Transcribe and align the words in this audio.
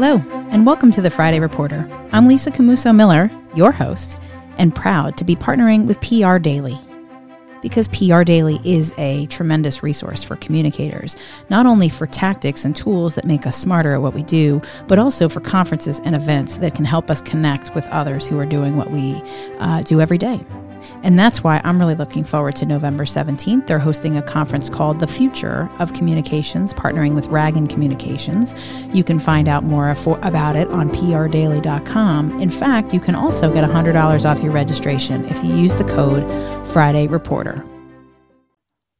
Hello, 0.00 0.22
and 0.52 0.64
welcome 0.64 0.92
to 0.92 1.02
the 1.02 1.10
Friday 1.10 1.40
Reporter. 1.40 1.84
I'm 2.12 2.28
Lisa 2.28 2.52
Camuso 2.52 2.94
Miller, 2.94 3.28
your 3.56 3.72
host, 3.72 4.20
and 4.56 4.72
proud 4.72 5.16
to 5.16 5.24
be 5.24 5.34
partnering 5.34 5.86
with 5.86 6.00
PR 6.00 6.38
Daily. 6.38 6.78
Because 7.62 7.88
PR 7.88 8.22
Daily 8.22 8.60
is 8.62 8.94
a 8.96 9.26
tremendous 9.26 9.82
resource 9.82 10.22
for 10.22 10.36
communicators, 10.36 11.16
not 11.50 11.66
only 11.66 11.88
for 11.88 12.06
tactics 12.06 12.64
and 12.64 12.76
tools 12.76 13.16
that 13.16 13.24
make 13.24 13.44
us 13.44 13.56
smarter 13.56 13.92
at 13.92 14.00
what 14.00 14.14
we 14.14 14.22
do, 14.22 14.62
but 14.86 15.00
also 15.00 15.28
for 15.28 15.40
conferences 15.40 16.00
and 16.04 16.14
events 16.14 16.58
that 16.58 16.76
can 16.76 16.84
help 16.84 17.10
us 17.10 17.20
connect 17.20 17.74
with 17.74 17.84
others 17.88 18.24
who 18.24 18.38
are 18.38 18.46
doing 18.46 18.76
what 18.76 18.92
we 18.92 19.20
uh, 19.58 19.82
do 19.82 20.00
every 20.00 20.16
day. 20.16 20.38
And 21.02 21.18
that's 21.18 21.44
why 21.44 21.60
I'm 21.64 21.78
really 21.78 21.94
looking 21.94 22.24
forward 22.24 22.56
to 22.56 22.66
November 22.66 23.04
17th. 23.04 23.66
They're 23.66 23.78
hosting 23.78 24.16
a 24.16 24.22
conference 24.22 24.68
called 24.68 25.00
The 25.00 25.06
Future 25.06 25.70
of 25.78 25.92
Communications, 25.92 26.74
partnering 26.74 27.14
with 27.14 27.28
Ragan 27.28 27.68
Communications. 27.68 28.54
You 28.92 29.04
can 29.04 29.18
find 29.18 29.48
out 29.48 29.64
more 29.64 29.90
about 29.90 30.56
it 30.56 30.68
on 30.68 30.90
prdaily.com. 30.90 32.40
In 32.40 32.50
fact, 32.50 32.92
you 32.92 33.00
can 33.00 33.14
also 33.14 33.52
get 33.52 33.68
$100 33.68 34.24
off 34.24 34.42
your 34.42 34.52
registration 34.52 35.24
if 35.26 35.42
you 35.44 35.54
use 35.54 35.76
the 35.76 35.84
code 35.84 36.24
Friday 36.68 37.06
Reporter. 37.06 37.64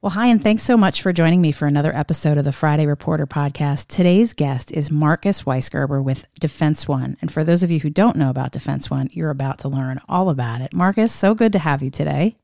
Well, 0.00 0.10
hi, 0.10 0.28
and 0.28 0.40
thanks 0.40 0.62
so 0.62 0.76
much 0.76 1.02
for 1.02 1.12
joining 1.12 1.40
me 1.40 1.50
for 1.50 1.66
another 1.66 1.92
episode 1.92 2.38
of 2.38 2.44
the 2.44 2.52
Friday 2.52 2.86
Reporter 2.86 3.26
podcast. 3.26 3.88
Today's 3.88 4.32
guest 4.32 4.70
is 4.70 4.92
Marcus 4.92 5.42
Weisgerber 5.42 6.00
with 6.00 6.24
Defense 6.38 6.86
One. 6.86 7.16
And 7.20 7.32
for 7.32 7.42
those 7.42 7.64
of 7.64 7.72
you 7.72 7.80
who 7.80 7.90
don't 7.90 8.14
know 8.14 8.30
about 8.30 8.52
Defense 8.52 8.88
One, 8.88 9.08
you're 9.10 9.30
about 9.30 9.58
to 9.58 9.68
learn 9.68 10.00
all 10.08 10.30
about 10.30 10.60
it. 10.60 10.72
Marcus, 10.72 11.12
so 11.12 11.34
good 11.34 11.52
to 11.52 11.58
have 11.58 11.82
you 11.82 11.90
today. 11.90 12.36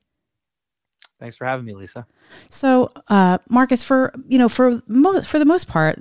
Thanks 1.17 1.37
for 1.37 1.45
having 1.45 1.63
me, 1.63 1.73
Lisa. 1.73 2.05
So, 2.49 2.91
uh, 3.07 3.37
Marcus, 3.47 3.85
for 3.85 4.13
you 4.27 4.37
know, 4.37 4.49
for 4.49 4.81
most 4.85 5.25
for 5.29 5.39
the 5.39 5.45
most 5.45 5.69
part, 5.69 5.97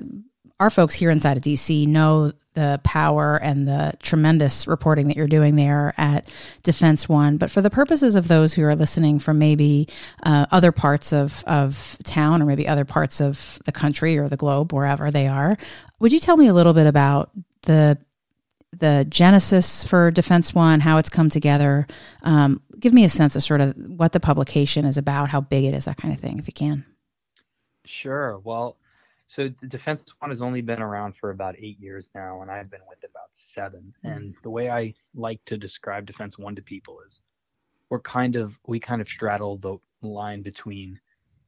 our 0.59 0.71
folks 0.71 0.97
here 0.97 1.11
inside 1.11 1.37
of 1.37 1.45
DC 1.45 1.87
know 1.87 2.33
the 2.55 2.81
power 2.85 3.37
and 3.37 3.69
the 3.69 3.93
tremendous 4.01 4.67
reporting 4.67 5.09
that 5.09 5.17
you're 5.17 5.27
doing 5.27 5.57
there 5.57 5.93
at 5.97 6.29
Defense 6.63 7.09
One. 7.09 7.37
But 7.37 7.51
for 7.51 7.61
the 7.61 7.71
purposes 7.71 8.17
of 8.17 8.29
those 8.29 8.55
who 8.55 8.63
are 8.63 8.77
listening 8.77 9.19
from 9.19 9.39
maybe 9.39 9.89
uh, 10.23 10.47
other 10.51 10.73
parts 10.73 11.13
of, 11.13 11.45
of 11.47 11.99
town 12.05 12.41
or 12.41 12.47
maybe 12.47 12.67
other 12.67 12.85
parts 12.85 13.21
of 13.21 13.61
the 13.65 13.73
country 13.73 14.17
or 14.17 14.29
the 14.29 14.37
globe, 14.37 14.73
wherever 14.73 15.11
they 15.11 15.27
are, 15.27 15.59
would 15.99 16.13
you 16.13 16.21
tell 16.21 16.37
me 16.37 16.47
a 16.47 16.55
little 16.55 16.75
bit 16.75 16.87
about 16.87 17.31
the 17.63 17.99
the 18.79 19.07
genesis 19.09 19.85
for 19.85 20.11
Defense 20.11 20.53
One, 20.53 20.81
how 20.81 20.99
it's 20.99 21.09
come 21.09 21.29
together? 21.29 21.87
Um, 22.23 22.61
give 22.79 22.93
me 22.93 23.05
a 23.05 23.09
sense 23.09 23.37
of 23.37 23.43
sort 23.43 23.61
of 23.61 23.75
what 23.77 24.13
the 24.13 24.19
publication 24.19 24.85
is 24.85 24.99
about, 24.99 25.31
how 25.31 25.41
big 25.41 25.65
it 25.65 25.75
is, 25.75 25.85
that 25.85 25.97
kind 25.97 26.13
of 26.13 26.21
thing, 26.21 26.41
if 26.41 26.47
you 26.49 26.53
can. 26.53 26.85
Sure. 27.85 28.41
Well, 28.43 28.77
so 29.35 29.49
Defense 29.49 30.15
One 30.21 30.31
has 30.31 30.41
only 30.41 30.61
been 30.61 30.81
around 30.81 31.17
for 31.17 31.31
about 31.31 31.57
eight 31.59 31.81
years 31.81 32.09
now, 32.15 32.43
and 32.43 32.51
I've 32.51 32.71
been 32.71 32.83
with 32.89 33.03
it 33.03 33.11
about 33.11 33.31
7 33.33 33.81
mm-hmm. 33.83 34.07
And 34.07 34.35
the 34.45 34.51
way 34.51 34.71
I 34.71 34.95
like 35.13 35.45
to 35.47 35.59
describe 35.59 36.07
Defense 36.07 36.39
One 36.39 36.55
to 36.55 36.63
people 36.63 37.01
is 37.05 37.21
we're 37.91 37.99
kind 37.99 38.37
of 38.37 38.57
we 38.69 38.79
kind 38.79 39.01
of 39.01 39.09
straddle 39.09 39.57
the 39.57 39.77
line 40.07 40.43
between 40.43 41.01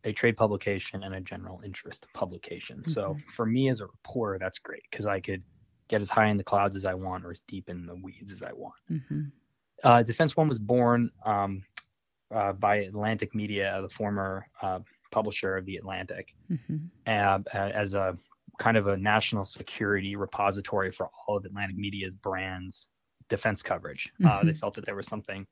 a 0.03 0.13
trade 0.13 0.37
publication 0.37 1.05
and 1.05 1.15
a 1.15 1.21
general 1.21 1.61
interest 1.65 2.09
publication. 2.13 2.79
Mm-hmm. 2.79 2.91
So 2.91 3.17
for 3.37 3.47
me 3.47 3.69
as 3.69 3.81
a 3.81 3.87
reporter, 3.87 4.41
that's 4.41 4.59
great 4.59 4.83
because 4.91 5.07
I 5.07 5.21
could 5.21 5.45
get 5.87 6.01
as 6.01 6.11
high 6.11 6.27
in 6.27 6.37
the 6.37 6.45
clouds 6.45 6.75
as 6.75 6.87
I 6.87 6.95
want 6.95 7.25
or 7.25 7.31
as 7.31 7.43
deep 7.47 7.69
in 7.69 7.87
the 7.87 7.95
weeds 7.95 8.33
as 8.33 8.43
I 8.43 8.53
want. 8.53 8.75
Mm-hmm. 8.91 9.23
Uh, 9.85 10.03
Defense 10.03 10.37
One 10.37 10.49
was 10.49 10.59
born 10.59 11.13
um, 11.25 11.63
uh, 12.35 12.53
by 12.53 12.79
Atlantic 12.79 13.33
Media, 13.33 13.79
the 13.81 13.89
former 13.89 14.49
uh, 14.61 14.81
publisher 15.17 15.57
of 15.57 15.65
the 15.65 15.77
Atlantic, 15.77 16.35
mm-hmm. 16.51 16.77
as 17.07 17.95
a 17.95 18.19
kind 18.59 18.77
of 18.77 18.87
a 18.89 18.97
national 18.99 19.47
security 19.47 20.15
repository 20.15 20.91
for 20.91 21.09
all 21.19 21.39
of 21.39 21.45
Atlantic 21.47 21.77
Media's 21.77 22.15
brands 22.15 22.89
defense 23.31 23.63
coverage. 23.63 24.13
Mm-hmm. 24.21 24.27
Uh, 24.27 24.43
they 24.43 24.51
mm-hmm. 24.51 24.59
felt 24.59 24.75
that 24.75 24.85
there 24.85 24.95
was 24.95 25.07
something 25.07 25.47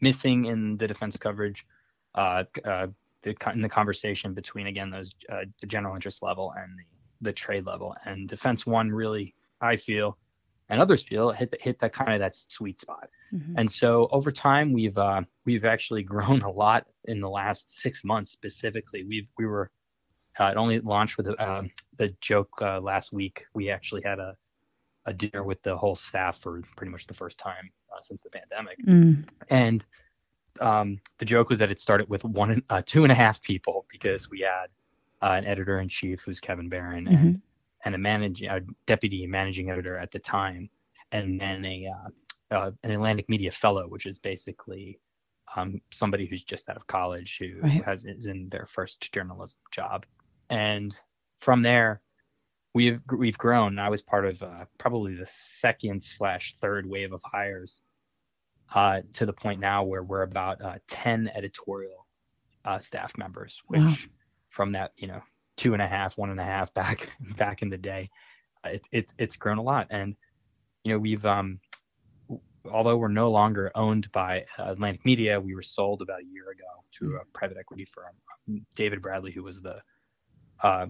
missing 0.00 0.46
in 0.46 0.78
the 0.78 0.88
defense 0.88 1.16
coverage, 1.18 1.66
uh, 2.14 2.44
uh, 2.64 2.86
the, 3.22 3.36
in 3.52 3.60
the 3.60 3.68
conversation 3.68 4.32
between 4.32 4.66
again 4.66 4.90
those 4.90 5.14
uh, 5.28 5.44
the 5.60 5.66
general 5.66 5.94
interest 5.94 6.22
level 6.22 6.52
and 6.56 6.70
the, 6.78 6.86
the 7.28 7.32
trade 7.32 7.66
level. 7.66 7.94
And 8.06 8.28
Defense 8.28 8.66
One 8.66 8.90
really, 8.90 9.34
I 9.60 9.76
feel, 9.76 10.16
and 10.72 10.80
others 10.80 11.02
feel 11.02 11.30
hit 11.30 11.50
the, 11.50 11.58
hit 11.60 11.78
that 11.80 11.92
kind 11.92 12.14
of 12.14 12.20
that 12.20 12.34
sweet 12.34 12.80
spot. 12.80 13.10
Mm-hmm. 13.32 13.58
And 13.58 13.70
so 13.70 14.08
over 14.10 14.32
time, 14.32 14.72
we've 14.72 14.96
uh, 14.96 15.20
we've 15.44 15.66
actually 15.66 16.02
grown 16.14 16.40
a 16.42 16.50
lot 16.50 16.86
in 17.04 17.20
the 17.20 17.28
last 17.28 17.66
six 17.68 18.02
months 18.02 18.32
specifically. 18.32 19.04
We've 19.04 19.28
we 19.38 19.46
were 19.46 19.70
uh, 20.40 20.46
it 20.46 20.56
only 20.56 20.80
launched 20.80 21.18
with 21.18 21.28
uh, 21.38 21.62
the 21.98 22.08
joke 22.22 22.50
uh, 22.62 22.80
last 22.80 23.12
week. 23.12 23.44
We 23.54 23.70
actually 23.70 24.02
had 24.02 24.18
a 24.18 24.34
a 25.04 25.12
dinner 25.12 25.42
with 25.42 25.62
the 25.62 25.76
whole 25.76 25.94
staff 25.94 26.40
for 26.40 26.62
pretty 26.76 26.90
much 26.90 27.06
the 27.06 27.14
first 27.14 27.38
time 27.38 27.70
uh, 27.94 28.00
since 28.00 28.22
the 28.22 28.30
pandemic, 28.30 28.78
mm. 28.86 29.28
and 29.50 29.84
um, 30.60 31.00
the 31.18 31.26
joke 31.26 31.50
was 31.50 31.58
that 31.58 31.70
it 31.70 31.80
started 31.80 32.08
with 32.08 32.24
one 32.24 32.62
uh, 32.70 32.80
two 32.86 33.02
and 33.02 33.12
a 33.12 33.14
half 33.14 33.42
people 33.42 33.84
because 33.90 34.30
we 34.30 34.40
had 34.40 34.68
uh, 35.20 35.36
an 35.36 35.44
editor 35.44 35.80
in 35.80 35.88
chief 35.88 36.22
who's 36.24 36.40
Kevin 36.40 36.70
Baron 36.70 37.04
mm-hmm. 37.04 37.14
and 37.14 37.42
and 37.84 37.94
a 37.94 37.98
managing 37.98 38.48
a 38.48 38.60
deputy 38.86 39.26
managing 39.26 39.70
editor 39.70 39.96
at 39.96 40.10
the 40.10 40.18
time, 40.18 40.70
and 41.10 41.40
then 41.40 41.64
a 41.64 41.88
uh, 41.88 42.54
uh, 42.54 42.70
an 42.82 42.90
Atlantic 42.90 43.28
Media 43.28 43.50
fellow, 43.50 43.88
which 43.88 44.06
is 44.06 44.18
basically 44.18 44.98
um, 45.56 45.80
somebody 45.90 46.26
who's 46.26 46.44
just 46.44 46.68
out 46.68 46.76
of 46.76 46.86
college 46.86 47.38
who 47.38 47.60
right. 47.60 47.84
has 47.84 48.04
is 48.04 48.26
in 48.26 48.48
their 48.48 48.66
first 48.66 49.12
journalism 49.12 49.58
job, 49.70 50.06
and 50.50 50.94
from 51.40 51.62
there 51.62 52.00
we've 52.74 53.00
we've 53.16 53.38
grown. 53.38 53.78
I 53.78 53.88
was 53.88 54.02
part 54.02 54.24
of 54.24 54.42
uh, 54.42 54.64
probably 54.78 55.14
the 55.14 55.28
second 55.28 56.02
slash 56.02 56.56
third 56.60 56.86
wave 56.86 57.12
of 57.12 57.22
hires 57.24 57.80
uh, 58.74 59.02
to 59.14 59.26
the 59.26 59.32
point 59.32 59.60
now 59.60 59.84
where 59.84 60.02
we're 60.02 60.22
about 60.22 60.62
uh, 60.62 60.78
ten 60.88 61.30
editorial 61.34 62.06
uh, 62.64 62.78
staff 62.78 63.12
members, 63.16 63.60
which 63.66 63.80
wow. 63.80 63.94
from 64.50 64.72
that 64.72 64.92
you 64.96 65.08
know 65.08 65.22
two 65.62 65.74
and 65.74 65.82
a 65.82 65.86
half, 65.86 66.18
one 66.18 66.30
and 66.30 66.40
a 66.40 66.44
half 66.44 66.74
back 66.74 67.08
back 67.36 67.62
in 67.62 67.70
the 67.70 67.78
day. 67.78 68.10
It's 68.64 68.88
it, 68.90 69.12
it's 69.16 69.36
grown 69.36 69.58
a 69.58 69.62
lot, 69.62 69.86
and 69.90 70.16
you 70.82 70.92
know 70.92 70.98
we've 70.98 71.24
um, 71.24 71.60
although 72.70 72.96
we're 72.96 73.08
no 73.08 73.30
longer 73.30 73.70
owned 73.76 74.10
by 74.10 74.44
Atlantic 74.58 75.04
Media, 75.04 75.40
we 75.40 75.54
were 75.54 75.62
sold 75.62 76.02
about 76.02 76.20
a 76.20 76.24
year 76.24 76.50
ago 76.50 76.64
to 76.98 77.16
a 77.16 77.24
private 77.32 77.56
equity 77.56 77.84
firm. 77.84 78.60
David 78.74 79.00
Bradley, 79.00 79.30
who 79.30 79.44
was 79.44 79.62
the 79.62 79.80
uh, 80.62 80.86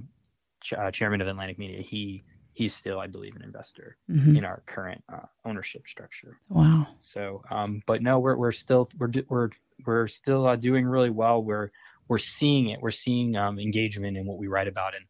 ch- 0.63 0.73
uh, 0.73 0.91
chairman 0.91 1.21
of 1.21 1.29
Atlantic 1.29 1.59
Media, 1.59 1.83
he 1.83 2.25
he's 2.55 2.75
still, 2.75 2.99
I 2.99 3.07
believe, 3.07 3.37
an 3.37 3.43
investor 3.43 3.99
mm-hmm. 4.11 4.37
in 4.37 4.45
our 4.45 4.63
current 4.65 5.03
uh, 5.13 5.27
ownership 5.45 5.83
structure. 5.87 6.39
Wow. 6.49 6.87
So, 7.03 7.43
um, 7.51 7.83
but 7.87 8.03
no, 8.03 8.19
we're 8.21 8.37
we're 8.37 8.53
still 8.53 8.89
we're 8.99 9.11
we're 9.29 9.51
we're 9.85 10.09
still 10.09 10.47
uh, 10.47 10.57
doing 10.57 10.87
really 10.87 11.11
well. 11.11 11.43
We're 11.43 11.71
we're 12.13 12.19
seeing 12.19 12.69
it. 12.69 12.83
We're 12.83 12.91
seeing 12.91 13.37
um, 13.37 13.59
engagement 13.59 14.19
in 14.19 14.27
what 14.27 14.37
we 14.37 14.47
write 14.47 14.69
about 14.69 14.93
and 14.95 15.07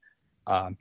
um, 0.47 0.77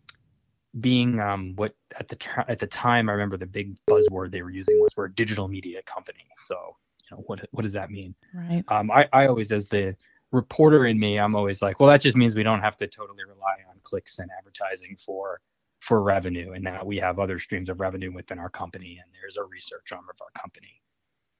being 0.80 1.20
um, 1.20 1.54
what 1.56 1.74
at 2.00 2.08
the 2.10 2.46
at 2.48 2.60
the 2.60 2.68
time 2.68 3.10
I 3.10 3.14
remember 3.14 3.38
the 3.38 3.48
big 3.48 3.76
buzzword 3.90 4.30
they 4.30 4.44
were 4.44 4.52
using 4.52 4.80
was 4.80 4.96
we're 4.96 5.06
a 5.06 5.14
digital 5.16 5.48
media 5.48 5.82
company. 5.88 6.28
So 6.44 6.76
you 7.10 7.18
know 7.18 7.24
what 7.26 7.44
what 7.50 7.64
does 7.64 7.72
that 7.72 7.90
mean? 7.90 8.14
Right. 8.36 8.64
Um, 8.68 8.92
I 8.92 9.10
I 9.12 9.26
always 9.26 9.52
as 9.52 9.68
the 9.68 9.96
reporter 10.32 10.86
in 10.86 11.00
me, 11.00 11.18
I'm 11.18 11.36
always 11.36 11.60
like, 11.60 11.80
well, 11.80 11.90
that 11.90 12.02
just 12.02 12.16
means 12.16 12.36
we 12.36 12.44
don't 12.44 12.62
have 12.62 12.78
to 12.78 12.88
totally 12.88 13.24
rely 13.24 13.56
on 13.68 13.80
clicks 13.82 14.20
and 14.20 14.30
advertising 14.38 14.96
for 15.04 15.42
for 15.80 16.04
revenue, 16.04 16.52
and 16.52 16.64
that 16.68 16.86
we 16.86 16.98
have 16.98 17.18
other 17.18 17.40
streams 17.40 17.68
of 17.68 17.80
revenue 17.80 18.14
within 18.14 18.38
our 18.38 18.52
company, 18.52 19.00
and 19.04 19.12
there's 19.20 19.38
a 19.38 19.44
research 19.44 19.92
arm 19.92 20.06
of 20.08 20.18
our 20.22 20.40
company, 20.40 20.84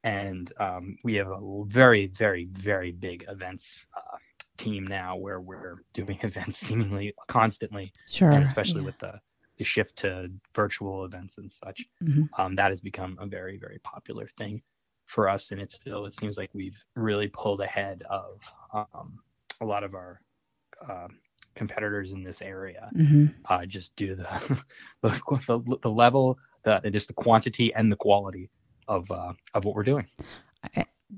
and 0.04 0.52
um, 0.60 0.98
we 1.04 1.14
have 1.14 1.28
a 1.28 1.40
very 1.68 2.08
very 2.08 2.46
very 2.46 2.92
big 2.92 3.26
events 3.30 3.86
uh, 3.96 4.18
team 4.62 4.86
now 4.86 5.16
where 5.16 5.40
we're 5.40 5.84
doing 5.94 6.20
events 6.24 6.60
seemingly 6.60 7.14
constantly. 7.28 7.92
Sure. 8.10 8.32
And 8.32 8.44
especially 8.44 8.82
yeah. 8.82 8.86
with 8.86 9.00
the, 9.00 9.20
the 9.58 9.64
shift 9.64 9.98
to 9.98 10.30
virtual 10.56 11.06
events 11.06 11.38
and 11.38 11.52
such, 11.52 11.86
mm-hmm. 12.04 12.24
um, 12.42 12.56
that 12.56 12.72
has 12.72 12.82
become 12.82 13.18
a 13.20 13.26
very, 13.26 13.58
very 13.58 13.80
popular 13.80 14.30
thing 14.38 14.62
for 15.06 15.30
us. 15.30 15.52
And 15.52 15.60
it's 15.60 15.76
still, 15.76 16.06
it 16.06 16.18
seems 16.20 16.38
like 16.38 16.50
we've 16.54 16.78
really 16.96 17.28
pulled 17.28 17.62
ahead 17.62 18.04
of 18.10 18.40
um, 18.74 19.20
a 19.60 19.66
lot 19.66 19.84
of 19.84 19.94
our 19.94 20.22
uh, 20.90 21.08
competitors 21.56 22.14
in 22.14 22.24
this 22.24 22.42
area, 22.42 22.90
mm-hmm. 22.96 23.26
uh, 23.50 23.66
just 23.66 23.96
due 23.96 24.16
to 24.16 24.24
the, 25.02 25.22
the, 25.48 25.78
the 25.82 25.90
level 25.90 26.38
the 26.64 26.80
just 26.92 27.08
the 27.08 27.14
quantity 27.14 27.74
and 27.74 27.92
the 27.92 27.96
quality 27.96 28.50
of 28.88 29.10
uh, 29.12 29.34
of 29.54 29.66
what 29.66 29.76
we're 29.76 29.84
doing. 29.84 30.08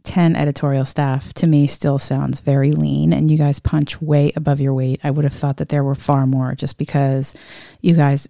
10 0.04 0.36
editorial 0.36 0.86
staff 0.86 1.34
to 1.34 1.48
me 1.48 1.68
still 1.68 2.00
sounds 2.00 2.40
very 2.40 2.72
lean 2.72 3.14
and 3.14 3.30
you 3.30 3.38
guys 3.38 3.60
punch 3.60 4.02
way 4.02 4.32
above 4.36 4.60
your 4.60 4.74
weight. 4.74 5.00
I 5.04 5.12
would 5.12 5.24
have 5.24 5.34
thought 5.34 5.58
that 5.58 5.70
there 5.70 5.84
were 5.84 5.96
far 5.96 6.26
more 6.26 6.54
just 6.56 6.78
because 6.78 7.36
you 7.82 7.96
guys 7.96 8.28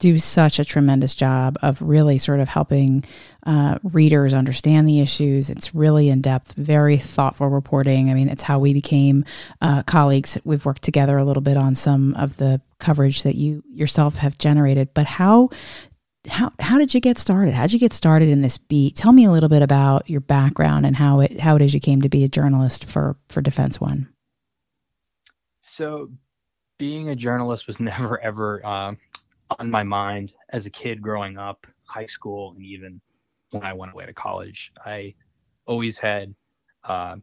do 0.00 0.18
such 0.18 0.58
a 0.58 0.64
tremendous 0.64 1.14
job 1.14 1.58
of 1.62 1.80
really 1.80 2.18
sort 2.18 2.40
of 2.40 2.48
helping 2.48 3.04
uh, 3.46 3.78
readers 3.82 4.34
understand 4.34 4.88
the 4.88 4.98
issues. 4.98 5.50
It's 5.50 5.74
really 5.74 6.08
in 6.08 6.22
depth, 6.22 6.54
very 6.54 6.96
thoughtful 6.96 7.48
reporting. 7.48 8.10
I 8.10 8.14
mean, 8.14 8.28
it's 8.28 8.42
how 8.42 8.58
we 8.58 8.72
became 8.72 9.24
uh, 9.60 9.82
colleagues. 9.84 10.38
We've 10.42 10.64
worked 10.64 10.82
together 10.82 11.18
a 11.18 11.24
little 11.24 11.42
bit 11.42 11.58
on 11.58 11.74
some 11.74 12.14
of 12.14 12.38
the 12.38 12.62
coverage 12.78 13.22
that 13.22 13.36
you 13.36 13.62
yourself 13.70 14.16
have 14.16 14.38
generated. 14.38 14.88
But 14.94 15.04
how 15.04 15.50
how 16.28 16.52
how 16.58 16.78
did 16.78 16.92
you 16.94 17.00
get 17.00 17.18
started? 17.18 17.54
How 17.54 17.62
did 17.62 17.72
you 17.72 17.78
get 17.78 17.92
started 17.92 18.28
in 18.28 18.42
this 18.42 18.58
beat? 18.58 18.96
Tell 18.96 19.12
me 19.12 19.24
a 19.24 19.30
little 19.30 19.48
bit 19.48 19.62
about 19.62 20.08
your 20.08 20.20
background 20.20 20.84
and 20.84 20.96
how 20.96 21.20
it 21.20 21.40
how 21.40 21.56
it 21.56 21.62
is 21.62 21.72
you 21.72 21.80
came 21.80 22.02
to 22.02 22.08
be 22.08 22.24
a 22.24 22.28
journalist 22.28 22.84
for 22.84 23.16
for 23.28 23.40
Defense 23.40 23.80
One. 23.80 24.08
So, 25.62 26.10
being 26.78 27.08
a 27.08 27.16
journalist 27.16 27.66
was 27.66 27.80
never 27.80 28.20
ever 28.20 28.64
uh, 28.64 28.94
on 29.58 29.70
my 29.70 29.82
mind 29.82 30.34
as 30.50 30.66
a 30.66 30.70
kid 30.70 31.00
growing 31.00 31.38
up, 31.38 31.66
high 31.84 32.06
school, 32.06 32.52
and 32.52 32.64
even 32.64 33.00
when 33.50 33.64
I 33.64 33.72
went 33.72 33.92
away 33.92 34.06
to 34.06 34.12
college. 34.12 34.72
I 34.84 35.14
always 35.66 35.98
had 35.98 36.34
uh, 36.84 37.16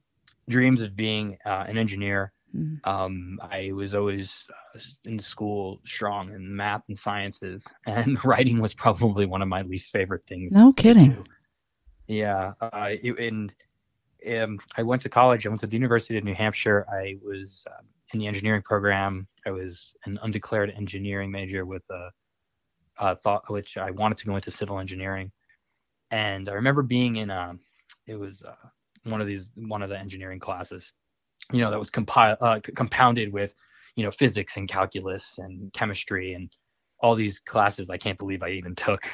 dreams 0.49 0.81
of 0.81 0.95
being 0.95 1.37
uh, 1.45 1.65
an 1.67 1.77
engineer. 1.77 2.31
Mm-hmm. 2.55 2.89
Um, 2.89 3.39
I 3.41 3.71
was 3.73 3.93
always 3.93 4.47
uh, 4.75 4.79
in 5.05 5.19
school 5.19 5.79
strong 5.85 6.33
in 6.33 6.55
math 6.55 6.83
and 6.87 6.97
sciences, 6.97 7.67
and 7.85 8.23
writing 8.23 8.59
was 8.59 8.73
probably 8.73 9.25
one 9.25 9.41
of 9.41 9.47
my 9.47 9.61
least 9.63 9.91
favorite 9.91 10.25
things. 10.27 10.53
No 10.53 10.73
kidding. 10.73 11.25
Yeah, 12.07 12.53
uh, 12.61 12.89
it, 13.03 13.19
and 13.19 13.53
um, 14.41 14.59
I 14.75 14.83
went 14.83 15.01
to 15.03 15.09
college. 15.09 15.45
I 15.45 15.49
went 15.49 15.61
to 15.61 15.67
the 15.67 15.75
University 15.75 16.17
of 16.17 16.23
New 16.23 16.35
Hampshire. 16.35 16.85
I 16.91 17.17
was 17.21 17.65
um, 17.69 17.85
in 18.13 18.19
the 18.19 18.27
engineering 18.27 18.61
program. 18.61 19.27
I 19.45 19.51
was 19.51 19.93
an 20.05 20.19
undeclared 20.21 20.71
engineering 20.75 21.31
major 21.31 21.65
with 21.65 21.83
a, 21.89 22.09
a, 22.97 23.15
thought, 23.17 23.49
which 23.49 23.77
I 23.77 23.91
wanted 23.91 24.17
to 24.19 24.25
go 24.25 24.35
into 24.35 24.51
civil 24.51 24.79
engineering. 24.79 25.31
And 26.11 26.49
I 26.49 26.53
remember 26.53 26.81
being 26.81 27.17
in 27.17 27.29
a, 27.29 27.49
um, 27.49 27.59
it 28.05 28.15
was 28.15 28.43
uh, 28.43 28.55
one 29.03 29.21
of 29.21 29.27
these, 29.27 29.51
one 29.55 29.81
of 29.81 29.89
the 29.89 29.97
engineering 29.97 30.39
classes, 30.39 30.93
you 31.51 31.61
know, 31.61 31.71
that 31.71 31.79
was 31.79 31.89
compiled, 31.89 32.37
uh, 32.41 32.59
compounded 32.75 33.31
with, 33.31 33.53
you 33.95 34.03
know, 34.03 34.11
physics 34.11 34.57
and 34.57 34.67
calculus 34.67 35.39
and 35.39 35.71
chemistry 35.73 36.33
and 36.33 36.49
all 36.99 37.15
these 37.15 37.39
classes 37.39 37.89
I 37.89 37.97
can't 37.97 38.17
believe 38.17 38.43
I 38.43 38.49
even 38.49 38.75
took. 38.75 39.05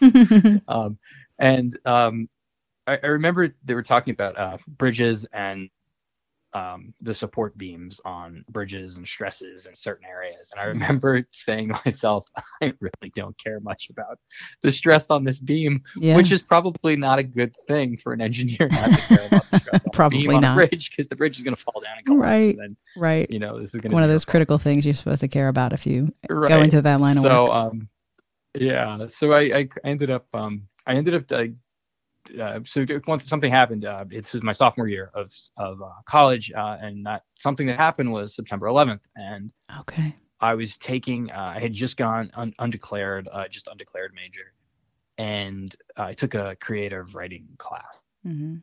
um, 0.68 0.98
and 1.38 1.76
um, 1.84 2.28
I, 2.86 2.98
I, 3.02 3.06
remember 3.06 3.54
they 3.64 3.74
were 3.74 3.82
talking 3.82 4.12
about 4.12 4.38
uh, 4.38 4.58
bridges 4.78 5.26
and 5.32 5.68
um, 6.54 6.94
the 7.00 7.12
support 7.12 7.56
beams 7.58 8.00
on 8.04 8.44
bridges 8.48 8.96
and 8.96 9.06
stresses 9.06 9.66
in 9.66 9.74
certain 9.74 10.06
areas. 10.06 10.50
And 10.52 10.60
I 10.60 10.64
mm-hmm. 10.64 10.80
remember 10.80 11.26
saying 11.32 11.68
to 11.68 11.80
myself, 11.84 12.28
I 12.62 12.72
really 12.80 13.12
don't 13.14 13.36
care 13.38 13.60
much 13.60 13.90
about 13.90 14.18
the 14.62 14.70
stress 14.70 15.08
on 15.10 15.24
this 15.24 15.40
beam, 15.40 15.82
yeah. 15.96 16.16
which 16.16 16.30
is 16.32 16.42
probably 16.42 16.96
not 16.96 17.18
a 17.18 17.24
good 17.24 17.54
thing 17.66 17.96
for 17.96 18.12
an 18.12 18.20
engineer 18.20 18.68
not 18.70 18.92
to 18.92 19.00
care 19.00 19.26
about 19.26 19.50
the 19.50 19.58
stress 19.58 19.84
on 19.84 19.90
probably 19.92 20.20
beam 20.20 20.40
not. 20.40 20.44
on 20.44 20.52
a 20.52 20.54
bridge 20.54 20.90
because 20.90 21.08
the 21.08 21.16
bridge 21.16 21.36
is 21.36 21.44
going 21.44 21.56
to 21.56 21.62
fall 21.62 21.80
down 21.82 21.96
and 21.98 22.06
collapse. 22.06 22.22
Right. 22.22 22.50
And 22.50 22.58
then, 22.58 22.76
right. 22.96 23.26
You 23.30 23.40
know, 23.40 23.60
this 23.60 23.74
is 23.74 23.82
one 23.82 24.04
of 24.04 24.08
those 24.08 24.24
critical 24.24 24.58
things 24.58 24.84
you're 24.84 24.94
supposed 24.94 25.20
to 25.22 25.28
care 25.28 25.48
about 25.48 25.72
if 25.72 25.86
you 25.86 26.14
right. 26.30 26.48
go 26.48 26.62
into 26.62 26.80
that 26.82 27.00
line 27.00 27.16
of 27.18 27.24
work. 27.24 27.32
So, 27.32 27.52
um, 27.52 27.88
yeah. 28.54 29.06
So 29.08 29.32
I, 29.32 29.40
I 29.58 29.68
ended 29.84 30.10
up, 30.10 30.26
um, 30.32 30.68
I 30.86 30.94
ended 30.94 31.14
up 31.14 31.32
uh, 31.32 31.46
uh, 32.40 32.60
so 32.64 32.86
something 33.24 33.50
happened. 33.50 33.84
Uh, 33.84 34.04
this 34.08 34.32
was 34.32 34.42
my 34.42 34.52
sophomore 34.52 34.88
year 34.88 35.10
of 35.14 35.32
of 35.56 35.82
uh, 35.82 35.90
college, 36.06 36.52
uh, 36.52 36.78
and 36.80 37.04
that 37.06 37.22
something 37.38 37.66
that 37.66 37.76
happened 37.76 38.12
was 38.12 38.34
September 38.34 38.66
11th, 38.66 39.02
and 39.16 39.52
okay, 39.80 40.14
I 40.40 40.54
was 40.54 40.76
taking. 40.78 41.30
Uh, 41.30 41.52
I 41.56 41.60
had 41.60 41.72
just 41.72 41.96
gone 41.96 42.30
un- 42.34 42.54
undeclared, 42.58 43.28
uh, 43.30 43.48
just 43.48 43.68
undeclared 43.70 44.12
major, 44.14 44.52
and 45.18 45.74
I 45.96 46.14
took 46.14 46.34
a 46.34 46.56
creative 46.60 47.14
writing 47.14 47.46
class. 47.58 48.00
Mm-hmm. 48.26 48.56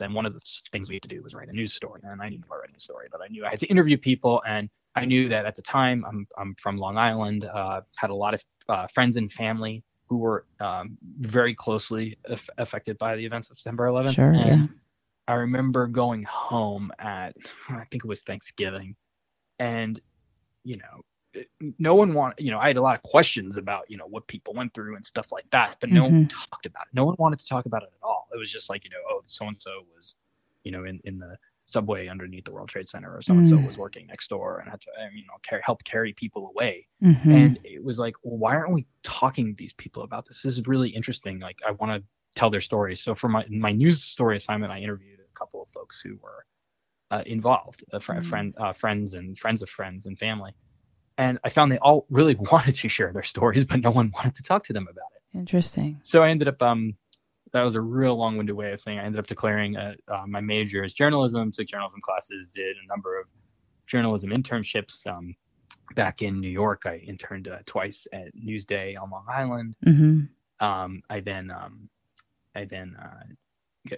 And 0.00 0.12
one 0.12 0.26
of 0.26 0.34
the 0.34 0.40
things 0.72 0.88
we 0.88 0.96
had 0.96 1.02
to 1.02 1.08
do 1.08 1.22
was 1.22 1.34
write 1.34 1.48
a 1.48 1.52
news 1.52 1.72
story, 1.72 2.00
and 2.02 2.20
I 2.20 2.28
knew 2.28 2.40
about 2.44 2.58
writing 2.58 2.74
a 2.76 2.80
story, 2.80 3.06
but 3.12 3.20
I 3.20 3.28
knew 3.28 3.46
I 3.46 3.50
had 3.50 3.60
to 3.60 3.66
interview 3.66 3.96
people, 3.96 4.42
and 4.44 4.68
I 4.96 5.04
knew 5.04 5.28
that 5.28 5.46
at 5.46 5.54
the 5.54 5.62
time 5.62 6.04
I'm 6.08 6.26
I'm 6.36 6.56
from 6.56 6.78
Long 6.78 6.98
Island, 6.98 7.48
had 7.96 8.10
a 8.10 8.14
lot 8.14 8.34
of 8.34 8.90
friends 8.92 9.16
and 9.16 9.30
family 9.30 9.84
who 10.14 10.18
were 10.18 10.44
um, 10.60 10.96
very 11.18 11.52
closely 11.54 12.16
af- 12.26 12.48
affected 12.58 12.96
by 12.98 13.16
the 13.16 13.26
events 13.26 13.50
of 13.50 13.58
September 13.58 13.88
11th. 13.88 14.14
Sure. 14.14 14.32
And 14.32 14.60
yeah. 14.60 14.66
I 15.26 15.34
remember 15.34 15.88
going 15.88 16.22
home 16.22 16.92
at 17.00 17.34
I 17.68 17.84
think 17.90 18.04
it 18.04 18.06
was 18.06 18.20
Thanksgiving, 18.20 18.94
and 19.58 20.00
you 20.62 20.76
know, 20.76 21.42
no 21.80 21.96
one 21.96 22.14
wanted. 22.14 22.44
You 22.44 22.52
know, 22.52 22.60
I 22.60 22.68
had 22.68 22.76
a 22.76 22.82
lot 22.82 22.94
of 22.94 23.02
questions 23.02 23.56
about 23.56 23.90
you 23.90 23.96
know 23.96 24.06
what 24.06 24.24
people 24.28 24.54
went 24.54 24.72
through 24.72 24.94
and 24.94 25.04
stuff 25.04 25.32
like 25.32 25.50
that, 25.50 25.78
but 25.80 25.90
no 25.90 26.04
mm-hmm. 26.04 26.14
one 26.14 26.28
talked 26.28 26.66
about 26.66 26.82
it. 26.82 26.94
No 26.94 27.06
one 27.06 27.16
wanted 27.18 27.40
to 27.40 27.48
talk 27.48 27.66
about 27.66 27.82
it 27.82 27.90
at 27.92 28.06
all. 28.06 28.28
It 28.32 28.38
was 28.38 28.52
just 28.52 28.70
like 28.70 28.84
you 28.84 28.90
know, 28.90 29.02
oh, 29.10 29.22
so 29.24 29.48
and 29.48 29.60
so 29.60 29.70
was, 29.96 30.14
you 30.62 30.70
know, 30.70 30.84
in 30.84 31.00
in 31.04 31.18
the 31.18 31.36
subway 31.66 32.08
underneath 32.08 32.44
the 32.44 32.52
World 32.52 32.68
Trade 32.68 32.88
Center, 32.88 33.16
or 33.16 33.22
so 33.22 33.32
and 33.32 33.48
so 33.48 33.56
was 33.56 33.78
working 33.78 34.06
next 34.06 34.28
door 34.28 34.58
and 34.58 34.70
had 34.70 34.80
to, 34.82 34.90
you 35.14 35.22
know, 35.22 35.34
carry, 35.42 35.62
help 35.64 35.82
carry 35.84 36.12
people 36.12 36.48
away. 36.48 36.86
Mm-hmm. 37.02 37.30
And 37.30 37.58
it 37.64 37.82
was 37.82 37.98
like, 37.98 38.14
well, 38.22 38.38
why 38.38 38.54
aren't 38.54 38.72
we 38.72 38.86
talking 39.02 39.46
to 39.48 39.56
these 39.56 39.72
people 39.72 40.02
about 40.02 40.26
this? 40.26 40.42
This 40.42 40.58
is 40.58 40.66
really 40.66 40.90
interesting. 40.90 41.40
Like, 41.40 41.58
I 41.66 41.72
want 41.72 42.02
to 42.02 42.06
tell 42.34 42.50
their 42.50 42.60
stories. 42.60 43.00
So 43.00 43.14
for 43.14 43.28
my 43.28 43.46
my 43.48 43.72
news 43.72 44.02
story 44.02 44.36
assignment, 44.36 44.72
I 44.72 44.80
interviewed 44.80 45.20
a 45.20 45.38
couple 45.38 45.62
of 45.62 45.68
folks 45.68 46.00
who 46.00 46.18
were 46.22 46.44
uh, 47.10 47.22
involved, 47.26 47.84
uh, 47.92 47.98
fr- 47.98 48.14
mm-hmm. 48.14 48.28
friend, 48.28 48.54
uh, 48.58 48.72
friends 48.72 49.14
and 49.14 49.38
friends 49.38 49.62
of 49.62 49.70
friends 49.70 50.06
and 50.06 50.18
family. 50.18 50.52
And 51.16 51.38
I 51.44 51.50
found 51.50 51.70
they 51.70 51.78
all 51.78 52.06
really 52.10 52.34
wanted 52.52 52.74
to 52.76 52.88
share 52.88 53.12
their 53.12 53.22
stories, 53.22 53.64
but 53.64 53.80
no 53.80 53.90
one 53.90 54.10
wanted 54.14 54.34
to 54.36 54.42
talk 54.42 54.64
to 54.64 54.72
them 54.72 54.88
about 54.90 55.06
it. 55.14 55.38
Interesting. 55.38 56.00
So 56.02 56.22
I 56.22 56.30
ended 56.30 56.48
up 56.48 56.62
um, 56.62 56.94
that 57.54 57.62
was 57.62 57.76
a 57.76 57.80
real 57.80 58.16
long-winded 58.16 58.54
way 58.54 58.72
of 58.72 58.80
saying 58.80 58.98
I 58.98 59.04
ended 59.04 59.20
up 59.20 59.28
declaring 59.28 59.76
uh, 59.76 59.94
uh, 60.08 60.24
my 60.26 60.40
major 60.40 60.82
as 60.82 60.92
journalism, 60.92 61.52
took 61.52 61.68
journalism 61.68 62.00
classes, 62.00 62.48
did 62.48 62.76
a 62.76 62.86
number 62.88 63.18
of 63.18 63.26
journalism 63.86 64.30
internships. 64.30 65.06
Um, 65.06 65.36
back 65.94 66.20
in 66.20 66.40
New 66.40 66.50
York, 66.50 66.82
I 66.84 66.96
interned 66.96 67.46
uh, 67.46 67.58
twice 67.64 68.08
at 68.12 68.34
Newsday 68.34 69.00
on 69.00 69.08
Long 69.08 69.24
Island. 69.28 69.76
Mm-hmm. 69.86 70.64
Um, 70.66 71.00
I 71.08 71.20
then 71.20 71.52
um, 71.52 71.88
I 72.56 72.64
then 72.64 72.96
uh, 73.00 73.22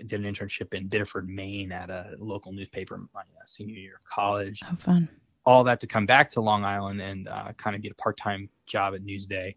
did 0.06 0.12
an 0.12 0.34
internship 0.34 0.74
in 0.74 0.88
Biddeford, 0.88 1.26
Maine, 1.26 1.72
at 1.72 1.88
a 1.88 2.14
local 2.18 2.52
newspaper 2.52 3.00
my 3.14 3.22
uh, 3.22 3.46
senior 3.46 3.78
year 3.78 3.94
of 3.94 4.04
college. 4.04 4.60
How 4.62 4.76
fun! 4.76 5.08
All 5.46 5.64
that 5.64 5.80
to 5.80 5.86
come 5.86 6.04
back 6.04 6.28
to 6.30 6.42
Long 6.42 6.62
Island 6.62 7.00
and 7.00 7.26
uh, 7.26 7.52
kind 7.56 7.74
of 7.74 7.80
get 7.80 7.92
a 7.92 7.94
part-time 7.94 8.50
job 8.66 8.94
at 8.94 9.02
Newsday, 9.02 9.54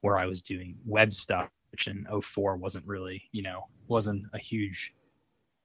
where 0.00 0.18
I 0.18 0.26
was 0.26 0.42
doing 0.42 0.74
web 0.84 1.12
stuff 1.12 1.50
which 1.70 1.86
in 1.86 2.06
04 2.22 2.56
wasn't 2.56 2.86
really, 2.86 3.22
you 3.32 3.42
know, 3.42 3.66
wasn't 3.86 4.24
a 4.32 4.38
huge 4.38 4.92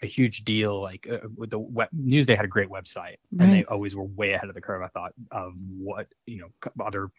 a 0.01 0.05
huge 0.05 0.43
deal. 0.43 0.81
Like 0.81 1.07
uh, 1.09 1.27
with 1.35 1.49
the 1.49 1.59
web, 1.59 1.89
Newsday 1.95 2.35
had 2.35 2.45
a 2.45 2.49
great 2.49 2.69
website, 2.69 3.17
right. 3.31 3.39
and 3.39 3.53
they 3.53 3.65
always 3.65 3.95
were 3.95 4.03
way 4.03 4.33
ahead 4.33 4.49
of 4.49 4.55
the 4.55 4.61
curve. 4.61 4.81
I 4.83 4.87
thought 4.87 5.13
of 5.31 5.53
what 5.77 6.07
you 6.25 6.39
know 6.39 6.71
other 6.85 7.09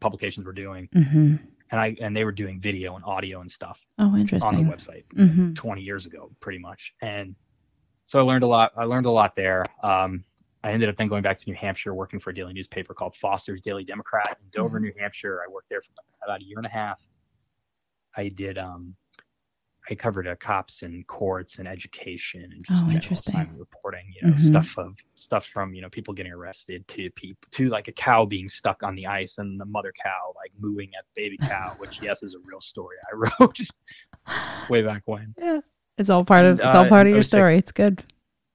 publications 0.00 0.46
were 0.46 0.52
doing, 0.52 0.88
mm-hmm. 0.94 1.36
and 1.70 1.80
I 1.80 1.96
and 2.00 2.16
they 2.16 2.24
were 2.24 2.32
doing 2.32 2.60
video 2.60 2.96
and 2.96 3.04
audio 3.04 3.40
and 3.40 3.50
stuff. 3.50 3.80
Oh, 3.98 4.16
interesting. 4.16 4.58
On 4.58 4.66
the 4.66 4.72
website, 4.72 5.04
mm-hmm. 5.14 5.54
20 5.54 5.82
years 5.82 6.06
ago, 6.06 6.30
pretty 6.40 6.58
much, 6.58 6.94
and 7.02 7.34
so 8.06 8.18
I 8.18 8.22
learned 8.22 8.44
a 8.44 8.48
lot. 8.48 8.72
I 8.76 8.84
learned 8.84 9.06
a 9.06 9.10
lot 9.10 9.34
there. 9.34 9.64
Um, 9.82 10.24
I 10.64 10.72
ended 10.72 10.88
up 10.88 10.96
then 10.96 11.06
going 11.08 11.22
back 11.22 11.38
to 11.38 11.44
New 11.48 11.54
Hampshire, 11.54 11.94
working 11.94 12.18
for 12.18 12.30
a 12.30 12.34
daily 12.34 12.52
newspaper 12.52 12.92
called 12.92 13.14
Foster's 13.14 13.60
Daily 13.60 13.84
Democrat 13.84 14.36
in 14.40 14.48
Dover, 14.50 14.78
mm-hmm. 14.78 14.86
New 14.86 14.92
Hampshire. 14.98 15.42
I 15.46 15.52
worked 15.52 15.68
there 15.68 15.80
for 15.80 15.90
about 16.24 16.40
a 16.40 16.44
year 16.44 16.58
and 16.58 16.66
a 16.66 16.70
half. 16.70 17.00
I 18.16 18.28
did 18.28 18.58
um 18.58 18.94
I 19.88 19.94
covered 19.94 20.26
uh, 20.26 20.34
cops 20.36 20.82
and 20.82 21.06
courts 21.06 21.58
and 21.58 21.68
education 21.68 22.42
and 22.42 22.64
just 22.64 22.84
oh, 22.84 23.32
general 23.32 23.56
reporting, 23.56 24.12
you 24.12 24.28
know, 24.28 24.34
mm-hmm. 24.34 24.46
stuff 24.46 24.76
of 24.78 24.96
stuff 25.14 25.46
from 25.46 25.74
you 25.74 25.82
know 25.82 25.88
people 25.88 26.12
getting 26.12 26.32
arrested 26.32 26.86
to 26.88 27.10
people 27.10 27.48
to 27.52 27.68
like 27.68 27.88
a 27.88 27.92
cow 27.92 28.24
being 28.24 28.48
stuck 28.48 28.82
on 28.82 28.94
the 28.96 29.06
ice 29.06 29.38
and 29.38 29.60
the 29.60 29.64
mother 29.64 29.92
cow 30.02 30.32
like 30.34 30.50
mooing 30.58 30.90
at 30.98 31.04
baby 31.14 31.38
cow, 31.38 31.74
which 31.78 32.02
yes 32.02 32.22
is 32.22 32.34
a 32.34 32.38
real 32.44 32.60
story 32.60 32.96
I 33.12 33.16
wrote 33.40 33.58
way 34.68 34.82
back 34.82 35.02
when. 35.04 35.34
Yeah, 35.38 35.60
it's 35.98 36.10
all 36.10 36.24
part 36.24 36.44
of 36.44 36.58
it's 36.58 36.74
all 36.74 36.84
uh, 36.84 36.88
part 36.88 37.06
of 37.06 37.12
your 37.12 37.22
story. 37.22 37.54
Like, 37.54 37.62
it's 37.62 37.72
good. 37.72 38.02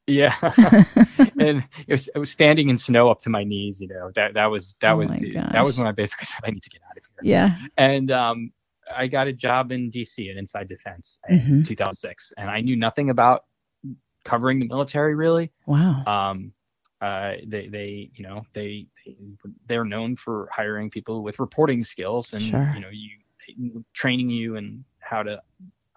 Yeah, 0.08 0.36
and 1.40 1.64
it 1.88 1.94
was, 1.94 2.10
it 2.14 2.20
was 2.20 2.32
standing 2.32 2.70
in 2.70 2.78
snow 2.78 3.10
up 3.10 3.22
to 3.22 3.30
my 3.30 3.46
knees. 3.46 3.80
You 3.80 3.88
know 3.88 4.12
that 4.16 4.34
that 4.34 4.48
was 4.48 4.76
that 4.82 4.92
oh 4.92 4.98
was 4.98 5.12
the, 5.12 5.32
that 5.54 5.64
was 5.64 5.78
when 5.78 5.88
I 5.88 5.94
basically 5.94 6.26
said 6.26 6.42
I 6.44 6.52
need 6.52 6.64
to 6.64 6.70
get 6.70 6.82
out 6.90 6.98
of 6.98 7.04
here. 7.04 7.32
Yeah, 7.32 7.56
and 7.78 8.12
um 8.12 8.52
I 8.96 9.08
got 9.08 9.28
a 9.28 9.34
job 9.34 9.72
in 9.72 9.92
DC 9.92 10.30
at 10.30 10.38
Inside 10.38 10.68
Defense 10.68 11.20
in 11.30 11.40
mm-hmm. 11.40 11.64
2006, 11.64 12.34
and 12.38 12.50
I 12.50 12.62
knew 12.62 12.76
nothing 12.76 13.10
about 13.10 13.46
covering 14.24 14.60
the 14.60 14.68
military 14.68 15.16
really. 15.16 15.52
Wow. 15.66 16.04
Um, 16.06 16.54
Uh, 17.02 17.38
they 17.48 17.68
they 17.68 18.12
you 18.14 18.24
know 18.24 18.46
they, 18.54 18.86
they 19.04 19.16
they're 19.68 19.84
known 19.84 20.16
for 20.16 20.48
hiring 20.52 20.88
people 20.88 21.24
with 21.24 21.40
reporting 21.40 21.84
skills 21.84 22.34
and 22.34 22.44
Sure. 22.44 22.72
you 22.76 22.80
know 22.80 22.90
you 22.90 23.84
training 23.94 24.30
you 24.30 24.56
in 24.56 24.86
how 25.00 25.24
to 25.24 25.42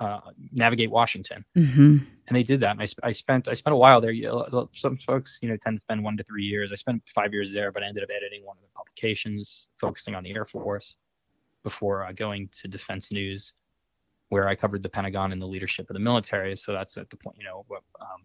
uh, 0.00 0.20
navigate 0.52 0.90
Washington. 0.90 1.44
Mm-hmm. 1.56 1.98
And 2.26 2.36
they 2.36 2.42
did 2.42 2.60
that. 2.60 2.72
And 2.72 2.82
I, 2.82 3.08
I 3.08 3.12
spent 3.12 3.48
I 3.48 3.54
spent 3.54 3.74
a 3.74 3.76
while 3.76 4.00
there. 4.00 4.14
Some 4.72 4.96
folks 4.96 5.38
you 5.42 5.48
know 5.48 5.56
tend 5.58 5.76
to 5.76 5.80
spend 5.80 6.02
one 6.02 6.16
to 6.16 6.24
three 6.24 6.44
years. 6.44 6.72
I 6.72 6.76
spent 6.76 7.02
five 7.14 7.32
years 7.32 7.52
there, 7.52 7.70
but 7.70 7.82
I 7.82 7.86
ended 7.86 8.02
up 8.02 8.10
editing 8.10 8.44
one 8.44 8.56
of 8.56 8.62
the 8.62 8.68
publications 8.74 9.68
focusing 9.78 10.14
on 10.14 10.22
the 10.24 10.34
Air 10.34 10.46
Force 10.46 10.96
before 11.64 12.04
uh, 12.04 12.12
going 12.12 12.48
to 12.60 12.68
Defense 12.68 13.10
News, 13.10 13.54
where 14.28 14.48
I 14.48 14.54
covered 14.54 14.82
the 14.82 14.88
Pentagon 14.88 15.32
and 15.32 15.42
the 15.42 15.46
leadership 15.46 15.90
of 15.90 15.94
the 15.94 16.00
military. 16.00 16.56
So 16.56 16.72
that's 16.72 16.96
at 16.96 17.10
the 17.10 17.16
point 17.16 17.36
you 17.38 17.44
know 17.44 17.64
um, 18.00 18.22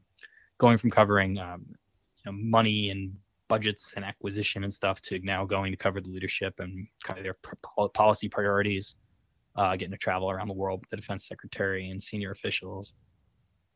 going 0.60 0.78
from 0.78 0.92
covering 0.92 1.40
um, 1.40 1.66
you 1.68 2.32
know, 2.32 2.38
money 2.38 2.92
and 2.92 3.14
budgets 3.48 3.94
and 3.96 4.06
acquisition 4.06 4.64
and 4.64 4.74
stuff 4.74 5.02
to 5.02 5.20
now 5.24 5.44
going 5.44 5.72
to 5.72 5.78
cover 5.78 6.00
the 6.00 6.10
leadership 6.10 6.54
and 6.60 6.88
kind 7.04 7.18
of 7.18 7.24
their 7.24 7.36
policy 7.94 8.30
priorities, 8.30 8.96
uh, 9.56 9.76
getting 9.76 9.92
to 9.92 9.98
travel 9.98 10.30
around 10.30 10.48
the 10.48 10.54
world 10.54 10.82
with 10.82 10.90
the 10.90 10.96
defense 10.96 11.28
secretary 11.28 11.90
and 11.90 12.02
senior 12.02 12.32
officials. 12.32 12.94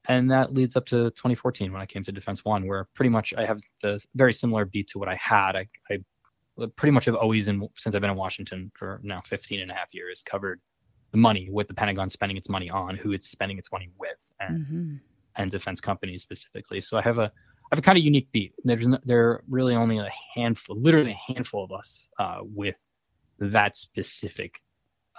And 0.07 0.29
that 0.31 0.53
leads 0.53 0.75
up 0.75 0.85
to 0.87 1.09
2014 1.11 1.71
when 1.71 1.81
I 1.81 1.85
came 1.85 2.03
to 2.03 2.11
Defense 2.11 2.43
One, 2.43 2.67
where 2.67 2.87
pretty 2.93 3.09
much 3.09 3.33
I 3.37 3.45
have 3.45 3.61
the 3.81 4.03
very 4.15 4.33
similar 4.33 4.65
beat 4.65 4.89
to 4.89 4.99
what 4.99 5.07
I 5.07 5.15
had. 5.15 5.55
I, 5.55 5.67
I 5.89 5.97
pretty 6.77 6.91
much 6.91 7.05
have 7.05 7.15
always, 7.15 7.47
in, 7.47 7.67
since 7.77 7.95
I've 7.95 8.01
been 8.01 8.11
in 8.11 8.17
Washington 8.17 8.71
for 8.75 8.99
now 9.03 9.21
15 9.21 9.61
and 9.61 9.71
a 9.71 9.73
half 9.73 9.93
years, 9.93 10.23
covered 10.25 10.61
the 11.11 11.17
money, 11.17 11.47
what 11.49 11.67
the 11.67 11.73
Pentagon 11.73 12.09
spending 12.09 12.37
its 12.37 12.49
money 12.49 12.69
on, 12.69 12.95
who 12.95 13.11
it's 13.11 13.29
spending 13.29 13.57
its 13.57 13.71
money 13.71 13.89
with, 13.97 14.17
and 14.39 14.57
Mm-hmm. 14.59 14.95
and 15.35 15.49
defense 15.51 15.81
companies 15.81 16.21
specifically. 16.21 16.79
So 16.79 16.97
I 16.97 17.01
have 17.01 17.17
a 17.17 17.23
I 17.71 17.75
have 17.75 17.79
a 17.79 17.81
kind 17.81 17.97
of 17.97 18.03
unique 18.03 18.31
beat. 18.31 18.53
There's 18.63 18.85
no, 18.85 18.99
there 19.03 19.29
are 19.29 19.43
really 19.49 19.75
only 19.75 19.97
a 19.97 20.09
handful, 20.35 20.75
literally 20.79 21.11
a 21.11 21.33
handful 21.33 21.63
of 21.63 21.71
us 21.71 22.07
uh, 22.19 22.39
with 22.43 22.75
that 23.39 23.75
specific 23.75 24.61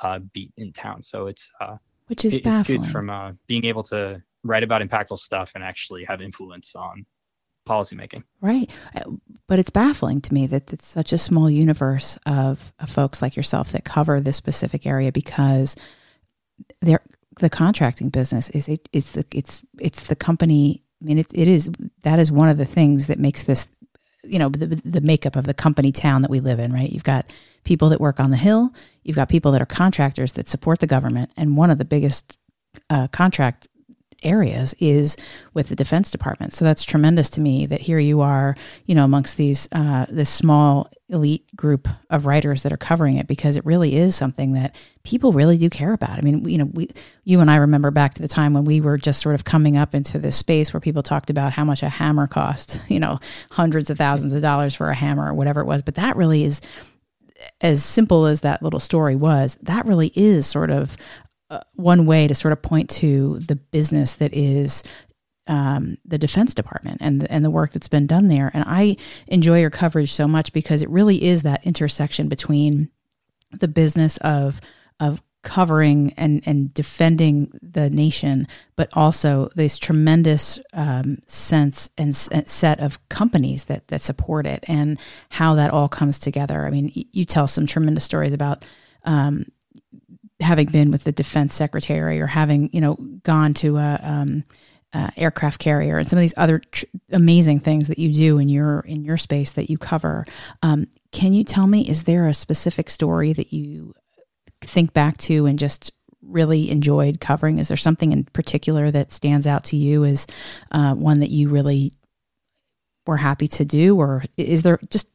uh, 0.02 0.20
beat 0.32 0.52
in 0.56 0.72
town. 0.72 1.02
So 1.02 1.26
it's 1.26 1.50
uh, 1.60 1.76
Which 2.06 2.24
is 2.24 2.34
it- 2.34 2.38
it's 2.38 2.44
baffling. 2.44 2.82
good 2.82 2.90
from 2.90 3.10
uh, 3.10 3.32
being 3.48 3.64
able 3.64 3.82
to 3.84 4.22
write 4.44 4.62
about 4.62 4.82
impactful 4.82 5.18
stuff 5.18 5.52
and 5.56 5.64
actually 5.64 6.04
have 6.04 6.20
influence 6.22 6.76
on 6.76 7.04
policymaking. 7.64 8.24
Right. 8.40 8.70
Uh, 8.94 9.12
But 9.46 9.58
it's 9.58 9.70
baffling 9.70 10.20
to 10.22 10.34
me 10.34 10.46
that 10.46 10.72
it's 10.72 10.86
such 10.86 11.12
a 11.12 11.18
small 11.18 11.50
universe 11.50 12.18
of, 12.26 12.72
of 12.78 12.90
folks 12.90 13.20
like 13.22 13.36
yourself 13.36 13.72
that 13.72 13.84
cover 13.84 14.20
this 14.20 14.36
specific 14.36 14.86
area 14.86 15.12
because 15.12 15.76
they're, 16.80 17.02
the 17.40 17.50
contracting 17.50 18.08
business 18.10 18.50
is 18.50 18.68
it, 18.68 18.88
it 18.92 18.98
is 18.98 19.12
the 19.12 19.24
it's 19.32 19.62
it's 19.80 20.06
the 20.06 20.16
company 20.16 20.82
I 21.02 21.04
mean 21.04 21.18
it, 21.18 21.26
it 21.34 21.48
is 21.48 21.70
that 22.02 22.18
is 22.18 22.30
one 22.30 22.48
of 22.48 22.58
the 22.58 22.64
things 22.64 23.06
that 23.08 23.18
makes 23.18 23.42
this 23.42 23.66
you 24.22 24.38
know 24.38 24.48
the, 24.48 24.80
the 24.84 25.00
makeup 25.00 25.36
of 25.36 25.44
the 25.44 25.54
company 25.54 25.92
town 25.92 26.22
that 26.22 26.30
we 26.30 26.40
live 26.40 26.58
in 26.58 26.72
right 26.72 26.90
you've 26.90 27.04
got 27.04 27.32
people 27.64 27.88
that 27.88 28.00
work 28.00 28.20
on 28.20 28.30
the 28.30 28.36
hill 28.36 28.72
you've 29.02 29.16
got 29.16 29.28
people 29.28 29.52
that 29.52 29.60
are 29.60 29.66
contractors 29.66 30.32
that 30.34 30.48
support 30.48 30.78
the 30.78 30.86
government 30.86 31.30
and 31.36 31.56
one 31.56 31.70
of 31.70 31.78
the 31.78 31.84
biggest 31.84 32.38
uh, 32.90 33.08
contract 33.08 33.68
areas 34.22 34.74
is 34.78 35.16
with 35.52 35.68
the 35.68 35.76
Defense 35.76 36.10
Department. 36.10 36.52
So 36.52 36.64
that's 36.64 36.84
tremendous 36.84 37.28
to 37.30 37.40
me 37.40 37.66
that 37.66 37.80
here 37.80 37.98
you 37.98 38.20
are, 38.20 38.54
you 38.86 38.94
know, 38.94 39.04
amongst 39.04 39.36
these 39.36 39.68
uh, 39.72 40.06
this 40.08 40.30
small 40.30 40.90
elite 41.08 41.44
group 41.54 41.86
of 42.10 42.26
writers 42.26 42.62
that 42.62 42.72
are 42.72 42.78
covering 42.78 43.16
it 43.16 43.26
because 43.26 43.56
it 43.56 43.64
really 43.66 43.96
is 43.96 44.16
something 44.16 44.52
that 44.52 44.74
people 45.04 45.32
really 45.32 45.58
do 45.58 45.68
care 45.68 45.92
about. 45.92 46.18
I 46.18 46.22
mean, 46.22 46.48
you 46.48 46.58
know, 46.58 46.70
we 46.72 46.90
you 47.24 47.40
and 47.40 47.50
I 47.50 47.56
remember 47.56 47.90
back 47.90 48.14
to 48.14 48.22
the 48.22 48.28
time 48.28 48.54
when 48.54 48.64
we 48.64 48.80
were 48.80 48.96
just 48.96 49.20
sort 49.20 49.34
of 49.34 49.44
coming 49.44 49.76
up 49.76 49.94
into 49.94 50.18
this 50.18 50.36
space 50.36 50.72
where 50.72 50.80
people 50.80 51.02
talked 51.02 51.30
about 51.30 51.52
how 51.52 51.64
much 51.64 51.82
a 51.82 51.88
hammer 51.88 52.26
cost, 52.26 52.80
you 52.88 53.00
know, 53.00 53.18
hundreds 53.50 53.90
of 53.90 53.98
thousands 53.98 54.34
of 54.34 54.42
dollars 54.42 54.74
for 54.74 54.90
a 54.90 54.94
hammer 54.94 55.30
or 55.30 55.34
whatever 55.34 55.60
it 55.60 55.66
was, 55.66 55.82
but 55.82 55.94
that 55.96 56.16
really 56.16 56.44
is 56.44 56.60
as 57.60 57.84
simple 57.84 58.26
as 58.26 58.40
that 58.40 58.62
little 58.62 58.80
story 58.80 59.16
was, 59.16 59.58
that 59.62 59.86
really 59.86 60.12
is 60.14 60.46
sort 60.46 60.70
of 60.70 60.96
uh, 61.50 61.60
one 61.74 62.06
way 62.06 62.26
to 62.26 62.34
sort 62.34 62.52
of 62.52 62.62
point 62.62 62.90
to 62.90 63.38
the 63.40 63.56
business 63.56 64.14
that 64.14 64.34
is 64.34 64.82
um, 65.46 65.98
the 66.04 66.18
Defense 66.18 66.54
Department 66.54 66.98
and 67.00 67.20
the, 67.20 67.30
and 67.30 67.44
the 67.44 67.50
work 67.50 67.72
that's 67.72 67.88
been 67.88 68.06
done 68.06 68.28
there. 68.28 68.50
And 68.54 68.64
I 68.66 68.96
enjoy 69.26 69.60
your 69.60 69.70
coverage 69.70 70.12
so 70.12 70.26
much 70.26 70.52
because 70.52 70.82
it 70.82 70.88
really 70.88 71.22
is 71.22 71.42
that 71.42 71.66
intersection 71.66 72.28
between 72.28 72.88
the 73.52 73.68
business 73.68 74.16
of 74.18 74.60
of 75.00 75.22
covering 75.42 76.14
and 76.16 76.42
and 76.46 76.72
defending 76.72 77.52
the 77.62 77.90
nation, 77.90 78.48
but 78.76 78.88
also 78.94 79.50
this 79.54 79.76
tremendous 79.76 80.58
um, 80.72 81.18
sense 81.26 81.90
and 81.98 82.16
and 82.32 82.48
set 82.48 82.80
of 82.80 83.06
companies 83.10 83.64
that 83.64 83.86
that 83.88 84.00
support 84.00 84.46
it 84.46 84.64
and 84.66 84.98
how 85.28 85.54
that 85.54 85.70
all 85.70 85.88
comes 85.88 86.18
together. 86.18 86.66
I 86.66 86.70
mean, 86.70 86.90
y- 86.96 87.04
you 87.12 87.24
tell 87.24 87.46
some 87.46 87.66
tremendous 87.66 88.04
stories 88.04 88.32
about. 88.32 88.64
Um, 89.04 89.44
having 90.40 90.66
been 90.66 90.90
with 90.90 91.04
the 91.04 91.12
defense 91.12 91.54
secretary 91.54 92.20
or 92.20 92.26
having 92.26 92.70
you 92.72 92.80
know 92.80 92.94
gone 93.22 93.54
to 93.54 93.76
a 93.76 94.00
um, 94.02 94.44
uh, 94.92 95.10
aircraft 95.16 95.58
carrier 95.58 95.98
and 95.98 96.08
some 96.08 96.18
of 96.18 96.20
these 96.20 96.34
other 96.36 96.60
tr- 96.60 96.84
amazing 97.10 97.58
things 97.58 97.88
that 97.88 97.98
you 97.98 98.12
do 98.12 98.38
in 98.38 98.48
your 98.48 98.80
in 98.80 99.04
your 99.04 99.16
space 99.16 99.52
that 99.52 99.68
you 99.68 99.76
cover. 99.76 100.24
Um, 100.62 100.86
can 101.12 101.34
you 101.34 101.44
tell 101.44 101.66
me 101.66 101.88
is 101.88 102.04
there 102.04 102.28
a 102.28 102.34
specific 102.34 102.88
story 102.90 103.32
that 103.32 103.52
you 103.52 103.94
think 104.60 104.92
back 104.92 105.18
to 105.18 105.46
and 105.46 105.58
just 105.58 105.92
really 106.22 106.70
enjoyed 106.70 107.20
covering? 107.20 107.58
Is 107.58 107.68
there 107.68 107.76
something 107.76 108.12
in 108.12 108.24
particular 108.24 108.90
that 108.90 109.12
stands 109.12 109.46
out 109.46 109.64
to 109.64 109.76
you 109.76 110.04
as 110.04 110.26
uh, 110.70 110.94
one 110.94 111.20
that 111.20 111.30
you 111.30 111.48
really 111.48 111.92
were 113.06 113.16
happy 113.18 113.48
to 113.48 113.64
do, 113.64 113.96
or 113.96 114.24
is 114.36 114.62
there 114.62 114.78
just 114.90 115.08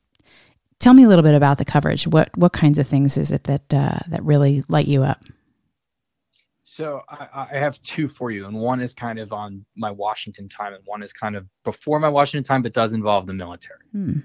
tell 0.80 0.94
me 0.94 1.04
a 1.04 1.08
little 1.08 1.24
bit 1.24 1.36
about 1.36 1.58
the 1.58 1.66
coverage? 1.66 2.08
What 2.08 2.36
what 2.38 2.54
kinds 2.54 2.80
of 2.80 2.88
things 2.88 3.18
is 3.18 3.32
it 3.32 3.44
that 3.46 3.74
uh, 3.74 4.00
that 4.08 4.24
really 4.24 4.64
light 4.68 4.88
you 4.88 5.04
up? 5.04 5.24
So 6.64 7.02
I, 7.10 7.48
I 7.52 7.58
have 7.58 7.82
two 7.82 8.08
for 8.08 8.30
you, 8.30 8.46
and 8.46 8.56
one 8.56 8.80
is 8.80 8.94
kind 8.94 9.18
of 9.18 9.34
on 9.34 9.66
my 9.76 9.90
Washington 9.90 10.48
time, 10.48 10.74
and 10.74 10.84
one 10.86 11.02
is 11.02 11.12
kind 11.12 11.36
of 11.36 11.48
before 11.64 12.00
my 12.00 12.10
Washington 12.10 12.44
time, 12.44 12.62
but 12.62 12.74
does 12.74 12.94
involve 12.94 13.26
the 13.28 13.34
military. 13.34 13.80
Hmm. 13.92 14.20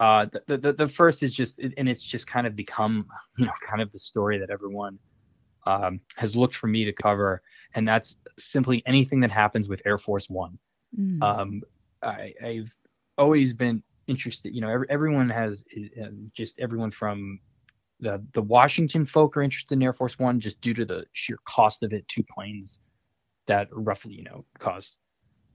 Uh, 0.00 0.26
the, 0.46 0.56
the 0.56 0.72
the 0.72 0.88
first 0.88 1.22
is 1.22 1.32
just, 1.32 1.58
and 1.58 1.88
it's 1.88 2.02
just 2.02 2.26
kind 2.26 2.46
of 2.46 2.56
become, 2.56 3.06
you 3.36 3.44
know, 3.44 3.52
kind 3.68 3.82
of 3.82 3.92
the 3.92 3.98
story 3.98 4.38
that 4.38 4.50
everyone 4.50 4.98
um, 5.66 6.00
has 6.16 6.34
looked 6.34 6.56
for 6.56 6.66
me 6.66 6.84
to 6.84 6.92
cover, 6.92 7.42
and 7.74 7.86
that's 7.86 8.16
simply 8.38 8.82
anything 8.86 9.20
that 9.20 9.30
happens 9.30 9.68
with 9.68 9.80
Air 9.84 9.98
Force 9.98 10.28
One. 10.28 10.58
Mm. 10.98 11.22
Um, 11.22 11.62
I, 12.02 12.34
I've 12.44 12.72
always 13.16 13.52
been 13.52 13.82
interested. 14.06 14.54
You 14.54 14.60
know, 14.60 14.68
every, 14.68 14.86
everyone 14.90 15.30
has 15.30 15.64
uh, 16.00 16.06
just 16.32 16.58
everyone 16.60 16.90
from 16.90 17.40
the 18.00 18.22
the 18.32 18.42
Washington 18.42 19.06
folk 19.06 19.36
are 19.36 19.42
interested 19.42 19.74
in 19.74 19.82
Air 19.82 19.92
Force 19.92 20.18
One 20.18 20.40
just 20.40 20.60
due 20.60 20.74
to 20.74 20.84
the 20.84 21.04
sheer 21.12 21.38
cost 21.46 21.82
of 21.82 21.92
it. 21.92 22.06
Two 22.08 22.24
planes 22.34 22.80
that 23.46 23.68
roughly, 23.72 24.14
you 24.14 24.24
know, 24.24 24.44
cost 24.58 24.96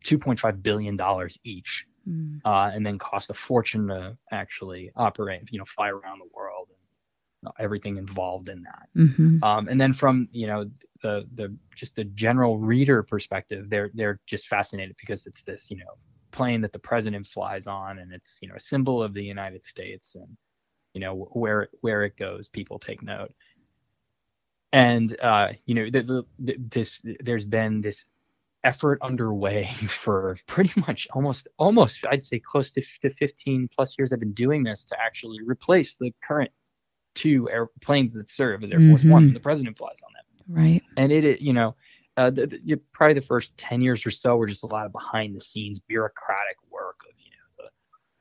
2.5 0.05 0.61
billion 0.63 0.95
dollars 0.97 1.37
each 1.43 1.85
Mm. 2.07 2.39
uh, 2.45 2.71
and 2.73 2.85
then 2.85 2.97
cost 2.97 3.29
a 3.29 3.33
fortune 3.33 3.87
to 3.89 4.17
actually 4.31 4.91
operate, 4.95 5.41
you 5.51 5.59
know, 5.59 5.65
fly 5.65 5.89
around 5.89 6.19
the 6.19 6.29
world 6.33 6.69
and 7.43 7.51
everything 7.59 7.97
involved 7.97 8.49
in 8.49 8.63
that. 8.63 8.89
Mhm. 8.95 9.43
Um, 9.43 9.67
and 9.67 9.79
then 9.79 9.93
from 9.93 10.27
you 10.31 10.47
know 10.47 10.69
the 11.01 11.27
the 11.35 11.55
just 11.75 11.95
the 11.95 12.05
general 12.05 12.57
reader 12.57 13.03
perspective, 13.03 13.69
they're 13.69 13.91
they're 13.93 14.19
just 14.25 14.47
fascinated 14.47 14.95
because 14.97 15.25
it's 15.27 15.43
this 15.43 15.69
you 15.69 15.77
know 15.77 15.97
plane 16.37 16.61
that 16.61 16.71
the 16.71 16.79
president 16.79 17.27
flies 17.27 17.67
on, 17.67 17.99
and 17.99 18.13
it's 18.13 18.37
you 18.41 18.47
know 18.47 18.55
a 18.55 18.59
symbol 18.59 19.01
of 19.01 19.13
the 19.13 19.23
United 19.23 19.65
States, 19.65 20.15
and 20.15 20.37
you 20.93 21.01
know 21.01 21.27
where 21.33 21.69
where 21.81 22.03
it 22.03 22.15
goes, 22.17 22.47
people 22.49 22.77
take 22.79 23.01
note. 23.01 23.33
And 24.73 25.19
uh, 25.21 25.49
you 25.65 25.75
know 25.75 25.89
the, 25.89 26.25
the, 26.39 26.55
this 26.69 27.01
there's 27.21 27.45
been 27.45 27.81
this 27.81 28.05
effort 28.63 28.99
underway 29.01 29.65
for 29.87 30.37
pretty 30.45 30.73
much 30.87 31.07
almost 31.13 31.47
almost 31.57 32.05
I'd 32.11 32.23
say 32.23 32.39
close 32.39 32.71
to, 32.71 32.81
to 33.01 33.09
15 33.09 33.69
plus 33.73 33.97
years 33.97 34.11
I've 34.11 34.19
been 34.19 34.33
doing 34.33 34.63
this 34.63 34.83
to 34.85 34.95
actually 34.99 35.39
replace 35.41 35.95
the 35.95 36.13
current 36.23 36.51
two 37.15 37.49
airplanes 37.49 38.13
that 38.13 38.29
serve 38.29 38.63
as 38.63 38.71
Air 38.71 38.79
Force 38.79 39.03
Mhm. 39.03 39.11
One. 39.11 39.33
The 39.33 39.39
president 39.39 39.77
flies 39.77 39.97
on 40.05 40.13
them, 40.13 40.25
Right. 40.47 40.83
and 40.97 41.11
it, 41.11 41.23
it 41.25 41.41
you 41.41 41.53
know, 41.53 41.75
uh, 42.17 42.29
the, 42.31 42.47
the, 42.47 42.75
probably 42.93 43.13
the 43.13 43.21
first 43.21 43.55
10 43.57 43.81
years 43.81 44.05
or 44.05 44.11
so 44.11 44.35
were 44.35 44.47
just 44.47 44.63
a 44.63 44.67
lot 44.67 44.85
of 44.85 44.91
behind 44.91 45.35
the 45.35 45.41
scenes 45.41 45.79
bureaucratic 45.79 46.57
work 46.71 46.99
of 47.07 47.13
you 47.17 47.29
know, 47.31 47.63
the, 47.65 47.69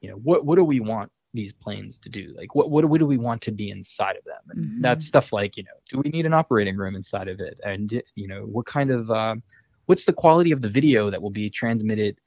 you 0.00 0.10
know, 0.10 0.16
what 0.16 0.44
what 0.44 0.56
do 0.56 0.64
we 0.64 0.80
want 0.80 1.10
these 1.34 1.52
planes 1.52 1.98
to 1.98 2.08
do? 2.08 2.34
Like, 2.36 2.54
what 2.54 2.70
what, 2.70 2.82
do- 2.82 2.86
what 2.88 2.98
do 3.00 3.06
we 3.06 3.16
want 3.18 3.42
to 3.42 3.52
be 3.52 3.70
inside 3.70 4.16
of 4.16 4.24
them? 4.24 4.42
And 4.50 4.64
Mhm. 4.64 4.82
that's 4.82 5.06
stuff 5.06 5.32
like 5.32 5.56
you 5.56 5.64
know, 5.64 5.70
do 5.90 6.00
we 6.04 6.10
need 6.10 6.26
an 6.26 6.34
operating 6.34 6.76
room 6.76 6.94
inside 6.94 7.28
of 7.28 7.40
it? 7.40 7.58
And 7.64 8.02
you 8.14 8.28
know, 8.28 8.42
what 8.42 8.66
kind 8.66 8.90
of 8.90 9.10
uh, 9.10 9.36
what's 9.86 10.04
the 10.04 10.12
quality 10.12 10.52
of 10.52 10.60
the 10.62 10.68
video 10.68 11.10
that 11.10 11.20
will 11.22 11.30
be 11.30 11.48
transmitted 11.50 12.18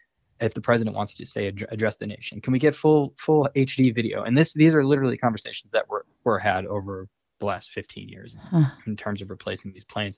if 0.42 0.54
the 0.54 0.62
president 0.62 0.96
wants 0.96 1.14
to 1.16 1.26
say 1.26 1.50
ad- 1.50 1.68
address 1.70 1.98
the 1.98 2.08
nation 2.08 2.40
can 2.40 2.54
we 2.54 2.60
get 2.60 2.74
full 2.74 3.14
full 3.18 3.50
hd 3.58 3.94
video 3.94 4.24
and 4.24 4.38
this 4.38 4.54
these 4.54 4.74
are 4.74 4.86
literally 4.86 5.18
conversations 5.18 5.70
that 5.74 5.86
were 5.90 6.06
were 6.24 6.40
had 6.40 6.66
over 6.66 7.10
the 7.42 7.46
last 7.46 7.72
15 7.72 8.08
years 8.08 8.38
Huh. 8.50 8.64
in 8.88 8.96
terms 8.96 9.22
of 9.22 9.30
replacing 9.30 9.74
these 9.74 9.84
planes 9.84 10.18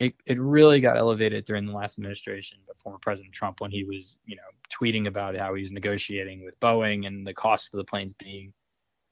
it, 0.00 0.14
it 0.26 0.38
really 0.40 0.80
got 0.80 0.96
elevated 0.96 1.44
during 1.44 1.66
the 1.66 1.72
last 1.72 1.98
administration 1.98 2.58
of 2.70 2.76
former 2.78 2.98
President 2.98 3.34
Trump 3.34 3.60
when 3.60 3.70
he 3.70 3.84
was, 3.84 4.20
you 4.26 4.36
know, 4.36 4.42
tweeting 4.72 5.08
about 5.08 5.36
how 5.36 5.54
he 5.54 5.60
was 5.60 5.72
negotiating 5.72 6.44
with 6.44 6.58
Boeing 6.60 7.06
and 7.06 7.26
the 7.26 7.34
cost 7.34 7.74
of 7.74 7.78
the 7.78 7.84
planes 7.84 8.12
being 8.18 8.52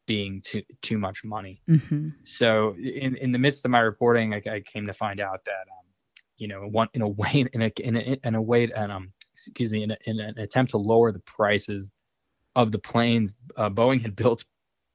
being 0.07 0.41
too 0.43 0.63
too 0.83 0.99
much 0.99 1.25
money. 1.25 1.61
Mm-hmm. 1.69 2.11
So 2.23 2.77
in 2.77 3.17
in 3.17 3.33
the 3.33 3.39
midst 3.39 3.65
of 3.65 3.73
my 3.73 3.81
reporting, 3.81 4.35
I, 4.35 4.43
I 4.49 4.61
came 4.61 4.87
to 4.87 4.95
find 4.95 5.21
out 5.21 5.45
that, 5.45 5.67
um, 5.69 5.87
you 6.37 6.47
know, 6.47 6.61
one 6.61 6.89
in 6.95 7.03
a 7.03 7.09
way 7.09 7.47
in 7.53 7.63
a 7.63 7.73
in 7.81 7.97
a, 7.97 8.19
in 8.23 8.35
a 8.37 8.43
way 8.43 8.71
and 8.75 8.93
um 8.93 9.13
excuse 9.33 9.73
me 9.73 9.83
in, 9.83 9.91
a, 9.91 9.97
in 10.07 10.21
an 10.21 10.39
attempt 10.39 10.71
to 10.71 10.79
lower 10.79 11.11
the 11.11 11.21
prices 11.21 11.91
of 12.55 12.73
the 12.73 12.79
planes, 12.79 13.35
uh, 13.57 13.69
Boeing 13.69 14.01
had 14.01 14.17
built 14.17 14.45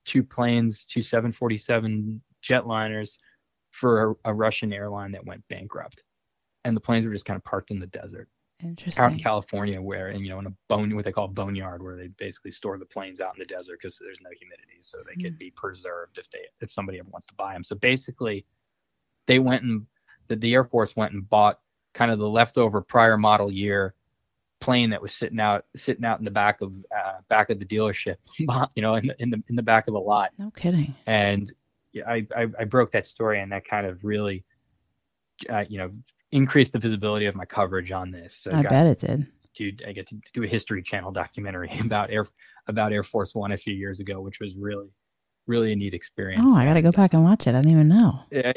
two 0.05 0.23
planes, 0.23 0.85
two 0.85 1.03
747 1.03 2.21
jetliners 2.41 3.19
for 3.71 4.11
a, 4.25 4.31
a, 4.31 4.33
Russian 4.33 4.73
airline 4.73 5.11
that 5.11 5.25
went 5.25 5.47
bankrupt, 5.49 6.03
and 6.63 6.75
the 6.75 6.81
planes 6.81 7.05
were 7.05 7.13
just 7.13 7.25
kind 7.25 7.37
of 7.37 7.43
parked 7.43 7.71
in 7.71 7.79
the 7.79 7.87
desert. 7.87 8.29
Interesting. 8.63 9.03
Out 9.03 9.11
in 9.13 9.19
California, 9.19 9.81
where 9.81 10.09
and 10.09 10.21
you 10.21 10.29
know 10.29 10.39
in 10.39 10.45
a 10.45 10.53
bone 10.67 10.95
what 10.95 11.05
they 11.05 11.11
call 11.11 11.27
boneyard, 11.27 11.81
where 11.81 11.95
they 11.95 12.07
basically 12.07 12.51
store 12.51 12.77
the 12.77 12.85
planes 12.85 13.19
out 13.19 13.33
in 13.35 13.39
the 13.39 13.45
desert 13.45 13.79
because 13.81 13.97
there's 13.97 14.19
no 14.21 14.29
humidity, 14.37 14.77
so 14.81 14.99
they 14.99 15.19
mm. 15.19 15.25
could 15.25 15.39
be 15.39 15.51
preserved 15.51 16.17
if 16.17 16.29
they 16.29 16.39
if 16.59 16.71
somebody 16.71 16.99
ever 16.99 17.09
wants 17.09 17.27
to 17.27 17.33
buy 17.33 17.53
them. 17.53 17.63
So 17.63 17.75
basically, 17.75 18.45
they 19.25 19.39
went 19.39 19.63
and 19.63 19.85
the, 20.27 20.35
the 20.35 20.53
Air 20.53 20.63
Force 20.63 20.95
went 20.95 21.13
and 21.13 21.27
bought 21.27 21.59
kind 21.93 22.11
of 22.11 22.19
the 22.19 22.29
leftover 22.29 22.81
prior 22.81 23.17
model 23.17 23.51
year 23.51 23.95
plane 24.61 24.91
that 24.91 25.01
was 25.01 25.13
sitting 25.13 25.39
out 25.39 25.65
sitting 25.75 26.05
out 26.05 26.19
in 26.19 26.25
the 26.25 26.31
back 26.31 26.61
of 26.61 26.71
uh, 26.95 27.17
back 27.27 27.49
of 27.49 27.59
the 27.59 27.65
dealership, 27.65 28.15
you 28.37 28.81
know, 28.81 28.95
in 28.95 29.07
the, 29.07 29.15
in 29.19 29.29
the 29.29 29.43
in 29.49 29.55
the 29.55 29.63
back 29.63 29.87
of 29.87 29.93
the 29.93 29.99
lot. 29.99 30.31
No 30.37 30.51
kidding. 30.51 30.95
And 31.05 31.51
I, 32.07 32.25
I, 32.35 32.47
I 32.59 32.63
broke 32.63 32.91
that 32.91 33.07
story, 33.07 33.41
and 33.41 33.51
that 33.51 33.67
kind 33.67 33.85
of 33.85 34.03
really, 34.03 34.43
uh, 35.49 35.65
you 35.67 35.77
know, 35.77 35.91
increased 36.31 36.73
the 36.73 36.79
visibility 36.79 37.25
of 37.25 37.35
my 37.35 37.45
coverage 37.45 37.91
on 37.91 38.11
this. 38.11 38.35
So 38.35 38.51
I, 38.51 38.61
bet 38.63 38.87
it 38.87 38.99
did. 38.99 39.27
Dude, 39.53 39.83
I 39.87 39.91
get 39.91 40.07
to 40.07 40.15
do 40.33 40.43
a 40.43 40.47
History 40.47 40.81
Channel 40.81 41.11
documentary 41.11 41.71
about 41.83 42.09
Air 42.09 42.25
about 42.67 42.93
Air 42.93 43.03
Force 43.03 43.35
One 43.35 43.51
a 43.51 43.57
few 43.57 43.73
years 43.73 43.99
ago, 43.99 44.21
which 44.21 44.39
was 44.39 44.55
really, 44.55 44.87
really 45.47 45.73
a 45.73 45.75
neat 45.75 45.93
experience. 45.93 46.43
Oh, 46.45 46.55
I 46.55 46.65
got 46.65 46.75
to 46.75 46.81
go 46.81 46.91
back 46.91 47.13
and 47.13 47.23
watch 47.23 47.47
it. 47.47 47.55
I 47.55 47.61
didn't 47.61 47.71
even 47.71 47.87
know. 47.87 48.21
Yeah, 48.31 48.53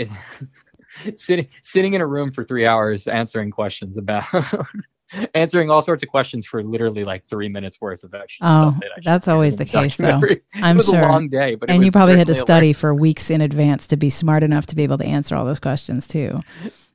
sitting 1.17 1.49
sitting 1.63 1.95
in 1.95 2.01
a 2.01 2.07
room 2.07 2.33
for 2.33 2.45
three 2.45 2.67
hours 2.67 3.07
answering 3.07 3.51
questions 3.51 3.99
about 3.99 4.25
answering 5.35 5.71
all 5.71 5.83
sorts 5.83 6.03
of 6.03 6.09
questions 6.09 6.47
for 6.47 6.63
literally 6.63 7.05
like 7.05 7.27
three 7.29 7.49
minutes 7.49 7.81
worth 7.81 8.05
of 8.05 8.15
extra 8.15 8.47
oh, 8.47 8.71
stuff. 8.71 8.81
That 8.81 9.05
that's 9.05 9.29
always 9.29 9.57
the 9.57 9.65
case, 9.65 9.97
though. 9.97 10.21
I'm 10.55 10.77
it 10.77 10.79
was 10.79 10.87
sure. 10.87 11.03
a 11.03 11.09
long 11.09 11.29
day, 11.29 11.55
but 11.55 11.71
and 11.71 11.85
you 11.85 11.93
probably 11.93 12.17
had 12.17 12.27
to 12.29 12.35
study 12.35 12.73
for 12.73 12.95
weeks 12.95 13.31
in 13.31 13.41
advance 13.41 13.87
to 13.89 13.97
be 13.97 14.11
smart 14.11 14.43
enough 14.43 14.67
to 14.67 14.77
be 14.77 14.83
able 14.83 14.99
to 14.99 15.05
answer 15.05 15.37
all 15.37 15.45
those 15.45 15.61
questions 15.61 16.07
too. 16.07 16.39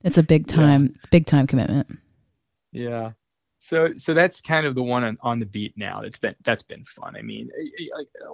It's 0.03 0.17
a 0.17 0.23
big 0.23 0.47
time, 0.47 0.93
yeah. 0.95 1.01
big 1.11 1.25
time 1.25 1.47
commitment. 1.47 1.99
Yeah. 2.71 3.11
So, 3.61 3.89
so 3.97 4.13
that's 4.13 4.41
kind 4.41 4.65
of 4.65 4.73
the 4.73 4.81
one 4.81 5.03
on, 5.03 5.17
on 5.21 5.39
the 5.39 5.45
beat 5.45 5.73
now. 5.75 6.01
That's 6.01 6.17
been 6.17 6.35
that's 6.43 6.63
been 6.63 6.85
fun. 6.85 7.15
I 7.17 7.21
mean, 7.21 7.49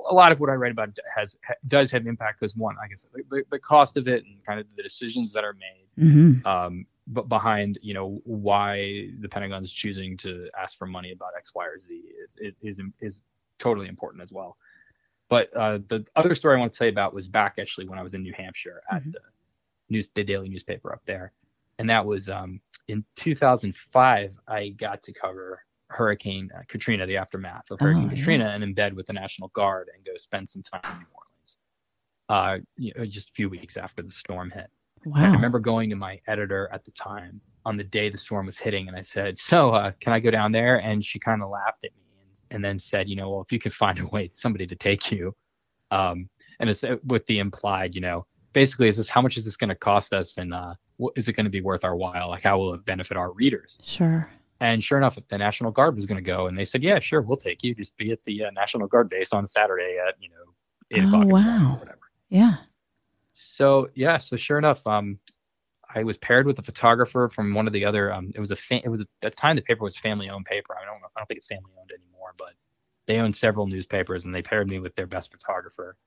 a 0.10 0.13
lot 0.13 0.32
of 0.32 0.39
what 0.39 0.50
I 0.50 0.53
write 0.53 0.72
about 0.72 0.98
has 1.15 1.36
does 1.67 1.91
have 1.91 2.03
an 2.03 2.08
impact 2.08 2.39
because 2.39 2.55
one, 2.55 2.75
I 2.82 2.88
guess, 2.88 3.05
the, 3.29 3.44
the 3.50 3.60
cost 3.60 3.98
of 3.98 4.08
it 4.08 4.24
and 4.24 4.38
kind 4.46 4.60
of 4.60 4.67
the 4.75 4.84
decisions 4.84 5.34
that 5.34 5.44
are 5.44 5.53
made. 5.53 6.08
Mm-hmm. 6.08 6.48
Um, 6.48 6.86
but 7.08 7.30
behind 7.30 7.80
you 7.82 7.94
know 7.94 8.20
why 8.24 9.10
the 9.20 9.30
Pentagon 9.30 9.64
is 9.64 9.72
choosing 9.72 10.18
to 10.18 10.50
ask 10.60 10.78
for 10.78 10.86
money 10.86 11.12
about 11.12 11.30
X, 11.38 11.54
Y, 11.54 11.66
or 11.66 11.80
Z 11.80 11.94
is 12.40 12.54
is 12.62 12.82
is 13.00 13.22
totally 13.60 13.88
important 13.88 14.24
as 14.24 14.32
well. 14.32 14.58
But 15.30 15.56
uh, 15.56 15.80
the 15.88 16.06
other 16.16 16.36
story 16.36 16.58
I 16.58 16.60
want 16.60 16.74
to 16.74 16.78
tell 16.78 16.88
you 16.88 16.92
about 16.92 17.14
was 17.14 17.28
back 17.28 17.56
actually 17.60 17.88
when 17.88 17.98
I 17.98 18.04
was 18.04 18.14
in 18.14 18.22
New 18.22 18.34
Hampshire 18.34 18.82
at 18.92 19.02
mm-hmm. 19.02 19.12
the 19.12 19.20
news 19.90 20.10
the 20.14 20.24
daily 20.24 20.50
newspaper 20.50 20.94
up 20.94 21.02
there, 21.06 21.32
and 21.80 21.90
that 21.90 22.06
was 22.06 22.30
um, 22.30 22.60
in 22.88 23.04
2005. 23.16 24.40
I 24.48 24.70
got 24.70 25.04
to 25.04 25.14
cover 25.14 25.62
Hurricane 25.90 26.50
uh, 26.56 26.62
Katrina, 26.68 27.06
the 27.06 27.18
aftermath 27.18 27.70
of 27.72 27.80
Hurricane 27.80 28.06
oh, 28.08 28.16
Katrina, 28.16 28.46
yeah. 28.46 28.56
and 28.56 28.64
embed 28.76 28.94
with 28.94 29.06
the 29.06 29.14
National 29.14 29.50
Guard 29.50 29.90
and 29.94 30.04
go 30.06 30.12
spend 30.18 30.50
some 30.50 30.64
time 30.64 30.82
in 30.84 31.00
New 31.00 31.06
Orleans. 31.14 31.58
Uh, 32.28 32.66
you 32.78 32.94
know, 32.98 33.06
just 33.06 33.30
a 33.30 33.34
few 33.34 33.50
weeks 33.50 33.78
after 33.78 34.02
the 34.02 34.12
storm 34.12 34.50
hit. 34.50 34.70
Wow. 35.06 35.24
I 35.24 35.28
remember 35.28 35.60
going 35.60 35.90
to 35.92 35.96
my 35.96 36.20
editor 36.28 36.70
at 36.74 36.84
the 36.84 36.92
time 36.92 37.40
on 37.66 37.78
the 37.78 37.84
day 37.84 38.10
the 38.10 38.18
storm 38.18 38.46
was 38.46 38.58
hitting, 38.58 38.88
and 38.88 38.98
I 38.98 39.02
said, 39.02 39.38
"So, 39.38 39.70
uh, 39.70 39.91
can 40.00 40.13
I 40.13 40.20
go 40.20 40.32
down 40.32 40.52
there?" 40.52 40.78
And 40.82 41.04
she 41.04 41.20
kind 41.20 41.41
of 41.41 41.50
laughed 41.50 41.84
at 41.84 41.91
me 41.96 42.04
and, 42.22 42.41
and, 42.52 42.65
then 42.65 42.80
said, 42.80 43.10
"You 43.10 43.15
know, 43.15 43.30
well, 43.30 43.41
if 43.41 43.52
you 43.52 43.60
can 43.60 43.72
find 43.72 44.00
a 44.00 44.06
way, 44.08 44.32
somebody 44.34 44.68
to 44.68 44.76
take 44.76 45.12
you." 45.12 45.36
Um, 45.91 46.30
and 46.60 46.70
it's 46.70 46.84
uh, 46.84 46.98
with 47.06 47.26
the 47.28 47.39
implied, 47.39 47.96
you 47.96 48.02
know, 48.02 48.26
basically, 48.54 48.88
is 48.88 48.98
this 48.98 49.10
how 49.10 49.22
much 49.22 49.38
is 49.38 49.46
this 49.46 49.58
going 49.58 49.70
to 49.70 49.76
cost 49.76 50.13
us, 50.13 50.38
and 50.38 50.54
uh, 50.54 50.74
what, 50.98 51.13
is 51.15 51.28
it 51.28 51.34
going 51.34 51.46
to 51.46 51.52
be 51.52 51.62
worth 51.62 51.84
our 51.84 51.96
while? 51.96 52.30
Like, 52.30 52.44
how 52.44 52.58
will 52.58 52.74
it 52.74 52.86
benefit 52.86 53.18
our 53.18 53.32
readers? 53.32 53.80
Sure. 53.84 54.30
And 54.62 54.84
sure 54.84 54.98
enough, 54.98 55.18
the 55.28 55.38
National 55.38 55.72
Guard 55.72 55.96
was 55.96 56.06
going 56.06 56.24
to 56.24 56.28
go, 56.28 56.48
and 56.48 56.58
they 56.58 56.65
said, 56.65 56.82
"Yeah, 56.82 57.00
sure, 57.00 57.22
we'll 57.22 57.38
take 57.38 57.63
you. 57.63 57.76
Just 57.76 57.96
be 57.98 58.12
at 58.12 58.20
the 58.26 58.46
uh, 58.46 58.52
National 58.52 58.88
Guard 58.88 59.10
base 59.10 59.34
on 59.34 59.46
Saturday 59.46 59.98
at 60.08 60.15
you 60.20 60.30
know 60.30 60.36
eight 60.91 61.04
oh, 61.04 61.08
o'clock 61.08 61.28
wow. 61.28 61.74
or 61.74 61.80
whatever." 61.80 62.00
Yeah. 62.30 62.56
So 63.36 63.89
yeah, 63.95 64.17
so 64.17 64.38
sure 64.38 64.58
enough, 64.58 64.86
um, 64.88 65.19
I 65.93 66.04
was 66.04 66.17
paired 66.17 66.45
with 66.48 66.58
a 66.58 66.63
photographer 66.63 67.30
from 67.34 67.54
one 67.54 67.67
of 67.67 67.74
the 67.74 67.86
other. 67.86 68.12
Um, 68.12 68.32
it 68.34 68.39
was 68.39 68.52
a 68.52 68.56
fa- 68.56 68.82
it 68.84 68.89
was 68.89 69.02
a, 69.02 69.08
at 69.24 69.34
the 69.34 69.38
time 69.38 69.58
the 69.58 69.62
paper 69.62 69.84
was 69.84 69.98
family 69.98 70.30
owned 70.30 70.45
paper. 70.45 70.76
I 70.82 70.86
don't 70.86 71.02
know, 71.02 71.08
I 71.15 71.19
don't 71.19 71.28
think 71.28 71.38
it's 71.38 71.48
family 71.48 71.71
owned 71.80 71.91
anymore, 71.91 72.34
but 72.38 72.54
they 73.08 73.17
owned 73.19 73.36
several 73.36 73.67
newspapers, 73.67 74.26
and 74.26 74.34
they 74.34 74.41
paired 74.41 74.67
me 74.69 74.80
with 74.80 74.95
their 74.95 75.06
best 75.06 75.32
photographer. 75.32 75.98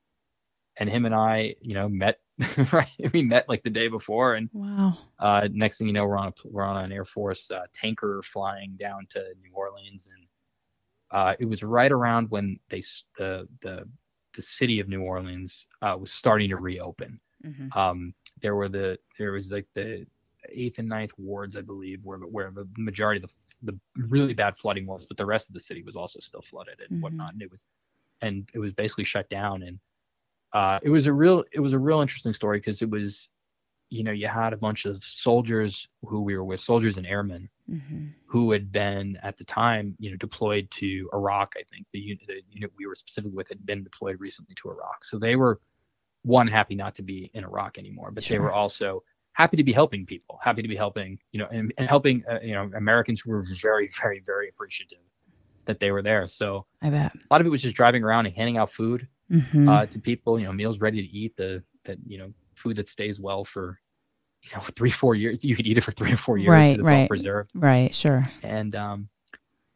And 0.78 0.88
him 0.88 1.04
and 1.04 1.14
I, 1.14 1.54
you 1.60 1.74
know, 1.74 1.88
met 1.88 2.20
right. 2.72 2.88
We 3.12 3.22
met 3.22 3.48
like 3.48 3.62
the 3.62 3.70
day 3.70 3.88
before, 3.88 4.34
and 4.34 4.48
wow. 4.52 4.96
Uh, 5.18 5.48
next 5.52 5.78
thing 5.78 5.86
you 5.86 5.92
know, 5.92 6.06
we're 6.06 6.16
on 6.16 6.28
a 6.28 6.34
we're 6.44 6.62
on 6.62 6.82
an 6.82 6.92
Air 6.92 7.04
Force 7.04 7.50
uh, 7.50 7.66
tanker 7.74 8.22
flying 8.22 8.76
down 8.78 9.06
to 9.10 9.20
New 9.42 9.52
Orleans, 9.52 10.08
and 10.14 10.26
uh, 11.10 11.34
it 11.38 11.44
was 11.44 11.62
right 11.62 11.92
around 11.92 12.30
when 12.30 12.58
they 12.70 12.82
the 13.18 13.48
the 13.60 13.86
the 14.38 14.42
city 14.42 14.78
of 14.78 14.88
New 14.88 15.02
Orleans 15.02 15.66
uh, 15.82 15.96
was 15.98 16.12
starting 16.12 16.48
to 16.50 16.56
reopen. 16.56 17.18
Mm-hmm. 17.44 17.76
Um, 17.76 18.14
there 18.40 18.54
were 18.54 18.68
the 18.68 18.96
there 19.18 19.32
was 19.32 19.50
like 19.50 19.66
the 19.74 20.06
eighth 20.48 20.78
and 20.78 20.88
ninth 20.88 21.10
wards, 21.18 21.56
I 21.56 21.60
believe, 21.60 22.04
where 22.04 22.18
where 22.18 22.52
the 22.52 22.68
majority 22.76 23.20
of 23.20 23.28
the 23.28 23.72
the 23.72 23.78
really 24.06 24.34
bad 24.34 24.56
flooding 24.56 24.86
was, 24.86 25.06
but 25.06 25.16
the 25.16 25.26
rest 25.26 25.48
of 25.48 25.54
the 25.54 25.60
city 25.60 25.82
was 25.82 25.96
also 25.96 26.20
still 26.20 26.42
flooded 26.42 26.78
and 26.78 26.88
mm-hmm. 26.88 27.00
whatnot. 27.00 27.32
And 27.32 27.42
it 27.42 27.50
was 27.50 27.64
and 28.20 28.48
it 28.54 28.60
was 28.60 28.72
basically 28.72 29.02
shut 29.02 29.28
down. 29.28 29.64
And 29.64 29.80
uh, 30.52 30.78
it 30.84 30.90
was 30.90 31.06
a 31.06 31.12
real 31.12 31.44
it 31.50 31.58
was 31.58 31.72
a 31.72 31.78
real 31.80 32.00
interesting 32.00 32.32
story 32.32 32.58
because 32.58 32.80
it 32.80 32.88
was 32.88 33.28
you 33.90 34.04
know 34.04 34.12
you 34.12 34.28
had 34.28 34.52
a 34.52 34.56
bunch 34.56 34.84
of 34.84 35.02
soldiers 35.02 35.88
who 36.06 36.22
we 36.22 36.36
were 36.36 36.44
with 36.44 36.60
soldiers 36.60 36.96
and 36.96 37.08
airmen 37.08 37.48
mm-hmm. 37.70 38.06
who 38.26 38.50
had 38.52 38.72
been 38.72 39.18
at 39.22 39.36
the 39.36 39.44
time 39.44 39.94
you 39.98 40.10
know 40.10 40.16
deployed 40.16 40.70
to 40.70 41.08
iraq 41.12 41.54
i 41.56 41.62
think 41.72 41.86
the 41.92 41.98
unit, 41.98 42.26
the 42.26 42.42
unit 42.50 42.70
we 42.78 42.86
were 42.86 42.94
specific 42.94 43.30
with 43.34 43.48
had 43.48 43.64
been 43.66 43.82
deployed 43.82 44.16
recently 44.18 44.54
to 44.54 44.68
iraq 44.68 45.04
so 45.04 45.18
they 45.18 45.36
were 45.36 45.60
one 46.22 46.48
happy 46.48 46.74
not 46.74 46.94
to 46.94 47.02
be 47.02 47.30
in 47.34 47.44
iraq 47.44 47.78
anymore 47.78 48.10
but 48.10 48.24
sure. 48.24 48.36
they 48.36 48.38
were 48.40 48.52
also 48.52 49.02
happy 49.32 49.56
to 49.56 49.64
be 49.64 49.72
helping 49.72 50.04
people 50.04 50.38
happy 50.42 50.62
to 50.62 50.68
be 50.68 50.76
helping 50.76 51.18
you 51.32 51.38
know 51.38 51.46
and, 51.50 51.72
and 51.78 51.88
helping 51.88 52.22
uh, 52.30 52.38
you 52.42 52.54
know 52.54 52.70
americans 52.76 53.20
who 53.20 53.30
were 53.30 53.44
very 53.60 53.88
very 54.00 54.22
very 54.26 54.48
appreciative 54.48 54.98
that 55.64 55.78
they 55.80 55.90
were 55.90 56.02
there 56.02 56.26
so 56.26 56.66
i 56.82 56.90
bet 56.90 57.14
a 57.14 57.18
lot 57.30 57.40
of 57.40 57.46
it 57.46 57.50
was 57.50 57.62
just 57.62 57.76
driving 57.76 58.02
around 58.02 58.26
and 58.26 58.34
handing 58.34 58.56
out 58.56 58.70
food 58.70 59.06
mm-hmm. 59.30 59.68
uh, 59.68 59.86
to 59.86 59.98
people 59.98 60.38
you 60.38 60.46
know 60.46 60.52
meals 60.52 60.80
ready 60.80 61.00
to 61.00 61.08
eat 61.08 61.36
the 61.36 61.62
that 61.84 61.98
you 62.06 62.18
know 62.18 62.32
food 62.54 62.76
that 62.76 62.88
stays 62.88 63.20
well 63.20 63.44
for 63.44 63.78
you 64.42 64.50
know 64.54 64.62
three 64.76 64.90
four 64.90 65.14
years 65.14 65.42
you 65.42 65.56
could 65.56 65.66
eat 65.66 65.78
it 65.78 65.82
for 65.82 65.92
three 65.92 66.12
or 66.12 66.16
four 66.16 66.38
years 66.38 66.50
right 66.50 66.78
it's 66.78 66.82
right. 66.82 67.02
all 67.02 67.08
preserved. 67.08 67.50
Right 67.54 67.94
sure. 67.94 68.26
And 68.42 68.74
um 68.76 69.08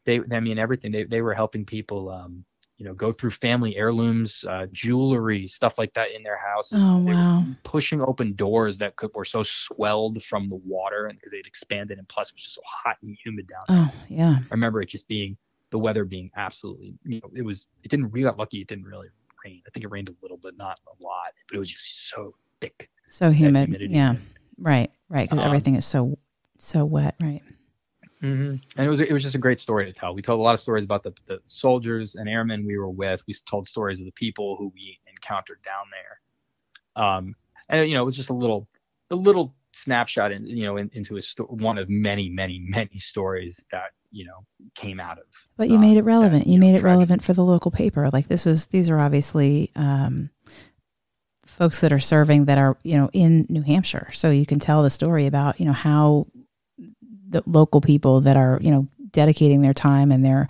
they 0.05 0.19
i 0.31 0.39
mean 0.39 0.57
everything 0.57 0.91
they, 0.91 1.03
they 1.03 1.21
were 1.21 1.33
helping 1.33 1.65
people 1.65 2.09
um 2.09 2.43
you 2.77 2.85
know 2.85 2.93
go 2.93 3.11
through 3.11 3.29
family 3.29 3.75
heirlooms 3.77 4.43
uh 4.49 4.65
jewelry 4.71 5.47
stuff 5.47 5.77
like 5.77 5.93
that 5.93 6.11
in 6.11 6.23
their 6.23 6.37
house. 6.37 6.71
Oh 6.73 7.03
they 7.03 7.13
wow. 7.13 7.43
pushing 7.63 8.01
open 8.01 8.33
doors 8.33 8.77
that 8.79 8.95
could 8.95 9.11
were 9.13 9.25
so 9.25 9.43
swelled 9.43 10.23
from 10.23 10.49
the 10.49 10.59
water 10.65 11.07
and 11.07 11.17
because 11.17 11.31
they'd 11.31 11.47
expanded 11.47 11.97
and 11.97 12.07
plus 12.07 12.29
it 12.29 12.35
was 12.35 12.43
just 12.43 12.55
so 12.55 12.61
hot 12.65 12.97
and 13.01 13.17
humid 13.23 13.47
down 13.47 13.61
there. 13.67 13.91
Oh 13.91 14.05
yeah. 14.09 14.37
I 14.39 14.53
remember 14.53 14.81
it 14.81 14.89
just 14.89 15.07
being 15.07 15.37
the 15.71 15.79
weather 15.79 16.05
being 16.05 16.31
absolutely 16.35 16.93
you 17.05 17.19
know 17.21 17.31
it 17.35 17.43
was 17.43 17.67
it 17.83 17.89
didn't 17.89 18.11
we 18.11 18.21
got 18.23 18.37
lucky 18.37 18.61
it 18.61 18.67
didn't 18.67 18.85
really 18.85 19.09
rain. 19.45 19.61
I 19.67 19.69
think 19.71 19.83
it 19.83 19.89
rained 19.89 20.09
a 20.09 20.13
little 20.21 20.39
but 20.41 20.57
not 20.57 20.79
a 20.87 21.03
lot 21.03 21.33
but 21.47 21.55
it 21.55 21.59
was 21.59 21.69
just 21.69 22.09
so 22.09 22.33
thick. 22.61 22.89
So 23.09 23.29
humid. 23.29 23.77
yeah 23.91 24.15
right 24.57 24.91
right 25.09 25.29
because 25.29 25.43
Um, 25.43 25.47
everything 25.47 25.75
is 25.75 25.85
so 25.85 26.17
so 26.57 26.85
wet 26.85 27.15
right 27.21 27.41
hmm 28.23 28.55
And 28.77 28.85
it 28.85 28.87
was 28.87 29.01
it 29.01 29.11
was 29.11 29.21
just 29.21 29.35
a 29.35 29.39
great 29.39 29.59
story 29.59 29.85
to 29.85 29.91
tell. 29.91 30.15
We 30.15 30.21
told 30.21 30.39
a 30.39 30.43
lot 30.43 30.53
of 30.53 30.61
stories 30.61 30.85
about 30.85 31.03
the, 31.03 31.13
the 31.27 31.39
soldiers 31.45 32.15
and 32.15 32.29
airmen 32.29 32.65
we 32.65 32.77
were 32.77 32.89
with. 32.89 33.21
We 33.27 33.33
told 33.45 33.67
stories 33.67 33.99
of 33.99 34.05
the 34.05 34.13
people 34.13 34.55
who 34.57 34.71
we 34.73 34.97
encountered 35.07 35.59
down 35.65 35.85
there. 35.91 37.03
Um, 37.03 37.35
and 37.67 37.87
you 37.89 37.95
know, 37.95 38.01
it 38.01 38.05
was 38.05 38.15
just 38.15 38.29
a 38.29 38.33
little 38.33 38.69
a 39.11 39.15
little 39.15 39.53
snapshot 39.73 40.31
in 40.31 40.47
you 40.47 40.63
know 40.63 40.77
in, 40.77 40.89
into 40.93 41.17
a 41.17 41.21
sto- 41.21 41.43
one 41.43 41.77
of 41.77 41.89
many 41.89 42.29
many 42.29 42.59
many 42.59 42.97
stories 42.97 43.61
that 43.73 43.91
you 44.11 44.25
know 44.25 44.45
came 44.73 45.01
out 45.01 45.17
of. 45.17 45.25
But 45.57 45.67
you 45.67 45.75
um, 45.75 45.81
made 45.81 45.97
it 45.97 46.01
that, 46.01 46.03
relevant. 46.03 46.47
You, 46.47 46.57
know, 46.57 46.65
made 46.65 46.75
it 46.75 46.79
tragedy. 46.79 46.93
relevant 46.93 47.23
for 47.23 47.33
the 47.33 47.43
local 47.43 47.71
paper. 47.71 48.09
Like 48.13 48.29
this 48.29 48.47
is 48.47 48.67
these 48.67 48.89
are 48.89 48.99
obviously 48.99 49.69
um, 49.75 50.29
folks 51.53 51.79
that 51.79 51.93
are 51.93 51.99
serving 51.99 52.45
that 52.45 52.57
are 52.57 52.77
you 52.83 52.97
know 52.97 53.09
in 53.13 53.45
New 53.49 53.61
Hampshire, 53.61 54.09
so 54.13 54.29
you 54.29 54.45
can 54.45 54.59
tell 54.59 54.83
the 54.83 54.89
story 54.89 55.27
about 55.27 55.59
you 55.59 55.65
know 55.65 55.73
how 55.73 56.27
the 57.29 57.43
local 57.45 57.81
people 57.81 58.21
that 58.21 58.37
are 58.37 58.59
you 58.61 58.71
know 58.71 58.87
dedicating 59.11 59.61
their 59.61 59.73
time 59.73 60.11
and 60.11 60.25
their 60.25 60.47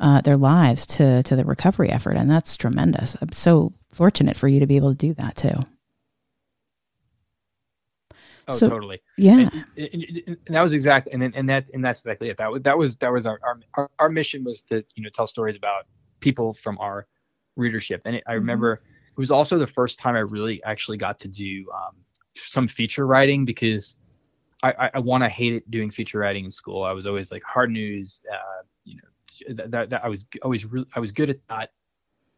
uh, 0.00 0.20
their 0.22 0.36
lives 0.36 0.86
to 0.86 1.22
to 1.24 1.36
the 1.36 1.44
recovery 1.44 1.90
effort, 1.90 2.16
and 2.16 2.30
that's 2.30 2.56
tremendous. 2.56 3.16
I'm 3.20 3.32
so 3.32 3.72
fortunate 3.92 4.36
for 4.36 4.48
you 4.48 4.60
to 4.60 4.66
be 4.66 4.76
able 4.76 4.90
to 4.90 4.96
do 4.96 5.14
that 5.14 5.36
too. 5.36 5.60
Oh, 8.48 8.54
so, 8.54 8.68
totally. 8.68 9.02
Yeah. 9.18 9.50
And, 9.52 9.64
and, 9.76 10.22
and, 10.26 10.36
that 10.48 10.62
was 10.62 10.72
exactly, 10.72 11.12
and 11.12 11.22
and 11.22 11.48
that 11.48 11.68
and 11.74 11.84
that's 11.84 12.00
exactly 12.00 12.28
it. 12.28 12.36
That 12.36 12.50
was 12.50 12.62
that 12.62 12.78
was 12.78 12.96
that 12.98 13.12
was 13.12 13.26
our 13.26 13.40
our 13.74 13.90
our 13.98 14.08
mission 14.08 14.44
was 14.44 14.62
to 14.64 14.84
you 14.94 15.02
know 15.02 15.10
tell 15.12 15.26
stories 15.26 15.56
about 15.56 15.86
people 16.20 16.54
from 16.54 16.78
our 16.78 17.06
readership, 17.56 18.02
and 18.04 18.16
it, 18.16 18.24
I 18.26 18.34
mm-hmm. 18.34 18.46
It 19.16 19.20
was 19.20 19.30
also 19.30 19.58
the 19.58 19.66
first 19.66 19.98
time 19.98 20.14
I 20.14 20.20
really 20.20 20.62
actually 20.64 20.98
got 20.98 21.18
to 21.20 21.28
do 21.28 21.64
um, 21.74 21.96
some 22.34 22.68
feature 22.68 23.06
writing 23.06 23.46
because 23.46 23.96
I 24.62 24.72
I, 24.72 24.90
I 24.94 24.98
want 24.98 25.24
to 25.24 25.28
hate 25.28 25.54
it 25.54 25.70
doing 25.70 25.90
feature 25.90 26.18
writing 26.18 26.44
in 26.44 26.50
school. 26.50 26.84
I 26.84 26.92
was 26.92 27.06
always 27.06 27.32
like 27.32 27.42
hard 27.42 27.70
news, 27.70 28.20
uh, 28.30 28.62
you 28.84 28.96
know, 28.96 29.54
that, 29.54 29.70
that, 29.70 29.90
that 29.90 30.04
I 30.04 30.08
was 30.08 30.26
always 30.42 30.64
really 30.66 30.86
I 30.94 31.00
was 31.00 31.12
good 31.12 31.30
at 31.30 31.38
that, 31.48 31.70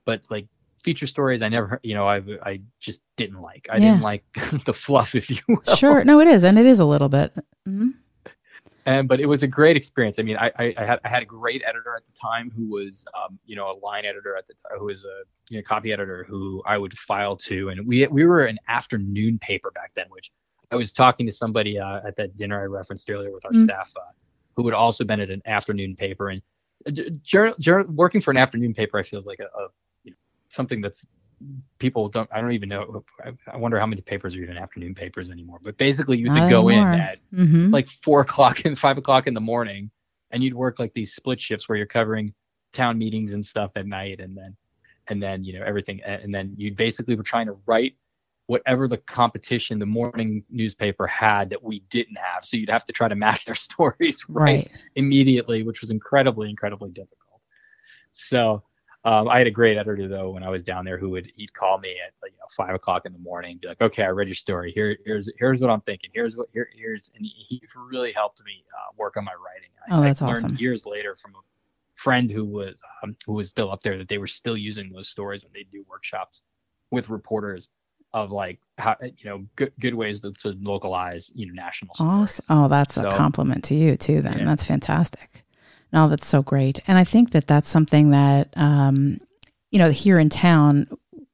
but 0.04 0.22
like 0.30 0.46
feature 0.84 1.08
stories 1.08 1.42
I 1.42 1.48
never, 1.48 1.80
you 1.82 1.94
know, 1.94 2.08
I 2.08 2.22
I 2.42 2.60
just 2.78 3.00
didn't 3.16 3.40
like. 3.40 3.66
I 3.70 3.78
yeah. 3.78 3.92
didn't 3.92 4.02
like 4.02 4.24
the 4.64 4.72
fluff, 4.72 5.16
if 5.16 5.28
you 5.30 5.38
will. 5.48 5.74
Sure, 5.74 6.04
no, 6.04 6.20
it 6.20 6.28
is, 6.28 6.44
and 6.44 6.58
it 6.58 6.66
is 6.66 6.78
a 6.78 6.84
little 6.84 7.08
bit. 7.08 7.34
Mm-hmm. 7.68 7.90
And 8.88 9.06
but 9.06 9.20
it 9.20 9.26
was 9.26 9.42
a 9.42 9.46
great 9.46 9.76
experience. 9.76 10.18
I 10.18 10.22
mean, 10.22 10.38
I, 10.38 10.50
I, 10.58 10.74
I 10.78 10.84
had 10.86 10.98
I 11.04 11.08
had 11.08 11.22
a 11.22 11.26
great 11.26 11.62
editor 11.68 11.94
at 11.94 12.06
the 12.06 12.12
time 12.12 12.50
who 12.50 12.66
was, 12.70 13.04
um, 13.14 13.38
you 13.44 13.54
know, 13.54 13.70
a 13.70 13.76
line 13.84 14.06
editor 14.06 14.34
at 14.34 14.46
the 14.46 14.54
time, 14.54 14.78
who 14.78 14.86
was 14.86 15.04
a 15.04 15.24
you 15.50 15.58
know, 15.58 15.62
copy 15.62 15.92
editor 15.92 16.24
who 16.26 16.62
I 16.64 16.78
would 16.78 16.96
file 16.96 17.36
to, 17.36 17.68
and 17.68 17.86
we 17.86 18.06
we 18.06 18.24
were 18.24 18.46
an 18.46 18.58
afternoon 18.66 19.38
paper 19.40 19.70
back 19.72 19.92
then, 19.94 20.06
which 20.08 20.32
I 20.70 20.76
was 20.76 20.94
talking 20.94 21.26
to 21.26 21.32
somebody 21.32 21.78
uh, 21.78 22.00
at 22.06 22.16
that 22.16 22.34
dinner 22.38 22.58
I 22.62 22.64
referenced 22.64 23.10
earlier 23.10 23.30
with 23.30 23.44
our 23.44 23.50
mm-hmm. 23.50 23.64
staff, 23.64 23.92
uh, 23.94 24.00
who 24.56 24.64
had 24.66 24.74
also 24.74 25.04
been 25.04 25.20
at 25.20 25.28
an 25.28 25.42
afternoon 25.44 25.94
paper, 25.94 26.30
and 26.30 26.40
uh, 26.86 27.82
working 27.88 28.22
for 28.22 28.30
an 28.30 28.38
afternoon 28.38 28.72
paper, 28.72 28.98
I 28.98 29.02
feel 29.02 29.20
like 29.26 29.40
a, 29.40 29.50
a 29.64 30.12
something 30.48 30.80
that's 30.80 31.04
people 31.78 32.08
don't 32.08 32.28
i 32.32 32.40
don't 32.40 32.52
even 32.52 32.68
know 32.68 33.04
i 33.52 33.56
wonder 33.56 33.78
how 33.78 33.86
many 33.86 34.02
papers 34.02 34.34
are 34.34 34.42
even 34.42 34.56
afternoon 34.56 34.94
papers 34.94 35.30
anymore 35.30 35.58
but 35.62 35.76
basically 35.78 36.18
you 36.18 36.26
had 36.32 36.44
to 36.44 36.50
go 36.50 36.68
anymore. 36.68 36.92
in 36.92 37.00
at 37.00 37.18
mm-hmm. 37.32 37.70
like 37.70 37.88
four 38.02 38.20
o'clock 38.26 38.64
and 38.64 38.78
five 38.78 38.98
o'clock 38.98 39.26
in 39.26 39.34
the 39.34 39.40
morning 39.40 39.90
and 40.30 40.42
you'd 40.42 40.54
work 40.54 40.78
like 40.78 40.92
these 40.94 41.14
split 41.14 41.40
shifts 41.40 41.68
where 41.68 41.76
you're 41.76 41.86
covering 41.86 42.32
town 42.72 42.98
meetings 42.98 43.32
and 43.32 43.44
stuff 43.44 43.70
at 43.76 43.86
night 43.86 44.20
and 44.20 44.36
then 44.36 44.56
and 45.08 45.22
then 45.22 45.44
you 45.44 45.58
know 45.58 45.64
everything 45.64 46.02
and 46.02 46.34
then 46.34 46.54
you 46.56 46.72
basically 46.74 47.14
were 47.14 47.22
trying 47.22 47.46
to 47.46 47.56
write 47.66 47.94
whatever 48.46 48.88
the 48.88 48.96
competition 48.96 49.78
the 49.78 49.86
morning 49.86 50.42
newspaper 50.50 51.06
had 51.06 51.50
that 51.50 51.62
we 51.62 51.80
didn't 51.90 52.16
have 52.16 52.44
so 52.44 52.56
you'd 52.56 52.68
have 52.68 52.84
to 52.84 52.92
try 52.92 53.08
to 53.08 53.14
match 53.14 53.44
their 53.46 53.54
stories 53.54 54.24
right, 54.28 54.42
right. 54.42 54.70
immediately 54.96 55.62
which 55.62 55.80
was 55.80 55.90
incredibly 55.90 56.50
incredibly 56.50 56.90
difficult 56.90 57.40
so 58.12 58.62
um, 59.04 59.28
I 59.28 59.38
had 59.38 59.46
a 59.46 59.52
great 59.52 59.76
editor 59.76 60.08
though 60.08 60.30
when 60.30 60.42
I 60.42 60.48
was 60.48 60.64
down 60.64 60.84
there 60.84 60.98
who 60.98 61.10
would 61.10 61.30
he'd 61.36 61.52
call 61.54 61.78
me 61.78 61.90
at 62.04 62.12
like, 62.20 62.32
you 62.32 62.38
know 62.38 62.46
five 62.56 62.74
o'clock 62.74 63.06
in 63.06 63.12
the 63.12 63.18
morning, 63.18 63.58
be 63.62 63.68
like, 63.68 63.80
"Okay, 63.80 64.02
I 64.02 64.08
read 64.08 64.26
your 64.26 64.34
story. 64.34 64.72
Here, 64.72 64.98
here's 65.04 65.30
here's 65.38 65.60
what 65.60 65.70
I'm 65.70 65.80
thinking. 65.82 66.10
Here's 66.12 66.36
what 66.36 66.48
here 66.52 66.68
here's," 66.74 67.10
and 67.14 67.24
he, 67.24 67.62
really 67.76 68.12
helped 68.12 68.42
me 68.44 68.64
uh, 68.76 68.92
work 68.96 69.16
on 69.16 69.24
my 69.24 69.32
writing. 69.32 69.70
I, 69.88 69.96
oh, 69.96 70.02
that's 70.02 70.20
I 70.20 70.26
learned 70.26 70.44
awesome. 70.46 70.56
Years 70.56 70.84
later, 70.84 71.14
from 71.14 71.34
a 71.36 71.38
friend 71.94 72.30
who 72.30 72.44
was 72.44 72.80
um, 73.02 73.16
who 73.24 73.34
was 73.34 73.48
still 73.48 73.70
up 73.70 73.82
there, 73.82 73.98
that 73.98 74.08
they 74.08 74.18
were 74.18 74.26
still 74.26 74.56
using 74.56 74.92
those 74.92 75.08
stories 75.08 75.44
when 75.44 75.52
they 75.52 75.64
do 75.70 75.84
workshops 75.88 76.42
with 76.90 77.08
reporters 77.08 77.68
of 78.12 78.32
like 78.32 78.58
how 78.78 78.96
you 79.00 79.24
know 79.24 79.46
good 79.56 79.72
good 79.78 79.94
ways 79.94 80.20
to, 80.20 80.32
to 80.32 80.56
localize 80.60 81.30
you 81.34 81.46
know 81.46 81.52
national 81.52 81.94
stories. 81.94 82.40
Awesome. 82.40 82.44
Oh, 82.50 82.68
that's 82.68 82.94
so, 82.94 83.02
a 83.02 83.10
compliment 83.10 83.64
to 83.64 83.74
you 83.74 83.96
too. 83.96 84.20
Then 84.22 84.40
yeah. 84.40 84.44
that's 84.44 84.64
fantastic. 84.64 85.44
No, 85.92 86.08
that's 86.08 86.26
so 86.26 86.42
great. 86.42 86.80
And 86.86 86.98
I 86.98 87.04
think 87.04 87.30
that 87.30 87.46
that's 87.46 87.70
something 87.70 88.10
that, 88.10 88.48
um, 88.56 89.20
you 89.70 89.78
know, 89.78 89.90
here 89.90 90.18
in 90.18 90.28
town, 90.28 90.86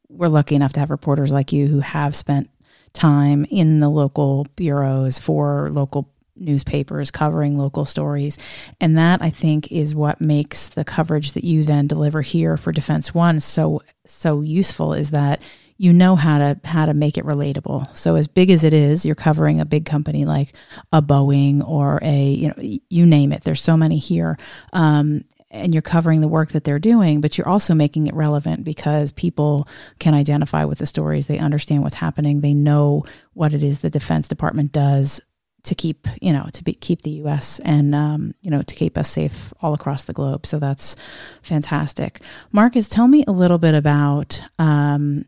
we're 0.09 0.29
lucky 0.29 0.55
enough 0.55 0.73
to 0.75 0.81
have 0.81 0.90
reporters 0.90 1.33
like 1.33 1.53
you 1.53 1.67
who 1.67 1.81
have 1.81 2.14
spent 2.14 2.49
time 2.93 3.45
in 3.51 3.81
the 3.81 3.88
local 3.88 4.47
bureaus 4.57 5.19
for 5.19 5.71
local 5.73 6.09
newspapers 6.37 7.11
covering 7.11 7.57
local 7.57 7.85
stories. 7.85 8.38
And 8.81 8.97
that 8.97 9.23
I 9.23 9.31
think 9.31 9.71
is 9.71 9.95
what 9.95 10.21
makes 10.21 10.69
the 10.69 10.85
coverage 10.85 11.33
that 11.33 11.45
you 11.45 11.64
then 11.64 11.87
deliver 11.87 12.23
here 12.23 12.57
for 12.57 12.73
Defense 12.73 13.14
One 13.14 13.40
so 13.40 13.83
so 14.07 14.40
useful 14.40 14.93
is 14.93 15.11
that 15.11 15.40
you 15.77 15.93
know 15.93 16.17
how 16.17 16.39
to 16.39 16.61
how 16.65 16.87
to 16.87 16.95
make 16.95 17.19
it 17.19 17.25
relatable. 17.25 17.97
So 17.97 18.15
as 18.15 18.27
big 18.27 18.51
as 18.51 18.65
it 18.65 18.73
is, 18.73 19.05
you're 19.05 19.15
covering 19.15 19.61
a 19.61 19.65
big 19.65 19.87
company 19.87 20.25
like 20.25 20.55
a 20.93 21.03
Boeing 21.03 21.67
or 21.67 21.99
a 22.03 22.29
you 22.31 22.49
know 22.49 22.79
you 22.89 23.07
name 23.07 23.33
it. 23.33 23.43
There's 23.43 23.63
so 23.63 23.77
many 23.77 23.99
here. 23.99 24.39
Um, 24.73 25.25
and 25.51 25.73
you're 25.73 25.83
covering 25.83 26.21
the 26.21 26.27
work 26.27 26.51
that 26.51 26.65
they're 26.65 26.81
doing, 26.81 27.21
but 27.21 27.39
you're 27.39 27.49
also 27.49 27.75
making 27.75 28.09
it 28.09 28.15
relevant 28.15 28.65
because 28.65 29.13
people 29.13 29.69
can 30.01 30.13
identify 30.13 30.65
with 30.65 30.79
the 30.79 30.87
stories. 30.87 31.27
They 31.27 31.39
understand 31.39 31.85
what's 31.85 31.95
happening. 31.95 32.41
They 32.41 32.55
know 32.55 33.05
what 33.35 33.55
it 33.55 33.63
is 33.63 33.79
the 33.79 33.89
Defense 33.89 34.27
Department 34.27 34.73
does 34.73 35.21
to 35.63 35.75
keep 35.75 36.07
you 36.21 36.33
know 36.33 36.49
to 36.53 36.63
be, 36.63 36.75
keep 36.75 37.03
the 37.03 37.11
U.S. 37.11 37.59
and 37.61 37.95
um, 37.95 38.35
you 38.43 38.51
know 38.51 38.63
to 38.63 38.75
keep 38.75 38.97
us 38.97 39.11
safe 39.11 39.53
all 39.61 39.75
across 39.75 40.05
the 40.05 40.13
globe. 40.13 40.47
So 40.47 40.59
that's 40.59 40.95
fantastic. 41.43 42.21
Marcus, 42.53 42.89
tell 42.89 43.09
me 43.09 43.25
a 43.27 43.33
little 43.33 43.59
bit 43.59 43.75
about 43.75 44.43
um, 44.59 45.25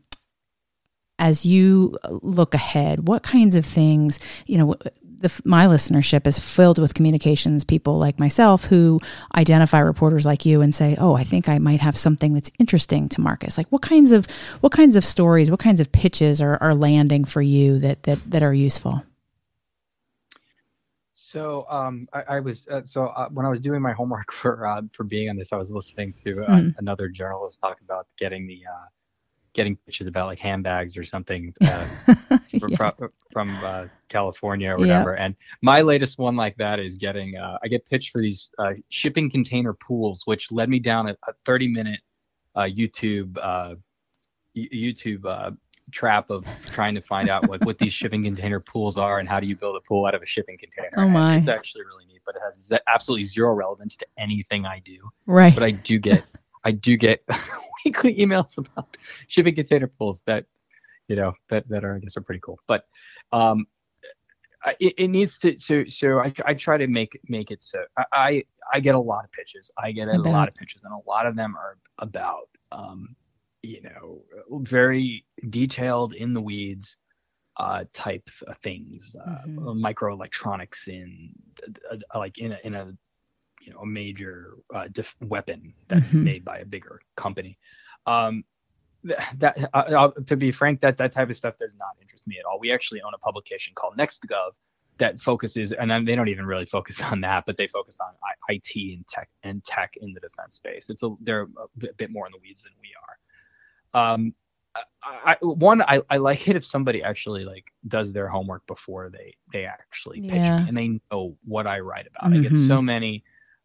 as 1.19 1.45
you 1.45 1.97
look 2.09 2.53
ahead, 2.53 3.07
what 3.07 3.23
kinds 3.23 3.55
of 3.55 3.65
things, 3.65 4.19
you 4.45 4.57
know, 4.57 4.75
the, 5.19 5.41
my 5.45 5.65
listenership 5.65 6.27
is 6.27 6.37
filled 6.37 6.77
with 6.77 6.93
communications 6.93 7.63
people 7.63 7.97
like 7.97 8.19
myself 8.19 8.65
who 8.65 8.99
identify 9.35 9.79
reporters 9.79 10.25
like 10.25 10.45
you 10.45 10.61
and 10.61 10.73
say, 10.73 10.95
"Oh, 10.99 11.15
I 11.15 11.23
think 11.23 11.49
I 11.49 11.57
might 11.57 11.79
have 11.79 11.97
something 11.97 12.33
that's 12.33 12.51
interesting 12.59 13.09
to 13.09 13.21
Marcus." 13.21 13.57
Like, 13.57 13.67
what 13.69 13.81
kinds 13.81 14.11
of 14.11 14.27
what 14.61 14.71
kinds 14.71 14.95
of 14.95 15.03
stories, 15.03 15.49
what 15.49 15.59
kinds 15.59 15.79
of 15.79 15.91
pitches 15.91 16.41
are, 16.41 16.61
are 16.61 16.75
landing 16.75 17.25
for 17.25 17.41
you 17.41 17.79
that 17.79 18.03
that 18.03 18.19
that 18.29 18.43
are 18.43 18.53
useful? 18.53 19.03
So 21.15 21.65
um, 21.69 22.07
I, 22.13 22.35
I, 22.35 22.39
was 22.39 22.67
uh, 22.69 22.83
so 22.85 23.07
uh, 23.07 23.27
when 23.29 23.45
I 23.45 23.49
was 23.49 23.59
doing 23.59 23.81
my 23.81 23.91
homework 23.91 24.31
for 24.41 24.65
uh, 24.65 24.83
for 24.93 25.03
being 25.03 25.29
on 25.29 25.35
this, 25.35 25.51
I 25.51 25.57
was 25.57 25.71
listening 25.71 26.13
to 26.23 26.35
mm. 26.35 26.75
another 26.77 27.09
journalist 27.09 27.59
talk 27.59 27.81
about 27.81 28.07
getting 28.17 28.47
the 28.47 28.61
uh, 28.65 28.85
getting 29.57 29.75
pitches 29.75 30.07
about 30.07 30.27
like 30.27 30.39
handbags 30.39 30.95
or 30.95 31.03
something 31.03 31.53
uh, 31.61 31.85
yeah. 32.29 32.69
from, 32.77 32.93
from 33.31 33.57
uh, 33.63 33.85
California 34.07 34.69
or 34.69 34.77
whatever. 34.77 35.11
Yep. 35.11 35.19
And 35.19 35.35
my 35.61 35.81
latest 35.81 36.17
one 36.17 36.37
like 36.37 36.55
that 36.57 36.79
is 36.79 36.95
getting 36.95 37.35
uh, 37.35 37.57
I 37.61 37.67
get 37.67 37.85
pitched 37.85 38.11
for 38.11 38.21
these 38.21 38.49
uh, 38.59 38.73
shipping 38.87 39.29
container 39.29 39.73
pools, 39.73 40.21
which 40.25 40.51
led 40.51 40.69
me 40.69 40.79
down 40.79 41.09
a, 41.09 41.17
a 41.27 41.33
30 41.43 41.67
minute 41.67 41.99
uh, 42.55 42.61
YouTube 42.61 43.35
uh, 43.41 43.75
YouTube 44.55 45.57
trap 45.91 46.29
of 46.29 46.45
trying 46.65 46.93
to 46.93 47.01
find 47.01 47.29
out 47.29 47.47
what, 47.47 47.63
what 47.65 47.77
these 47.79 47.93
shipping 47.99 48.23
container 48.23 48.59
pools 48.59 48.97
are 48.97 49.19
and 49.19 49.27
how 49.27 49.39
do 49.39 49.47
you 49.47 49.55
build 49.55 49.75
a 49.75 49.81
pool 49.81 50.05
out 50.05 50.13
of 50.13 50.21
a 50.21 50.25
shipping 50.25 50.57
container. 50.57 50.89
Oh 50.97 51.07
my! 51.07 51.33
And 51.33 51.39
it's 51.39 51.47
actually 51.47 51.83
really 51.85 52.05
neat, 52.05 52.21
but 52.25 52.35
it 52.35 52.41
has 52.43 52.71
absolutely 52.87 53.23
zero 53.23 53.53
relevance 53.53 53.97
to 53.97 54.07
anything 54.17 54.65
I 54.65 54.79
do. 54.79 55.09
Right. 55.25 55.53
But 55.53 55.63
I 55.63 55.71
do 55.71 55.97
get 55.97 56.23
I 56.63 56.71
do 56.71 56.97
get 56.97 57.23
weekly 57.85 58.15
emails 58.15 58.57
about 58.57 58.97
shipping 59.27 59.55
container 59.55 59.87
pools 59.87 60.23
that 60.27 60.45
you 61.07 61.15
know 61.15 61.33
that 61.49 61.67
that 61.69 61.83
are 61.83 61.95
I 61.95 61.99
guess 61.99 62.17
are 62.17 62.21
pretty 62.21 62.41
cool. 62.41 62.59
But 62.67 62.85
um, 63.31 63.67
it, 64.79 64.93
it 64.97 65.07
needs 65.07 65.37
to 65.39 65.59
so 65.59 65.85
so 65.87 66.19
I, 66.19 66.33
I 66.45 66.53
try 66.53 66.77
to 66.77 66.87
make 66.87 67.19
make 67.27 67.51
it 67.51 67.61
so 67.61 67.83
I 68.11 68.43
I 68.73 68.79
get 68.79 68.95
a 68.95 68.99
lot 68.99 69.23
of 69.23 69.31
pitches. 69.31 69.71
I 69.77 69.91
get 69.91 70.09
a 70.09 70.17
lot 70.17 70.47
of 70.47 70.55
pitches, 70.55 70.83
and 70.83 70.93
a 70.93 71.09
lot 71.09 71.25
of 71.25 71.35
them 71.35 71.55
are 71.55 71.77
about 71.99 72.49
um, 72.71 73.15
you 73.63 73.81
know 73.81 74.23
very 74.61 75.25
detailed 75.49 76.13
in 76.13 76.33
the 76.33 76.41
weeds 76.41 76.97
uh, 77.57 77.85
type 77.93 78.29
things, 78.61 79.15
uh, 79.25 79.47
mm-hmm. 79.47 79.85
microelectronics 79.85 80.87
in 80.87 81.31
uh, 81.91 82.19
like 82.19 82.37
in 82.37 82.51
a, 82.53 82.57
in 82.63 82.75
a 82.75 82.91
you 83.67 83.73
know 83.73 83.79
a 83.79 83.85
major 83.85 84.53
uh, 84.73 84.87
def- 84.91 85.15
weapon 85.21 85.73
that's 85.89 86.07
mm-hmm. 86.07 86.23
made 86.23 86.45
by 86.45 86.59
a 86.59 86.65
bigger 86.65 87.01
company. 87.17 87.59
Um, 88.05 88.45
that 89.03 89.69
uh, 89.73 89.77
uh, 89.77 90.11
to 90.25 90.37
be 90.37 90.51
frank, 90.51 90.79
that 90.81 90.97
that 90.97 91.11
type 91.11 91.29
of 91.29 91.35
stuff 91.35 91.57
does 91.57 91.75
not 91.75 91.89
interest 92.01 92.27
me 92.27 92.37
at 92.39 92.45
all. 92.45 92.59
We 92.59 92.71
actually 92.71 93.01
own 93.01 93.13
a 93.13 93.17
publication 93.17 93.73
called 93.75 93.97
NextGov 93.97 94.51
that 94.99 95.19
focuses, 95.19 95.73
and 95.73 96.07
they 96.07 96.15
don't 96.15 96.29
even 96.29 96.45
really 96.45 96.65
focus 96.65 97.01
on 97.11 97.21
that, 97.21 97.43
but 97.45 97.57
they 97.57 97.67
focus 97.67 97.97
on 97.99 98.13
IT 98.49 98.71
and 98.75 99.05
tech 99.07 99.29
and 99.43 99.63
tech 99.65 99.95
in 100.01 100.13
the 100.13 100.21
defense 100.21 100.55
space. 100.55 100.89
It's 100.89 101.03
a 101.03 101.13
they're 101.19 101.43
a 101.43 101.93
bit 101.97 102.09
more 102.09 102.25
in 102.25 102.31
the 102.31 102.39
weeds 102.41 102.63
than 102.63 102.73
we 102.81 102.89
are. 103.03 104.13
Um, 104.13 104.33
I, 105.03 105.37
one 105.41 105.81
I, 105.81 106.01
I 106.09 106.17
like 106.17 106.47
it 106.47 106.55
if 106.55 106.63
somebody 106.63 107.01
actually 107.01 107.43
like 107.43 107.65
does 107.87 108.13
their 108.13 108.27
homework 108.27 108.67
before 108.67 109.09
they 109.09 109.35
they 109.51 109.65
actually 109.65 110.21
pitch 110.21 110.33
yeah. 110.33 110.61
me 110.61 110.69
and 110.69 110.77
they 110.77 110.99
know 111.11 111.35
what 111.45 111.65
I 111.65 111.79
write 111.79 112.07
about. 112.07 112.31
Mm-hmm. 112.31 112.45
I 112.45 112.49
get 112.49 112.67
so 112.67 112.81
many 112.81 113.23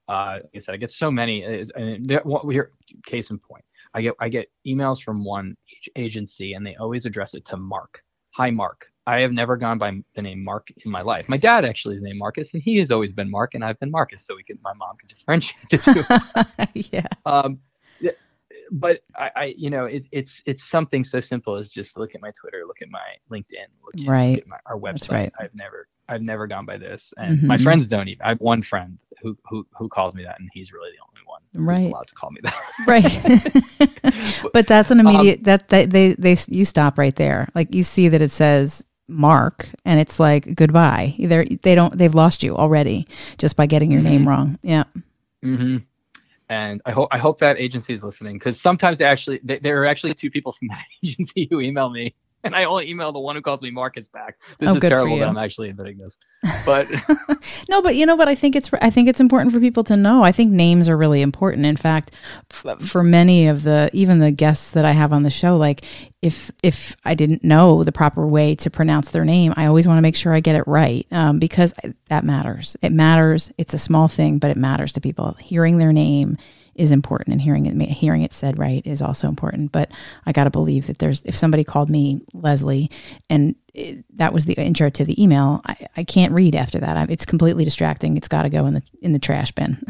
uh, 0.08 0.38
like 0.42 0.50
I 0.54 0.58
said, 0.58 0.74
I 0.74 0.78
get 0.78 0.90
so 0.90 1.10
many. 1.10 1.42
And 1.74 2.20
what 2.24 2.46
we 2.46 2.54
hear, 2.54 2.72
case 3.06 3.30
in 3.30 3.38
point, 3.38 3.64
I 3.94 4.02
get 4.02 4.14
I 4.20 4.28
get 4.28 4.50
emails 4.66 5.02
from 5.02 5.24
one 5.24 5.56
agency 5.96 6.54
and 6.54 6.66
they 6.66 6.76
always 6.76 7.06
address 7.06 7.34
it 7.34 7.44
to 7.46 7.56
Mark. 7.56 8.02
Hi, 8.30 8.50
Mark. 8.50 8.88
I 9.06 9.20
have 9.20 9.32
never 9.32 9.56
gone 9.56 9.78
by 9.78 9.92
the 10.14 10.22
name 10.22 10.44
Mark 10.44 10.68
in 10.84 10.90
my 10.90 11.02
life. 11.02 11.28
My 11.28 11.36
dad 11.36 11.64
actually 11.64 11.96
is 11.96 12.02
named 12.02 12.18
Marcus, 12.18 12.54
and 12.54 12.62
he 12.62 12.78
has 12.78 12.90
always 12.90 13.12
been 13.12 13.30
Mark, 13.30 13.54
and 13.54 13.64
I've 13.64 13.78
been 13.80 13.90
Marcus, 13.90 14.24
so 14.24 14.36
we 14.36 14.44
can 14.44 14.58
my 14.62 14.72
mom 14.74 14.96
can 14.96 15.08
differentiate 15.08 15.70
the 15.70 16.72
two. 16.72 16.88
yeah. 16.92 17.06
Um, 17.26 17.58
but 18.72 19.02
I, 19.14 19.30
I, 19.36 19.54
you 19.56 19.68
know, 19.68 19.84
it, 19.84 20.04
it's 20.12 20.42
it's 20.46 20.64
something 20.64 21.04
so 21.04 21.20
simple 21.20 21.56
as 21.56 21.68
just 21.68 21.96
look 21.96 22.14
at 22.14 22.22
my 22.22 22.32
Twitter, 22.40 22.64
look 22.66 22.80
at 22.80 22.88
my 22.88 23.04
LinkedIn, 23.30 23.68
look 23.84 24.00
at, 24.00 24.08
right. 24.08 24.30
look 24.30 24.38
at 24.38 24.48
my, 24.48 24.56
our 24.66 24.78
website. 24.78 25.10
right. 25.10 25.32
I've 25.38 25.54
never 25.54 25.88
I've 26.12 26.22
never 26.22 26.46
gone 26.46 26.66
by 26.66 26.76
this, 26.78 27.12
and 27.16 27.38
Mhm. 27.40 27.46
my 27.46 27.56
friends 27.58 27.88
don't 27.88 28.08
even. 28.08 28.22
I 28.22 28.28
have 28.30 28.40
one 28.40 28.62
friend 28.62 28.98
who 29.22 29.36
who 29.48 29.66
who 29.76 29.88
calls 29.88 30.14
me 30.14 30.22
that, 30.24 30.38
and 30.40 30.48
he's 30.52 30.72
really 30.72 30.90
the 30.90 31.02
only 31.08 31.22
one 31.26 31.40
who's 31.52 31.82
Right. 31.82 31.90
allowed 31.92 32.06
to 32.08 32.14
call 32.14 32.30
me 32.30 32.40
that. 32.42 32.54
Right. 32.86 34.42
but 34.52 34.66
that's 34.66 34.90
an 34.90 35.00
immediate 35.00 35.44
that, 35.44 35.68
that 35.68 35.90
they 35.90 36.12
they 36.14 36.36
you 36.48 36.64
stop 36.64 36.98
right 36.98 37.14
there. 37.16 37.48
Like 37.54 37.74
you 37.74 37.82
see 37.84 38.08
that 38.08 38.20
it 38.22 38.30
says 38.30 38.84
Mark 39.08 39.68
and 39.84 39.98
it's 40.00 40.18
like 40.20 40.54
goodbye. 40.54 41.14
Either 41.18 41.44
they 41.62 41.74
don't 41.74 41.96
they've 41.96 42.14
lost 42.14 42.42
you 42.42 42.56
already 42.56 43.06
just 43.38 43.56
by 43.56 43.66
getting 43.66 43.90
your 43.90 44.02
name 44.02 44.24
Mhm. 44.24 44.26
wrong. 44.28 44.58
Yeah. 44.62 44.84
hmm 45.42 45.78
And 46.48 46.80
I 46.84 46.90
hope 46.92 47.08
I 47.10 47.18
hope 47.18 47.38
that 47.40 47.58
agency 47.58 47.94
is 47.94 48.02
listening 48.02 48.36
because 48.38 48.60
sometimes 48.60 48.98
they 48.98 49.04
actually 49.04 49.40
they, 49.42 49.58
there 49.58 49.80
are 49.82 49.86
actually 49.86 50.14
two 50.14 50.30
people 50.30 50.52
from 50.52 50.68
that 50.68 50.84
agency 51.04 51.46
who 51.50 51.60
email 51.60 51.88
me, 51.90 52.14
and 52.44 52.54
I 52.56 52.64
only 52.64 52.88
email 52.90 53.12
the 53.12 53.20
one 53.20 53.36
who 53.36 53.42
calls 53.42 53.62
me 53.62 53.70
Marcus 53.70 54.08
back. 54.08 54.38
This 54.58 54.70
Oh, 54.70 54.74
is 54.76 54.80
terrible 54.80 55.18
that 55.18 55.28
I'm 55.28 55.36
actually 55.38 55.68
admitting 55.70 55.98
this, 55.98 56.18
but 56.66 56.86
No, 57.68 57.82
but 57.82 57.94
you 57.96 58.06
know 58.06 58.16
what? 58.16 58.28
I 58.28 58.34
think 58.34 58.56
it's 58.56 58.70
I 58.80 58.90
think 58.90 59.08
it's 59.08 59.20
important 59.20 59.52
for 59.52 59.60
people 59.60 59.84
to 59.84 59.96
know. 59.96 60.22
I 60.22 60.32
think 60.32 60.52
names 60.52 60.88
are 60.88 60.96
really 60.96 61.22
important. 61.22 61.66
In 61.66 61.76
fact, 61.76 62.12
f- 62.50 62.80
for 62.80 63.02
many 63.02 63.46
of 63.48 63.62
the 63.62 63.90
even 63.92 64.18
the 64.18 64.30
guests 64.30 64.70
that 64.70 64.84
I 64.84 64.92
have 64.92 65.12
on 65.12 65.22
the 65.22 65.30
show, 65.30 65.56
like 65.56 65.84
if 66.22 66.50
if 66.62 66.96
I 67.04 67.14
didn't 67.14 67.42
know 67.44 67.84
the 67.84 67.92
proper 67.92 68.26
way 68.26 68.54
to 68.56 68.70
pronounce 68.70 69.10
their 69.10 69.24
name, 69.24 69.54
I 69.56 69.66
always 69.66 69.86
want 69.88 69.98
to 69.98 70.02
make 70.02 70.16
sure 70.16 70.32
I 70.32 70.40
get 70.40 70.56
it 70.56 70.64
right 70.66 71.06
um, 71.10 71.38
because 71.38 71.72
that 72.08 72.24
matters. 72.24 72.76
It 72.82 72.92
matters. 72.92 73.50
It's 73.58 73.74
a 73.74 73.78
small 73.78 74.08
thing, 74.08 74.38
but 74.38 74.50
it 74.50 74.56
matters 74.56 74.92
to 74.94 75.00
people. 75.00 75.32
Hearing 75.40 75.78
their 75.78 75.92
name 75.92 76.36
is 76.74 76.92
important, 76.92 77.32
and 77.32 77.40
hearing 77.40 77.66
it 77.66 77.88
hearing 77.90 78.22
it 78.22 78.32
said 78.32 78.58
right 78.58 78.86
is 78.86 79.02
also 79.02 79.28
important. 79.28 79.72
But 79.72 79.90
I 80.26 80.32
got 80.32 80.44
to 80.44 80.50
believe 80.50 80.86
that 80.86 80.98
there's 80.98 81.22
if 81.24 81.36
somebody 81.36 81.64
called 81.64 81.90
me 81.90 82.20
Leslie 82.32 82.90
and 83.28 83.54
it, 83.74 84.04
that 84.16 84.32
was 84.32 84.44
the 84.44 84.54
intro 84.54 84.90
to 84.90 85.04
the 85.04 85.22
email. 85.22 85.60
I, 85.66 85.86
I 85.96 86.04
can't 86.04 86.32
read 86.32 86.54
after 86.54 86.78
that. 86.78 86.96
I, 86.96 87.06
it's 87.08 87.26
completely 87.26 87.64
distracting. 87.64 88.16
It's 88.16 88.28
got 88.28 88.42
to 88.42 88.50
go 88.50 88.66
in 88.66 88.74
the 88.74 88.82
in 89.00 89.12
the 89.12 89.18
trash 89.18 89.52
bin. 89.52 89.82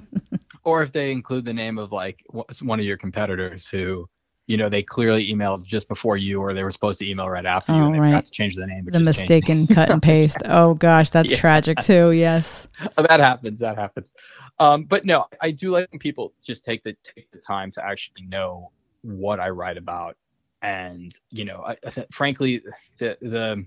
or 0.64 0.82
if 0.82 0.92
they 0.92 1.12
include 1.12 1.44
the 1.44 1.52
name 1.52 1.78
of 1.78 1.92
like 1.92 2.24
one 2.62 2.80
of 2.80 2.86
your 2.86 2.96
competitors 2.96 3.68
who 3.68 4.08
you 4.46 4.56
know 4.56 4.68
they 4.68 4.82
clearly 4.82 5.32
emailed 5.32 5.64
just 5.64 5.88
before 5.88 6.16
you 6.16 6.40
or 6.40 6.52
they 6.52 6.64
were 6.64 6.70
supposed 6.70 6.98
to 6.98 7.08
email 7.08 7.28
right 7.28 7.46
after 7.46 7.72
you 7.72 7.82
Oh, 7.82 7.86
and 7.86 7.94
they 7.94 7.98
right. 8.00 8.10
forgot 8.10 8.24
to 8.26 8.30
change 8.30 8.56
the 8.56 8.66
name 8.66 8.84
the 8.86 9.00
mistaken 9.00 9.66
cut 9.66 9.88
and 9.90 10.02
paste. 10.10 10.38
Oh 10.44 10.74
gosh, 10.74 11.10
that's 11.10 11.30
Yeah. 11.30 11.36
tragic 11.38 11.80
too. 11.80 12.10
Yes. 12.10 12.66
that 12.96 13.20
happens 13.20 13.60
that 13.60 13.76
happens 13.76 14.10
um 14.58 14.84
but 14.84 15.04
no 15.04 15.26
i 15.40 15.50
do 15.50 15.70
like 15.70 15.86
when 15.92 15.98
people 15.98 16.32
just 16.42 16.64
take 16.64 16.82
the 16.82 16.96
take 17.14 17.30
the 17.30 17.38
time 17.38 17.70
to 17.70 17.84
actually 17.84 18.22
know 18.26 18.72
what 19.02 19.38
i 19.38 19.48
write 19.48 19.76
about 19.76 20.16
and 20.62 21.14
you 21.30 21.44
know 21.44 21.62
I, 21.66 21.76
I 21.86 22.06
frankly 22.10 22.62
the 22.98 23.16
the 23.20 23.66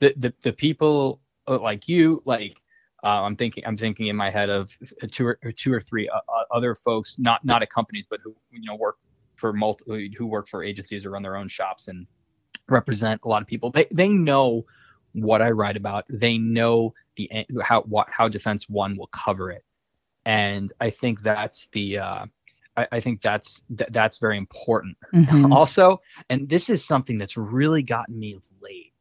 the 0.00 0.12
the, 0.16 0.34
the 0.42 0.52
people 0.52 1.20
uh, 1.48 1.58
like 1.58 1.88
you 1.88 2.22
like 2.24 2.56
uh, 3.02 3.22
I'm 3.22 3.36
thinking. 3.36 3.62
I'm 3.66 3.76
thinking 3.76 4.06
in 4.06 4.16
my 4.16 4.30
head 4.30 4.48
of 4.48 4.70
uh, 5.02 5.06
two 5.10 5.26
or, 5.26 5.38
or 5.44 5.52
two 5.52 5.70
or 5.70 5.80
three 5.80 6.08
uh, 6.08 6.16
uh, 6.26 6.44
other 6.50 6.74
folks, 6.74 7.16
not 7.18 7.44
not 7.44 7.62
at 7.62 7.68
companies, 7.68 8.06
but 8.08 8.18
who 8.24 8.34
you 8.50 8.62
know 8.62 8.76
work 8.76 8.96
for 9.44 9.52
multi, 9.52 10.10
who 10.16 10.26
work 10.26 10.48
for 10.48 10.64
agencies 10.64 11.04
or 11.04 11.10
run 11.10 11.22
their 11.22 11.36
own 11.36 11.48
shops 11.48 11.88
and 11.88 12.06
represent 12.70 13.20
a 13.24 13.28
lot 13.28 13.42
of 13.42 13.46
people. 13.46 13.70
They 13.70 13.86
they 13.90 14.08
know 14.08 14.64
what 15.12 15.42
I 15.42 15.50
write 15.50 15.76
about. 15.76 16.06
They 16.08 16.38
know 16.38 16.94
the 17.16 17.30
how 17.62 17.82
what 17.82 18.08
how 18.10 18.26
Defense 18.26 18.70
One 18.70 18.96
will 18.96 19.08
cover 19.08 19.50
it, 19.50 19.62
and 20.24 20.72
I 20.80 20.88
think 20.88 21.20
that's 21.20 21.68
the. 21.72 21.98
Uh, 21.98 22.26
I, 22.74 22.88
I 22.92 23.00
think 23.00 23.20
that's 23.20 23.62
th- 23.76 23.90
that's 23.92 24.16
very 24.16 24.38
important. 24.38 24.96
Mhm. 25.12 25.52
Also, 25.52 26.00
and 26.30 26.48
this 26.48 26.70
is 26.70 26.82
something 26.82 27.18
that's 27.18 27.36
really 27.36 27.82
gotten 27.82 28.18
me 28.18 28.38
late. 28.62 28.94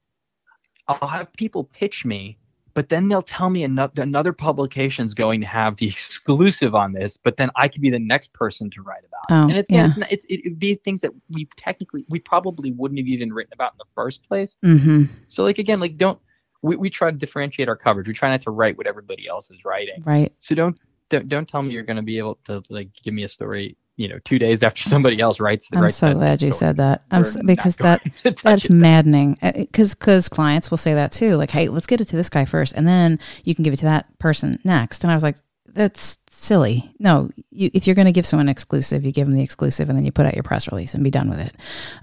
I'll 0.90 1.08
have 1.08 1.32
people 1.32 1.64
pitch 1.64 2.04
me, 2.04 2.38
but 2.74 2.90
then 2.90 3.08
they'll 3.08 3.22
tell 3.22 3.50
me 3.50 3.64
another 3.64 4.02
another 4.02 4.34
publication 4.34 5.06
is 5.06 5.14
going 5.14 5.42
to 5.42 5.48
have 5.48 5.78
the 5.78 5.88
exclusive 5.90 6.76
on 6.76 6.94
this, 6.94 7.18
but 7.18 7.38
then 7.38 7.50
I 7.56 7.68
could 7.68 7.82
be 7.82 7.90
the 7.90 8.00
next 8.00 8.34
person 8.34 8.70
to 8.72 8.82
write 8.82 9.04
about. 9.06 9.30
it. 9.30 9.34
Oh, 9.34 9.48
and 9.50 9.58
it, 9.58 9.66
yeah. 9.70 9.88
it's 9.88 9.98
it, 9.98 10.26
it, 10.30 10.40
it'd 10.46 10.60
be 10.60 10.76
things 10.76 11.02
that 11.02 11.12
we 11.30 11.48
technically 11.58 12.06
we 12.10 12.20
probably 12.20 12.72
wouldn't 12.72 13.00
have 13.00 13.08
even 13.08 13.32
written 13.34 13.54
about 13.54 13.74
in 13.74 13.78
the 13.78 13.86
first 13.96 14.28
place. 14.28 14.56
Mm-hmm. 14.64 15.06
So 15.28 15.44
like 15.44 15.60
again, 15.60 15.80
like 15.80 15.98
don't 15.98 16.20
we, 16.62 16.76
we 16.76 16.90
try 16.90 17.12
to 17.12 17.18
differentiate 17.18 17.70
our 17.70 17.76
coverage. 17.76 18.08
We 18.08 18.14
try 18.14 18.30
not 18.30 18.42
to 18.42 18.52
write 18.52 18.78
what 18.78 18.88
everybody 18.88 19.28
else 19.28 19.52
is 19.52 19.64
writing. 19.66 20.02
Right. 20.06 20.34
So 20.40 20.56
don't 20.56 20.78
don't, 21.10 21.28
don't 21.28 21.48
tell 21.48 21.62
me 21.62 21.74
you're 21.74 21.84
going 21.84 21.98
to 21.98 22.04
be 22.04 22.18
able 22.18 22.40
to 22.46 22.64
like 22.70 22.90
give 23.04 23.14
me 23.14 23.24
a 23.24 23.30
story, 23.30 23.78
you 23.96 24.08
know, 24.08 24.20
two 24.26 24.40
days 24.40 24.64
after 24.64 24.84
somebody 24.90 25.20
else 25.20 25.40
writes. 25.40 25.68
The 25.70 25.78
I'm 25.78 25.84
writes 25.84 25.96
so 25.98 26.14
glad 26.14 26.42
you 26.42 26.52
story. 26.52 26.60
said 26.60 26.78
that. 26.78 27.04
I'm 27.12 27.22
We're 27.22 27.28
s 27.28 27.36
not 27.36 27.46
because 27.46 27.76
that 27.78 28.02
that's 28.44 28.70
maddening. 28.70 29.38
Because 29.42 29.96
because 29.96 30.30
clients 30.30 30.72
will 30.72 30.78
say 30.78 30.94
that 30.94 31.12
too. 31.12 31.36
Like, 31.36 31.52
hey, 31.52 31.70
let's 31.70 31.88
get 31.88 32.02
it 32.02 32.06
to 32.06 32.16
this 32.16 32.30
guy 32.30 32.46
first, 32.46 32.74
and 32.74 32.88
then 32.88 33.20
you 33.44 33.56
can 33.56 33.64
give 33.64 33.74
it 33.74 33.78
to 33.78 33.86
that 33.86 34.18
person 34.20 34.60
next. 34.64 35.04
And 35.04 35.12
I 35.12 35.16
was 35.16 35.24
like, 35.24 35.38
that's 35.74 36.18
silly. 36.30 36.92
No, 37.00 37.30
you, 37.52 37.70
if 37.74 37.88
you're 37.88 37.96
going 37.96 38.06
to 38.06 38.12
give 38.12 38.26
someone 38.26 38.48
an 38.48 38.52
exclusive, 38.52 39.06
you 39.06 39.12
give 39.12 39.28
them 39.28 39.36
the 39.36 39.44
exclusive, 39.44 39.90
and 39.90 39.98
then 39.98 40.06
you 40.06 40.12
put 40.12 40.26
out 40.26 40.36
your 40.36 40.44
press 40.44 40.72
release 40.72 40.94
and 40.94 41.04
be 41.04 41.10
done 41.10 41.30
with 41.30 41.40
it. 41.40 41.56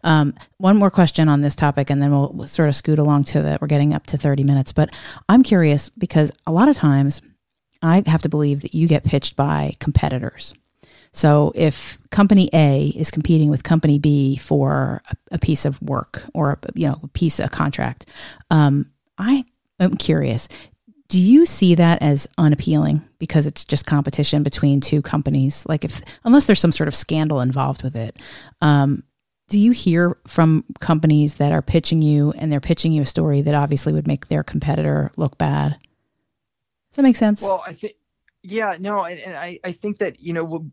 Um, 0.05 0.35
one 0.59 0.77
more 0.77 0.91
question 0.91 1.29
on 1.29 1.41
this 1.41 1.55
topic, 1.55 1.91
and 1.91 2.03
then 2.03 2.11
we'll, 2.11 2.33
we'll 2.33 2.49
sort 2.49 2.69
of 2.69 2.75
scoot 2.75 2.99
along 2.99 3.25
to 3.25 3.43
that. 3.43 3.61
We're 3.61 3.69
getting 3.69 3.95
up 3.95 4.07
to 4.07 4.19
30 4.19 4.45
minutes, 4.45 4.73
but 4.73 4.91
I'm 5.29 5.43
curious 5.43 5.91
because 5.91 6.33
a 6.47 6.53
lot 6.53 6.69
of 6.69 6.77
times 6.77 7.23
I 7.83 8.03
have 8.07 8.23
to 8.23 8.29
believe 8.29 8.63
that 8.63 8.75
you 8.75 8.89
get 8.89 9.05
pitched 9.05 9.37
by 9.37 9.75
competitors. 9.79 10.55
So 11.13 11.53
if 11.55 11.99
company 12.11 12.49
A 12.53 12.89
is 12.97 13.11
competing 13.11 13.51
with 13.51 13.63
company 13.63 13.99
B 13.99 14.37
for 14.37 15.03
a, 15.31 15.39
piece 15.39 15.65
of 15.65 15.81
work 15.83 16.23
or 16.35 16.53
a, 16.53 16.59
you 16.75 16.87
know 16.87 17.01
a 17.03 17.09
piece 17.09 17.41
of 17.41 17.51
contract, 17.51 18.07
um, 18.51 18.91
I 19.19 19.45
am 19.79 19.97
curious. 19.97 20.49
Do 21.09 21.21
you 21.21 21.45
see 21.45 21.75
that 21.75 22.01
as 22.03 22.29
unappealing 22.39 23.03
because 23.19 23.45
it's 23.47 23.65
just 23.65 23.87
competition 23.87 24.45
between 24.45 24.81
two 24.81 25.03
companies? 25.03 25.67
Like 25.69 25.85
if 25.85 26.01
unless 26.23 26.45
there's 26.47 26.61
some 26.61 26.71
sort 26.71 26.87
of 26.87 26.95
scandal 26.95 27.41
involved 27.41 27.83
with 27.83 27.97
it, 27.97 28.17
um, 28.61 29.03
do 29.49 29.59
you 29.59 29.73
hear 29.73 30.17
from 30.29 30.65
companies 30.79 31.35
that 31.35 31.51
are 31.51 31.63
pitching 31.63 32.01
you 32.01 32.31
and 32.33 32.53
they're 32.53 32.61
pitching 32.61 32.93
you 32.93 33.03
a 33.03 33.07
story 33.07 33.43
that 33.43 33.55
obviously 33.55 33.93
would 33.93 34.07
make 34.07 34.29
their 34.29 34.45
competitor 34.45 35.11
look 35.17 35.37
bad? 35.37 35.73
Does 35.73 36.97
that 36.97 37.03
make 37.03 37.17
sense? 37.17 37.43
Well, 37.43 37.63
I 37.67 37.75
think, 37.75 37.95
yeah, 38.43 38.77
no, 38.79 39.03
and, 39.05 39.21
and 39.21 39.37
I, 39.37 39.59
I 39.65 39.73
think 39.73 39.99
that 39.99 40.21
you 40.21 40.33
know, 40.33 40.65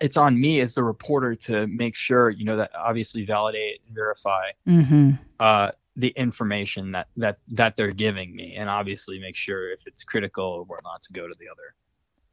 it's 0.00 0.16
on 0.16 0.40
me 0.40 0.60
as 0.60 0.74
the 0.74 0.82
reporter 0.82 1.34
to 1.34 1.66
make 1.66 1.94
sure 1.94 2.30
you 2.30 2.44
know 2.44 2.56
that 2.56 2.70
obviously 2.76 3.24
validate 3.24 3.80
and 3.86 3.94
verify 3.94 4.50
mm-hmm. 4.66 5.10
uh, 5.40 5.70
the 5.96 6.08
information 6.08 6.92
that 6.92 7.08
that 7.16 7.38
that 7.48 7.76
they're 7.76 7.90
giving 7.90 8.34
me, 8.34 8.54
and 8.56 8.70
obviously 8.70 9.18
make 9.18 9.36
sure 9.36 9.72
if 9.72 9.86
it's 9.86 10.04
critical 10.04 10.44
or 10.44 10.64
whatnot 10.64 11.02
to 11.02 11.12
go 11.12 11.26
to 11.26 11.34
the 11.38 11.48
other 11.48 11.74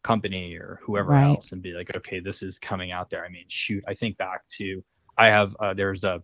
company 0.03 0.55
or 0.55 0.79
whoever 0.83 1.09
Right. 1.09 1.23
else 1.23 1.51
and 1.51 1.63
be 1.63 1.73
like, 1.73 1.95
okay, 1.95 2.19
this 2.19 2.43
is 2.43 2.59
coming 2.59 2.91
out 2.91 3.09
there. 3.09 3.25
I 3.25 3.29
mean, 3.29 3.45
shoot, 3.47 3.83
I 3.87 3.95
think 3.95 4.17
back 4.17 4.47
to 4.57 4.83
I 5.17 5.27
have 5.27 5.55
uh, 5.59 5.73
there's 5.73 6.03
a 6.03 6.21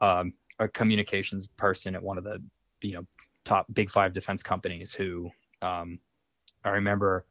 um, 0.00 0.32
a 0.60 0.68
communications 0.68 1.48
person 1.56 1.96
at 1.96 2.02
one 2.02 2.18
of 2.18 2.24
the 2.24 2.40
you 2.82 2.92
know 2.92 3.06
top 3.44 3.66
big 3.72 3.90
five 3.90 4.12
defense 4.12 4.42
companies 4.44 4.94
who 4.94 5.30
um, 5.60 5.98
I 6.64 6.70
remember 6.70 7.26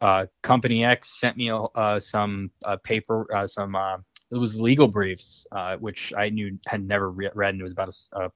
uh, 0.00 0.26
company 0.42 0.84
X 0.84 1.20
sent 1.20 1.36
me 1.36 1.50
uh, 1.50 2.00
some 2.00 2.50
uh, 2.64 2.76
paper, 2.84 3.26
uh, 3.34 3.46
some 3.46 3.74
uh, 3.76 3.98
it 4.30 4.36
was 4.36 4.58
legal 4.60 4.88
briefs, 4.88 5.46
uh, 5.52 5.76
which 5.76 6.12
I 6.16 6.30
knew 6.30 6.58
had 6.66 6.84
never 6.86 7.10
re- 7.10 7.30
read, 7.34 7.54
and 7.54 7.60
it 7.60 7.64
was 7.64 7.72
about 7.72 7.88
a 7.88 8.24
a, 8.24 8.30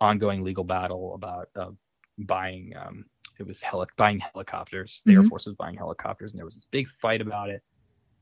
ongoing 0.00 0.42
legal 0.42 0.64
battle 0.64 1.14
about 1.14 1.48
uh, 1.56 1.70
buying. 2.18 2.74
Um, 2.76 3.04
it 3.38 3.46
was 3.46 3.62
heli- 3.62 3.88
buying 3.96 4.20
helicopters. 4.20 5.02
The 5.06 5.14
Air 5.14 5.22
Mhm. 5.22 5.24
Force 5.24 5.46
was 5.46 5.56
buying 5.56 5.76
helicopters, 5.76 6.32
and 6.32 6.38
there 6.38 6.44
was 6.46 6.54
this 6.54 6.66
big 6.70 6.88
fight 6.88 7.20
about 7.20 7.50
it. 7.50 7.62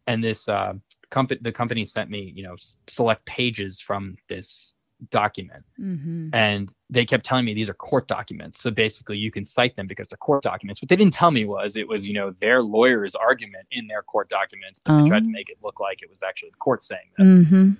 And 0.06 0.24
this 0.24 0.48
uh, 0.48 0.74
company, 1.10 1.40
the 1.42 1.52
company 1.52 1.84
sent 1.86 2.10
me, 2.10 2.32
you 2.34 2.44
know, 2.44 2.56
select 2.88 3.26
pages 3.26 3.80
from 3.80 4.16
this 4.28 4.76
document 5.10 5.64
Mm-hmm. 5.80 6.30
and 6.32 6.72
they 6.90 7.04
kept 7.04 7.24
telling 7.24 7.44
me 7.44 7.54
these 7.54 7.68
are 7.68 7.74
court 7.74 8.08
documents 8.08 8.60
so 8.60 8.70
basically 8.70 9.16
you 9.16 9.30
can 9.30 9.44
cite 9.44 9.76
them 9.76 9.86
because 9.86 10.08
they're 10.08 10.16
court 10.16 10.42
documents 10.42 10.82
what 10.82 10.88
they 10.88 10.96
didn't 10.96 11.12
tell 11.12 11.30
me 11.30 11.44
was 11.44 11.76
it 11.76 11.86
was 11.86 12.08
you 12.08 12.14
know 12.14 12.34
their 12.40 12.62
lawyer's 12.62 13.14
argument 13.14 13.64
in 13.70 13.86
their 13.86 14.02
court 14.02 14.28
documents 14.28 14.80
but 14.84 15.02
they 15.02 15.08
tried 15.08 15.22
to 15.22 15.28
Oh. 15.28 15.32
make 15.32 15.50
it 15.50 15.58
look 15.62 15.78
like 15.78 16.02
it 16.02 16.08
was 16.10 16.20
actually 16.26 16.50
the 16.50 16.56
court 16.56 16.82
saying 16.82 17.10
this 17.16 17.28
Mm-hmm. 17.28 17.70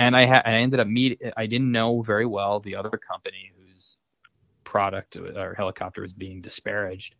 and 0.00 0.16
i 0.16 0.26
ha- 0.26 0.42
i 0.44 0.54
ended 0.54 0.80
up 0.80 0.88
meet 0.88 1.22
i 1.36 1.46
didn't 1.46 1.70
know 1.70 2.02
very 2.02 2.26
well 2.26 2.58
the 2.58 2.74
other 2.74 2.90
company 2.90 3.52
whose 3.56 3.98
product 4.64 5.16
or 5.16 5.54
helicopter 5.56 6.02
was 6.02 6.12
being 6.12 6.40
disparaged 6.40 7.14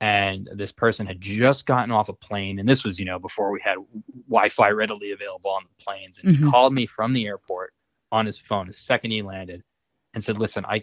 and 0.00 0.48
this 0.56 0.72
person 0.72 1.06
had 1.06 1.20
just 1.20 1.66
gotten 1.66 1.92
off 1.92 2.08
a 2.08 2.12
plane 2.12 2.58
and 2.58 2.68
this 2.68 2.82
was 2.82 2.98
you 2.98 3.06
know 3.06 3.18
before 3.20 3.52
we 3.52 3.60
had 3.62 3.76
wi-fi 4.28 4.70
readily 4.70 5.12
available 5.12 5.50
on 5.50 5.62
the 5.62 5.84
planes 5.84 6.18
and 6.18 6.34
Mhm. 6.34 6.44
he 6.44 6.50
called 6.50 6.74
me 6.74 6.86
from 6.86 7.12
the 7.12 7.26
airport 7.26 7.72
on 8.12 8.26
his 8.26 8.38
phone 8.38 8.66
the 8.68 8.72
second 8.72 9.10
he 9.10 9.22
landed 9.22 9.62
and 10.14 10.22
said 10.22 10.38
listen 10.38 10.64
i 10.66 10.80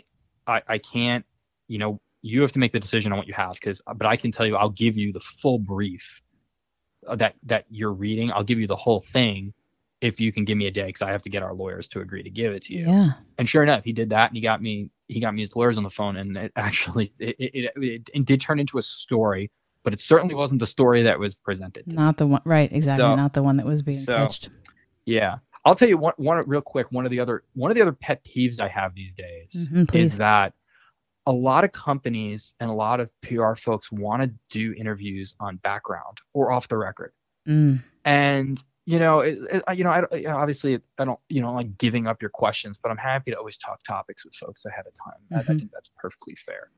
i, 0.48 0.62
I 0.68 0.78
can't 0.80 1.24
you 1.68 1.78
know 1.78 2.02
you 2.22 2.42
have 2.42 2.52
to 2.52 2.60
make 2.60 2.74
the 2.74 2.80
decision 2.82 3.12
on 3.14 3.18
what 3.18 3.28
you 3.28 3.34
have 3.36 3.54
because 3.54 3.82
but 3.96 4.06
i 4.08 4.18
can 4.18 4.32
tell 4.32 4.46
you 4.46 4.58
i'll 4.58 4.70
give 4.72 4.98
you 4.98 5.14
the 5.14 5.20
full 5.22 5.60
brief 5.60 6.22
uh, 7.08 7.16
that 7.16 7.36
that 7.44 7.64
you're 7.70 7.94
reading 7.94 8.32
i'll 8.34 8.44
give 8.44 8.60
you 8.60 8.68
the 8.68 8.76
whole 8.76 9.00
thing 9.02 9.54
if 10.02 10.20
you 10.20 10.32
can 10.32 10.44
give 10.46 10.58
me 10.58 10.66
a 10.68 10.72
day 10.72 10.86
because 10.88 11.02
i 11.02 11.12
have 11.12 11.22
to 11.22 11.30
get 11.30 11.44
our 11.44 11.54
lawyers 11.54 11.88
to 11.90 12.00
agree 12.02 12.24
to 12.24 12.30
give 12.30 12.52
it 12.54 12.64
to 12.64 12.74
you 12.74 12.86
Yeah. 12.88 13.10
and 13.38 13.48
sure 13.48 13.64
enough, 13.64 13.84
he 13.84 13.94
did 13.94 14.10
that, 14.10 14.30
and 14.30 14.36
he 14.36 14.42
got 14.42 14.62
me 14.62 14.90
he 15.08 15.20
got 15.20 15.34
me 15.34 15.42
his 15.42 15.56
lawyers 15.56 15.78
on 15.78 15.84
the 15.84 15.90
phone, 15.90 16.18
and 16.18 16.38
it 16.38 16.52
actually 16.56 17.12
it 17.20 17.36
it, 17.40 17.72
it, 17.76 18.10
it 18.14 18.26
did 18.26 18.40
turn 18.42 18.60
into 18.60 18.78
a 18.78 18.82
story, 18.84 19.50
but 19.84 19.92
it 19.94 20.00
certainly 20.00 20.36
wasn't 20.36 20.60
the 20.60 20.68
story 20.68 21.02
that 21.04 21.18
was 21.20 21.36
presented. 21.36 21.84
to 21.86 21.90
me. 21.90 21.96
Not 21.96 22.16
the 22.18 22.28
one, 22.28 22.42
right? 22.46 22.72
Exactly. 22.72 23.04
So- 23.04 23.16
not 23.16 23.34
the 23.34 23.42
one 23.44 23.58
that 23.58 23.66
was 23.66 23.82
being 23.82 24.00
so- 24.00 24.22
pitched. 24.22 24.50
Yeah, 25.06 25.38
I'll 25.70 25.76
tell 25.76 25.88
you 25.88 25.98
one 25.98 26.14
one 26.18 26.44
real 26.48 26.62
quick. 26.62 26.92
One 26.92 27.06
of 27.06 27.12
the 27.12 27.20
other 27.20 27.44
one 27.54 27.70
of 27.72 27.76
the 27.76 27.82
other 27.82 27.92
pet 27.94 28.24
peeves 28.26 28.60
I 28.60 28.68
have 28.68 28.96
these 28.96 29.14
days 29.14 29.52
Mhm, 29.72 29.94
is 29.96 30.18
that 30.18 30.54
a 31.28 31.32
lot 31.32 31.64
of 31.64 31.72
companies 31.72 32.54
and 32.60 32.70
a 32.72 32.74
lot 32.74 33.00
of 33.00 33.12
PR 33.22 33.54
folks 33.54 33.92
want 33.92 34.24
to 34.24 34.32
do 34.50 34.74
interviews 34.74 35.36
on 35.40 35.58
background 35.58 36.18
or 36.34 36.52
off 36.52 36.68
the 36.68 36.78
record. 36.78 37.14
Mm. 37.48 37.82
and 38.06 38.64
you 38.86 38.98
know 39.00 39.20
it, 39.20 39.38
it, 39.52 39.64
you 39.78 39.84
know 39.84 39.92
I, 39.92 40.02
don't- 40.02 40.14
you 40.14 40.28
know, 40.28 40.38
obviously 40.38 40.80
i 40.98 41.06
don't 41.06 41.20
you 41.30 41.42
know 41.42 41.54
like 41.54 41.78
giving 41.78 42.06
up 42.08 42.22
your 42.22 42.30
questions 42.30 42.78
but 42.82 42.90
i'm 42.92 42.98
happy 42.98 43.32
to 43.32 43.38
always 43.38 43.58
talk 43.58 43.82
topics 43.84 44.26
with 44.26 44.36
folks 44.36 44.66
ahead 44.66 44.86
of 44.88 44.94
time 44.94 45.22
I, 45.32 45.40
I 45.40 45.44
Mhm. 45.54 45.60
think 45.60 45.72
that's 45.72 45.90
perfectly 45.98 46.36
fair 46.36 46.70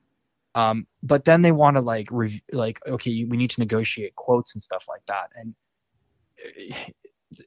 um 0.55 0.85
but 1.03 1.25
then 1.25 1.41
they 1.41 1.51
want 1.51 1.77
to 1.77 1.81
like 1.81 2.07
rev- 2.11 2.41
like 2.51 2.79
okay 2.87 3.23
we 3.25 3.37
need 3.37 3.49
to 3.51 3.59
negotiate 3.59 4.15
quotes 4.15 4.53
and 4.55 4.61
stuff 4.63 4.85
like 4.87 5.05
that 5.07 5.29
and 5.35 5.55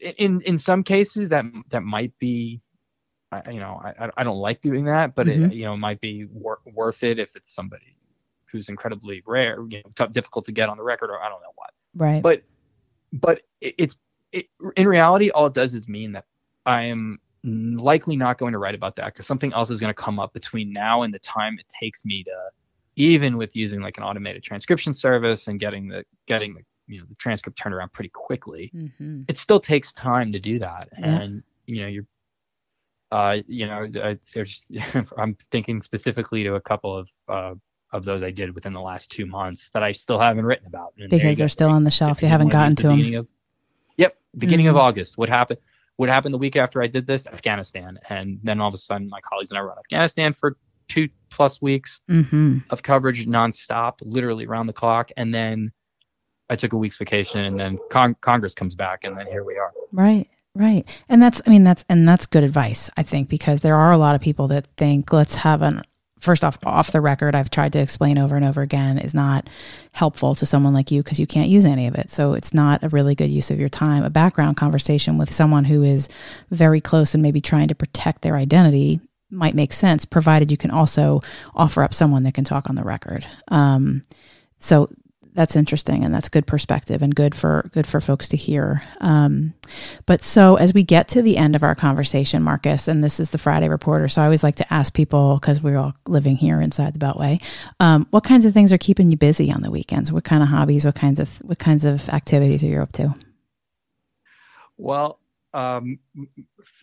in 0.01 0.41
in 0.43 0.59
some 0.59 0.83
cases 0.83 1.29
that 1.29 1.45
that 1.71 1.83
might 1.83 2.17
be 2.19 2.61
I, 3.33 3.51
you 3.51 3.61
know 3.61 3.81
I, 3.85 4.11
I 4.17 4.25
don't 4.25 4.39
like 4.39 4.61
doing 4.61 4.85
that 4.87 5.15
but 5.15 5.27
Mhm. 5.27 5.51
it 5.51 5.55
you 5.55 5.65
know 5.65 5.77
might 5.77 6.01
be 6.01 6.27
wor- 6.27 6.61
worth 6.73 7.03
it 7.03 7.19
if 7.19 7.37
it's 7.37 7.55
somebody 7.55 7.97
who's 8.47 8.69
incredibly 8.69 9.23
rare 9.27 9.59
you 9.69 9.79
know 9.79 9.91
tough, 9.95 10.13
difficult 10.13 10.45
to 10.47 10.53
get 10.53 10.69
on 10.69 10.77
the 10.77 10.83
record 10.83 11.11
or 11.11 11.21
i 11.23 11.29
don't 11.29 11.43
know 11.43 11.53
what 11.57 11.71
Right. 11.95 12.23
but 12.23 12.43
but 13.13 13.43
it, 13.61 13.75
it's 13.79 13.97
it, 14.33 14.47
in 14.77 14.89
reality 14.89 15.31
all 15.31 15.47
it 15.47 15.55
does 15.55 15.75
is 15.75 15.89
mean 15.89 16.13
that 16.13 16.25
i 16.67 16.83
am 16.83 17.19
likely 17.45 18.17
not 18.17 18.39
going 18.39 18.53
to 18.53 18.59
write 18.59 18.75
about 18.75 18.97
that 18.97 19.07
because 19.07 19.27
something 19.27 19.53
else 19.53 19.71
is 19.71 19.81
going 19.81 19.93
to 19.93 20.03
come 20.03 20.19
up 20.19 20.33
between 20.33 20.73
now 20.73 21.03
and 21.03 21.13
the 21.13 21.19
time 21.19 21.59
it 21.59 21.67
takes 21.69 22.05
me 22.05 22.25
to 22.25 22.31
even 22.97 23.37
with 23.37 23.55
using 23.57 23.81
like 23.83 23.99
an 23.99 24.05
automated 24.05 24.43
transcription 24.43 24.95
service 24.95 25.49
and 25.49 25.61
getting 25.61 25.89
the 25.89 26.05
getting 26.27 26.55
the 26.55 26.63
you 26.87 26.99
know 27.01 27.07
the 27.09 27.15
transcript 27.17 27.59
turned 27.59 27.75
around 27.75 27.93
pretty 27.93 28.11
quickly 28.11 28.71
hmm 28.99 29.23
it 29.29 29.39
still 29.39 29.61
takes 29.61 29.93
time 29.93 30.33
to 30.33 30.39
do 30.39 30.59
that 30.59 30.89
Yeah. 30.99 31.21
and 31.21 31.43
you 31.67 31.81
know 31.83 31.89
you're 31.89 32.07
uh 33.13 33.39
you 33.47 33.67
know 33.67 33.87
uh, 34.03 34.15
there's 34.35 34.67
i'm 35.19 35.37
thinking 35.51 35.81
specifically 35.83 36.43
to 36.45 36.55
a 36.55 36.61
couple 36.61 36.97
of 36.97 37.11
uh 37.29 37.55
of 37.93 38.05
those 38.05 38.23
i 38.23 38.31
did 38.31 38.55
within 38.55 38.73
the 38.73 38.81
last 38.81 39.11
two 39.11 39.25
months 39.27 39.71
that 39.73 39.83
i 39.83 39.93
still 39.93 40.19
haven't 40.19 40.45
written 40.45 40.67
about 40.67 40.93
And 40.99 41.09
Because 41.11 41.39
they're 41.39 41.45
go. 41.47 41.53
still 41.53 41.71
on 41.71 41.85
the 41.85 41.91
shelf. 41.91 42.23
You 42.23 42.29
haven't 42.29 42.49
gotten 42.49 42.77
to 42.77 42.83
the 42.83 42.89
them. 42.89 43.15
Of, 43.21 43.29
yep, 43.97 44.17
beginning 44.37 44.67
of 44.69 44.77
Mhm. 44.77 44.81
August. 44.81 45.17
What 45.17 45.29
happened? 45.29 45.59
What 45.97 46.09
happened 46.09 46.35
the 46.35 46.39
week 46.39 46.57
after 46.57 46.83
I 46.83 46.89
did 46.89 47.07
this? 47.07 47.27
Afghanistan, 47.29 47.99
and 48.09 48.41
then 48.43 48.61
all 48.61 48.67
of 48.69 48.75
a 48.75 48.79
sudden, 48.79 49.07
my 49.11 49.21
colleagues 49.21 49.53
and 49.53 49.59
I 49.59 49.63
were 49.63 49.71
in 49.71 49.79
Afghanistan 49.79 50.33
for 50.33 50.57
two 50.89 51.09
plus 51.31 51.63
weeks 51.63 52.01
hmm 52.09 52.59
of 52.71 52.83
coverage 52.83 53.27
nonstop, 53.27 53.95
literally 54.03 54.45
around 54.47 54.67
the 54.67 54.73
clock, 54.73 55.11
and 55.17 55.33
then 55.33 55.71
I 56.51 56.57
took 56.57 56.73
a 56.73 56.77
week's 56.77 56.99
vacation, 56.99 57.41
and 57.41 57.59
then 57.59 57.79
con- 57.91 58.17
Congress 58.21 58.55
comes 58.55 58.75
back, 58.75 59.05
and 59.05 59.17
then 59.17 59.27
here 59.27 59.45
we 59.45 59.57
are. 59.57 59.73
Right. 59.93 60.29
Right. 60.57 60.87
And 61.09 61.21
that's, 61.21 61.43
I 61.47 61.51
mean, 61.51 61.65
that's, 61.65 61.85
and 61.89 62.09
that's 62.09 62.27
good 62.27 62.45
advice, 62.45 62.89
I 62.97 63.03
think, 63.03 63.29
because 63.29 63.61
there 63.61 63.75
are 63.75 63.91
a 63.91 63.99
lot 63.99 64.15
of 64.15 64.21
people 64.21 64.47
that 64.49 64.69
think, 64.77 65.13
let's 65.13 65.35
have 65.35 65.63
an, 65.63 65.83
first 66.21 66.45
off, 66.45 66.59
off 66.63 66.93
the 66.93 67.01
record, 67.01 67.35
I've 67.35 67.51
tried 67.51 67.73
to 67.73 67.81
explain 67.81 68.19
over 68.19 68.37
and 68.37 68.47
over 68.47 68.63
again, 68.63 68.99
is 68.99 69.15
not 69.15 69.51
helpful 69.91 70.37
to 70.37 70.47
someone 70.47 70.73
like 70.73 70.93
you 70.93 71.03
because 71.03 71.19
you 71.19 71.27
can't 71.27 71.49
use 71.49 71.65
any 71.65 71.89
of 71.89 71.97
it. 71.97 72.09
So 72.09 72.35
it's 72.35 72.55
not 72.55 72.85
a 72.85 72.89
really 72.89 73.17
good 73.17 73.31
use 73.31 73.51
of 73.51 73.59
your 73.59 73.69
time. 73.69 74.05
A 74.05 74.11
background 74.11 74.57
conversation 74.57 75.19
with 75.19 75.33
someone 75.33 75.65
who 75.65 75.83
is 75.83 76.09
very 76.51 76.81
close 76.81 77.15
and 77.15 77.23
maybe 77.23 77.41
trying 77.41 77.67
to 77.67 77.75
protect 77.75 78.23
their 78.23 78.37
identity 78.37 79.01
might 79.33 79.57
make 79.57 79.73
sense, 79.73 80.05
provided 80.05 80.53
you 80.53 80.57
can 80.57 80.71
also 80.71 81.21
offer 81.57 81.83
up 81.83 81.93
someone 81.93 82.23
that 82.23 82.35
can 82.35 82.45
talk 82.45 82.71
on 82.71 82.77
the 82.77 82.85
record. 82.85 83.27
Um, 83.49 84.05
so 84.61 84.89
that's 85.35 85.57
interesting 85.57 86.05
and 86.05 86.15
that's 86.15 86.29
good 86.29 86.47
perspective 86.47 87.03
and 87.03 87.15
good 87.15 87.35
for 87.35 87.69
good 87.73 87.87
for 87.87 88.01
folks 88.01 88.29
to 88.29 88.37
hear. 88.37 88.81
Um, 89.01 89.55
but 90.07 90.23
so 90.23 90.57
as 90.57 90.73
we 90.73 90.83
get 90.83 91.09
to 91.09 91.23
the 91.23 91.37
end 91.37 91.57
of 91.57 91.63
our 91.63 91.75
conversation 91.75 92.43
marcus 92.43 92.89
and 92.89 93.03
this 93.03 93.19
is 93.19 93.31
the 93.31 93.39
friday 93.39 93.69
reporter 93.69 94.09
so 94.09 94.21
i 94.21 94.25
always 94.25 94.43
like 94.43 94.57
to 94.57 94.75
ask 94.75 94.93
people 94.93 95.39
because 95.41 95.63
we're 95.63 95.79
all 95.79 95.95
living 96.07 96.37
here 96.37 96.61
inside 96.61 96.93
the 96.93 96.99
beltway 96.99 97.43
um, 97.81 98.07
what 98.11 98.25
kinds 98.25 98.47
of 98.47 98.53
things 98.53 98.73
are 98.73 98.79
keeping 98.79 99.11
you 99.11 99.17
busy 99.17 99.51
on 99.53 99.61
the 99.61 99.71
weekends? 99.71 100.13
What 100.13 100.25
kind 100.25 100.43
of 100.43 100.49
hobbies 100.49 100.85
what 100.85 100.95
kinds 100.95 101.21
of 101.21 101.39
what 101.39 101.59
kinds 101.59 101.85
of 101.85 102.09
activities 102.09 102.63
are 102.63 102.69
you 102.69 102.81
up 102.81 102.93
to? 102.93 103.15
Well, 104.77 105.21
um, 105.53 105.99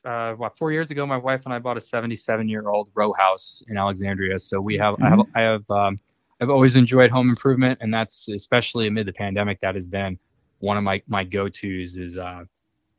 uh, 0.05 0.33
what 0.33 0.57
four 0.57 0.71
years 0.71 0.91
ago, 0.91 1.05
my 1.05 1.17
wife 1.17 1.41
and 1.45 1.53
I 1.53 1.59
bought 1.59 1.77
a 1.77 1.81
77 1.81 2.47
year 2.47 2.69
old 2.69 2.89
row 2.95 3.13
house 3.13 3.63
in 3.67 3.77
Alexandria. 3.77 4.39
So 4.39 4.61
we 4.61 4.77
have, 4.77 4.95
I 5.01 5.09
have, 5.09 5.19
I 5.35 5.41
have, 5.41 5.71
um, 5.71 5.99
I've 6.41 6.49
always 6.49 6.75
enjoyed 6.75 7.11
home 7.11 7.29
improvement, 7.29 7.77
and 7.81 7.93
that's 7.93 8.27
especially 8.27 8.87
amid 8.87 9.05
the 9.05 9.13
pandemic. 9.13 9.59
That 9.59 9.75
has 9.75 9.85
been 9.87 10.17
one 10.59 10.77
of 10.77 10.83
my 10.83 11.01
my 11.07 11.23
go 11.23 11.47
tos 11.47 11.95
is 11.97 12.17
uh, 12.17 12.43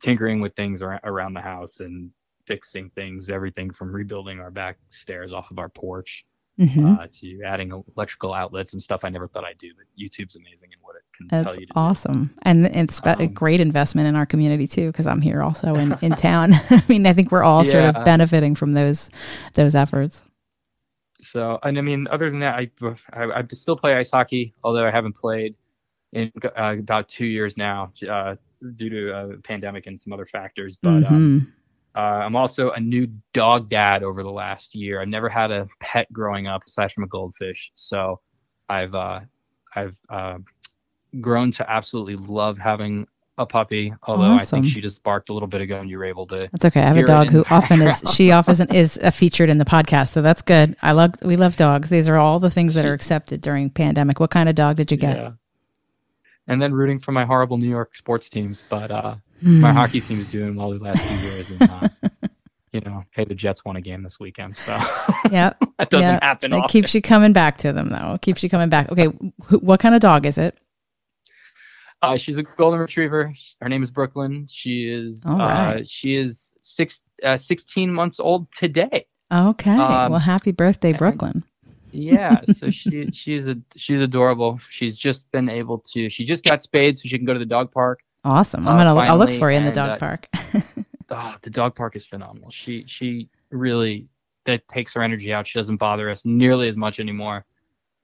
tinkering 0.01 0.39
with 0.41 0.55
things 0.55 0.81
ar- 0.81 0.99
around 1.03 1.33
the 1.33 1.41
house 1.41 1.79
and 1.81 2.09
fixing 2.45 2.89
things, 2.91 3.29
everything 3.29 3.71
from 3.71 3.91
rebuilding 3.91 4.39
our 4.39 4.51
back 4.51 4.77
stairs 4.89 5.31
off 5.33 5.51
of 5.51 5.59
our 5.59 5.69
porch 5.69 6.25
Mhm. 6.59 6.99
uh, 6.99 7.07
to 7.19 7.41
adding 7.43 7.71
electrical 7.97 8.31
outlets 8.33 8.73
and 8.73 8.83
stuff 8.83 9.01
I 9.03 9.09
never 9.09 9.27
thought 9.27 9.43
I'd 9.43 9.57
do. 9.57 9.71
But 9.75 9.85
YouTube's 9.99 10.35
amazing 10.35 10.69
in 10.71 10.77
what 10.81 10.95
it 10.95 11.01
can 11.17 11.27
That's 11.27 11.43
tell 11.45 11.53
you 11.55 11.61
to 11.61 11.65
do. 11.65 11.71
awesome. 11.75 12.29
And 12.43 12.67
it's 12.67 12.99
a 13.05 13.23
Um, 13.23 13.33
great 13.33 13.59
investment 13.59 14.07
in 14.07 14.15
our 14.15 14.27
community 14.27 14.67
too, 14.67 14.91
because 14.91 15.07
I'm 15.07 15.21
here 15.21 15.41
also 15.41 15.73
in, 15.75 15.97
in 16.01 16.11
town. 16.15 16.53
I 16.69 16.83
mean, 16.87 17.07
I 17.07 17.13
think 17.13 17.31
we're 17.31 17.41
all 17.43 17.63
sort 17.63 17.85
of 17.85 18.05
benefiting 18.05 18.53
from 18.55 18.73
those 18.73 19.09
those 19.55 19.73
efforts. 19.73 20.25
So, 21.23 21.59
and 21.63 21.77
I 21.77 21.81
mean, 21.81 22.07
other 22.11 22.29
than 22.29 22.39
that, 22.41 22.55
I, 22.55 22.71
I, 23.13 23.39
I 23.39 23.43
still 23.53 23.77
play 23.77 23.95
ice 23.95 24.11
hockey, 24.11 24.53
although 24.63 24.85
I 24.85 24.91
haven't 24.91 25.15
played 25.15 25.55
in 26.13 26.31
uh, 26.45 26.75
about 26.79 27.07
two 27.09 27.25
years 27.25 27.57
now 27.57 27.91
uh, 28.09 28.35
due 28.75 28.89
to 28.89 29.13
uh, 29.13 29.27
pandemic 29.43 29.87
and 29.87 29.99
some 29.99 30.13
other 30.13 30.25
factors. 30.25 30.77
But 30.81 31.03
um, 31.03 31.31
Mhm. 31.39 31.47
uh, 31.95 31.99
I'm 32.25 32.35
also 32.35 32.71
a 32.71 32.79
new 32.79 33.07
dog 33.33 33.69
dad 33.69 34.03
over 34.03 34.23
the 34.23 34.31
last 34.31 34.75
year. 34.75 35.01
I've 35.01 35.07
never 35.09 35.29
had 35.29 35.51
a 35.51 35.67
pet 35.79 36.11
growing 36.13 36.47
up 36.47 36.63
aside 36.67 36.91
from 36.91 37.03
a 37.03 37.07
goldfish. 37.07 37.71
So 37.75 38.19
I've, 38.69 38.93
uh, 38.95 39.21
I've 39.75 39.97
uh, 40.09 40.39
grown 41.21 41.51
to 41.51 41.69
absolutely 41.71 42.15
love 42.15 42.57
having 42.57 43.07
a 43.37 43.45
puppy, 43.45 43.93
although 44.03 44.33
I 44.35 44.45
think 44.45 44.65
she 44.67 44.79
just 44.81 45.01
barked 45.01 45.29
a 45.29 45.33
little 45.33 45.47
bit 45.47 45.61
ago 45.61 45.79
and 45.79 45.89
you 45.89 45.97
were 45.97 46.05
able 46.05 46.27
to 46.27 46.49
That's 46.51 46.65
okay. 46.65 46.81
I 46.81 46.85
have 46.85 46.97
a 46.97 47.03
dog 47.03 47.29
who 47.31 47.43
often 47.49 47.81
is 47.81 48.03
she 48.13 48.31
often 48.31 48.71
is 48.73 48.99
uh, 49.01 49.09
featured 49.11 49.49
in 49.49 49.57
the 49.57 49.65
podcast, 49.65 50.11
so 50.13 50.21
that's 50.21 50.41
good. 50.43 50.75
I 50.83 50.91
love 50.91 51.15
we 51.23 51.35
love 51.35 51.55
dogs. 51.55 51.89
These 51.89 52.07
are 52.07 52.17
all 52.17 52.39
the 52.39 52.51
things 52.51 52.75
that 52.75 52.85
are 52.85 52.93
accepted 52.93 53.41
during 53.41 53.69
pandemic. 53.71 54.19
What 54.19 54.29
kind 54.29 54.49
of 54.49 54.55
dog 54.55 54.75
did 54.77 54.91
you 54.91 54.97
get? 54.97 55.17
Yeah. 55.17 55.31
And 56.47 56.61
then 56.61 56.73
rooting 56.73 56.99
for 56.99 57.11
my 57.11 57.25
horrible 57.25 57.57
New 57.57 57.69
York 57.69 57.95
sports 57.95 58.29
teams, 58.29 58.63
but 58.69 58.91
uh, 58.91 59.15
Hmm. 59.41 59.59
my 59.59 59.73
hockey 59.73 59.99
team's 59.99 60.27
doing 60.27 60.55
well 60.55 60.69
the 60.71 60.79
last 60.79 61.01
few 61.01 61.17
years, 61.17 61.51
and 61.51 61.69
uh, 61.69 61.87
you 62.71 62.79
know, 62.81 63.03
hey, 63.11 63.25
the 63.25 63.35
Jets 63.35 63.65
won 63.65 63.75
a 63.75 63.81
game 63.81 64.01
this 64.03 64.17
weekend, 64.19 64.55
so 64.55 64.71
Yeah, 65.29 65.51
that 65.79 65.89
doesn't 65.89 65.99
yeah. 66.01 66.19
happen 66.21 66.53
it 66.53 66.57
often. 66.57 66.69
keeps 66.69 66.95
you 66.95 67.01
coming 67.01 67.33
back 67.33 67.57
to 67.57 67.73
them 67.73 67.89
though. 67.89 68.13
It 68.13 68.21
keeps 68.21 68.41
you 68.41 68.49
coming 68.49 68.69
back. 68.69 68.89
Okay, 68.91 69.07
wh- 69.07 69.61
what 69.63 69.81
kind 69.81 69.95
of 69.95 70.01
dog 70.01 70.25
is 70.25 70.37
it? 70.37 70.57
Uh, 72.03 72.17
she's 72.17 72.37
a 72.37 72.43
golden 72.43 72.79
retriever. 72.81 73.33
Her 73.61 73.69
name 73.69 73.81
is 73.81 73.89
Brooklyn. 73.89 74.45
She 74.49 74.89
is 74.89 75.25
All 75.25 75.41
uh, 75.41 75.81
she 75.85 76.15
is 76.15 76.51
six 76.61 77.01
uh, 77.23 77.37
16 77.37 77.91
months 77.91 78.19
old 78.19 78.51
today. 78.51 79.07
Okay, 79.31 79.71
Um, 79.71 80.11
well, 80.11 80.19
happy 80.19 80.51
birthday, 80.51 80.89
and- 80.89 80.97
Brooklyn. 80.97 81.43
Yeah, 81.95 82.41
so 82.41 82.71
she 82.71 83.09
she's 83.11 83.47
a 83.47 83.55
she's 83.75 84.01
adorable. 84.01 84.59
She's 84.69 84.97
just 84.97 85.31
been 85.31 85.47
able 85.47 85.77
to. 85.93 86.09
She 86.09 86.25
just 86.25 86.43
got 86.43 86.63
spayed, 86.63 86.97
so 86.97 87.07
she 87.07 87.17
can 87.17 87.25
go 87.25 87.33
to 87.33 87.39
the 87.39 87.45
dog 87.45 87.71
park. 87.71 87.99
Awesome. 88.23 88.67
I'm 88.67 88.75
uh, 88.79 88.83
gonna 88.83 88.99
I'll 88.99 89.17
look 89.17 89.31
for 89.33 89.51
you 89.51 89.57
in 89.57 89.63
the 89.63 89.67
and, 89.67 89.75
dog 89.75 89.89
uh, 89.89 89.97
park. 89.97 90.27
oh, 91.11 91.35
the 91.43 91.49
dog 91.51 91.75
park 91.75 91.95
is 91.95 92.03
phenomenal. 92.05 92.49
She 92.49 92.83
she 92.87 93.29
really 93.51 94.07
that 94.45 94.67
takes 94.67 94.95
her 94.95 95.03
energy 95.03 95.31
out. 95.31 95.45
She 95.45 95.59
doesn't 95.59 95.77
bother 95.77 96.09
us 96.09 96.25
nearly 96.25 96.67
as 96.67 96.75
much 96.77 96.99
anymore 96.99 97.45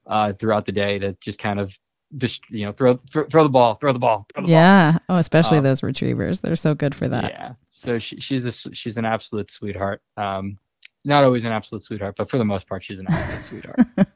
uh, 0.06 0.34
throughout 0.34 0.68
the 0.68 0.72
day 0.72 1.00
to 1.00 1.18
just 1.20 1.40
kind 1.40 1.60
of 1.60 1.76
just 2.18 2.42
you 2.50 2.66
know 2.66 2.72
throw 2.72 3.00
throw, 3.12 3.26
throw 3.26 3.44
the 3.44 3.50
ball, 3.50 3.76
throw 3.76 3.94
the 3.94 4.00
ball, 4.00 4.26
throw 4.34 4.46
the 4.46 4.52
yeah. 4.52 4.98
Oh, 5.10 5.16
especially 5.16 5.60
Um, 5.60 5.64
those 5.64 5.84
retrievers. 5.84 6.40
They're 6.40 6.56
so 6.56 6.74
good 6.76 6.96
for 6.96 7.08
that. 7.08 7.32
Yeah. 7.32 7.54
So 7.72 8.00
she, 8.00 8.20
she's 8.20 8.46
a 8.46 8.52
she's 8.74 8.98
an 8.98 9.06
absolute 9.06 9.52
sweetheart. 9.52 10.02
Um, 10.18 10.58
not 11.06 11.24
always 11.24 11.44
an 11.46 11.52
absolute 11.52 11.84
sweetheart, 11.84 12.16
but 12.18 12.30
for 12.30 12.38
the 12.38 12.46
most 12.46 12.68
part, 12.68 12.84
she's 12.84 13.00
an 13.00 13.08
absolute 13.10 13.46
sweetheart. 13.46 13.88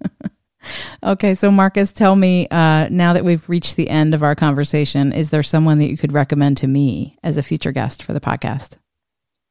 Okay, 1.03 1.35
so 1.35 1.51
Marcus, 1.51 1.91
tell 1.91 2.15
me 2.15 2.47
uh, 2.49 2.87
now 2.89 3.11
that 3.11 3.25
we've 3.25 3.47
reached 3.49 3.75
the 3.75 3.89
end 3.89 4.13
of 4.13 4.23
our 4.23 4.35
conversation, 4.35 5.11
is 5.11 5.29
there 5.29 5.43
someone 5.43 5.77
that 5.79 5.87
you 5.89 5.97
could 5.97 6.13
recommend 6.13 6.55
to 6.57 6.67
me 6.67 7.17
as 7.21 7.35
a 7.35 7.43
future 7.43 7.73
guest 7.73 8.01
for 8.01 8.13
the 8.13 8.21
podcast? 8.21 8.77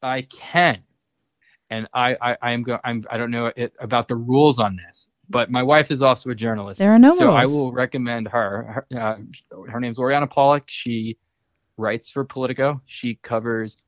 I 0.00 0.22
can, 0.22 0.78
and 1.68 1.86
I 1.92 2.16
I, 2.20 2.36
I 2.40 2.52
am 2.52 2.62
go 2.62 2.78
I'm 2.82 3.04
I 3.10 3.18
don't 3.18 3.30
know 3.30 3.52
it, 3.54 3.74
about 3.78 4.08
the 4.08 4.16
rules 4.16 4.58
on 4.58 4.76
this, 4.76 5.10
but 5.28 5.50
my 5.50 5.62
wife 5.62 5.90
is 5.90 6.02
also 6.02 6.30
a 6.30 6.34
journalist. 6.34 6.78
There 6.78 6.92
are 6.92 6.98
no 6.98 7.16
so 7.16 7.26
rules. 7.26 7.36
I 7.36 7.46
will 7.46 7.72
recommend 7.72 8.28
her. 8.28 8.84
Her, 8.90 8.98
uh, 8.98 9.16
her 9.68 9.80
name's 9.80 9.98
Oriana 9.98 10.26
Pawlyk. 10.26 10.64
She 10.66 11.16
writes 11.76 12.10
for 12.10 12.24
Politico. 12.24 12.80
She 12.86 13.16
covers 13.22 13.78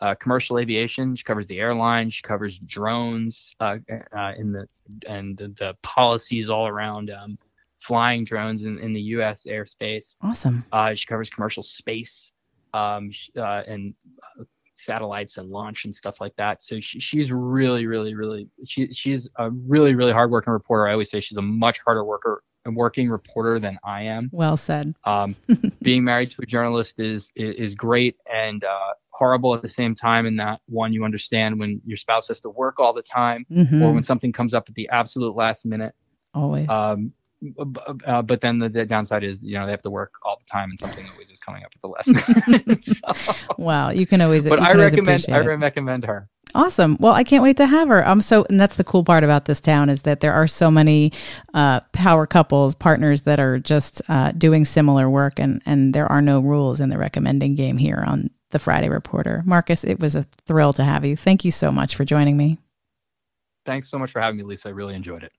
uh, 0.00 0.14
commercial 0.16 0.58
aviation. 0.58 1.14
She 1.16 1.24
covers 1.24 1.46
the 1.46 1.60
airlines. 1.60 2.14
She 2.14 2.22
covers 2.22 2.58
drones 2.58 3.54
uh, 3.60 3.78
uh, 4.16 4.32
in 4.36 4.52
the 4.52 4.66
and 5.08 5.36
the, 5.36 5.48
the 5.48 5.76
policies 5.82 6.50
all 6.50 6.66
around 6.66 7.10
um, 7.10 7.38
flying 7.78 8.24
drones 8.24 8.64
in, 8.64 8.78
in 8.78 8.92
the 8.92 9.00
U.S. 9.00 9.46
airspace. 9.48 10.16
Awesome. 10.20 10.64
Uh, 10.72 10.94
she 10.94 11.06
covers 11.06 11.30
commercial 11.30 11.62
space 11.62 12.30
um, 12.74 13.10
uh, 13.36 13.62
and 13.66 13.94
uh, 14.40 14.44
satellites 14.82 15.38
and 15.38 15.48
launch 15.50 15.84
and 15.84 15.94
stuff 15.94 16.20
like 16.20 16.34
that. 16.36 16.62
So 16.62 16.80
she, 16.80 17.00
she's 17.00 17.30
really, 17.32 17.86
really, 17.86 18.14
really 18.14 18.48
she 18.66 18.92
she's 18.92 19.28
a 19.36 19.50
really, 19.50 19.94
really 19.94 20.12
hardworking 20.12 20.52
reporter. 20.52 20.88
I 20.88 20.92
always 20.92 21.10
say 21.10 21.20
she's 21.20 21.38
a 21.38 21.42
much 21.42 21.80
harder 21.80 22.04
worker 22.04 22.42
and 22.64 22.76
working 22.76 23.10
reporter 23.10 23.58
than 23.58 23.78
I 23.84 24.02
am. 24.02 24.30
Well 24.32 24.56
said. 24.56 24.94
Um, 25.04 25.34
being 25.82 26.04
married 26.04 26.30
to 26.32 26.42
a 26.42 26.46
journalist 26.46 26.98
is 27.00 27.30
is, 27.34 27.54
is 27.56 27.74
great 27.74 28.16
and 28.32 28.62
uh, 28.64 28.92
horrible 29.10 29.54
at 29.54 29.62
the 29.62 29.68
same 29.68 29.94
time. 29.94 30.26
In 30.26 30.36
that 30.36 30.60
one, 30.66 30.92
you 30.92 31.04
understand 31.04 31.58
when 31.58 31.80
your 31.84 31.96
spouse 31.96 32.28
has 32.28 32.40
to 32.40 32.50
work 32.50 32.78
all 32.78 32.92
the 32.92 33.02
time, 33.02 33.44
Mhm. 33.50 33.82
or 33.82 33.92
when 33.92 34.04
something 34.04 34.32
comes 34.32 34.54
up 34.54 34.68
at 34.68 34.74
the 34.74 34.88
absolute 34.90 35.34
last 35.34 35.64
minute. 35.66 35.94
Always. 36.34 36.68
Um, 36.68 37.12
uh, 38.06 38.22
but 38.22 38.40
then 38.40 38.58
the, 38.58 38.68
the 38.68 38.86
downside 38.86 39.24
is, 39.24 39.42
you 39.42 39.54
know, 39.58 39.64
they 39.66 39.72
have 39.72 39.82
to 39.82 39.90
work 39.90 40.12
all 40.22 40.38
the 40.38 40.50
time, 40.50 40.70
and 40.70 40.78
something 40.78 41.04
always 41.12 41.30
is 41.30 41.40
coming 41.40 41.64
up 41.64 41.72
at 41.74 41.80
the 41.80 41.88
last 41.88 42.08
minute. 42.48 42.84
So- 42.84 43.32
wow, 43.58 43.90
you 43.90 44.06
can 44.06 44.20
always. 44.20 44.48
but 44.48 44.60
I 44.60 44.72
always 44.72 44.92
recommend, 44.92 45.26
I 45.30 45.38
recommend 45.40 46.04
her. 46.04 46.28
Awesome. 46.54 46.98
Well, 47.00 47.14
I 47.14 47.24
can't 47.24 47.42
wait 47.42 47.56
to 47.56 47.66
have 47.66 47.88
her. 47.88 48.06
I'm 48.06 48.20
so, 48.20 48.44
and 48.50 48.60
that's 48.60 48.76
the 48.76 48.84
cool 48.84 49.04
part 49.04 49.24
about 49.24 49.46
this 49.46 49.60
town 49.60 49.88
is 49.88 50.02
that 50.02 50.20
there 50.20 50.34
are 50.34 50.46
so 50.46 50.70
many 50.70 51.12
uh, 51.54 51.80
power 51.92 52.26
couples, 52.26 52.74
partners 52.74 53.22
that 53.22 53.40
are 53.40 53.58
just 53.58 54.02
uh, 54.08 54.32
doing 54.32 54.64
similar 54.66 55.08
work, 55.08 55.38
and 55.38 55.62
and 55.64 55.94
there 55.94 56.06
are 56.12 56.20
no 56.20 56.40
rules 56.40 56.80
in 56.80 56.90
the 56.90 56.98
recommending 56.98 57.54
game 57.54 57.78
here 57.78 58.04
on 58.06 58.28
the 58.50 58.58
Friday 58.58 58.90
Reporter. 58.90 59.42
Marcus, 59.46 59.82
it 59.82 59.98
was 59.98 60.14
a 60.14 60.26
thrill 60.46 60.74
to 60.74 60.84
have 60.84 61.06
you. 61.06 61.16
Thank 61.16 61.44
you 61.44 61.50
so 61.50 61.72
much 61.72 61.94
for 61.96 62.04
joining 62.04 62.36
me. 62.36 62.58
Thanks 63.64 63.88
so 63.88 63.98
much 63.98 64.10
for 64.12 64.20
having 64.20 64.36
me, 64.36 64.42
Lisa. 64.42 64.68
I 64.68 64.72
really 64.72 64.94
enjoyed 64.94 65.22
it. 65.22 65.32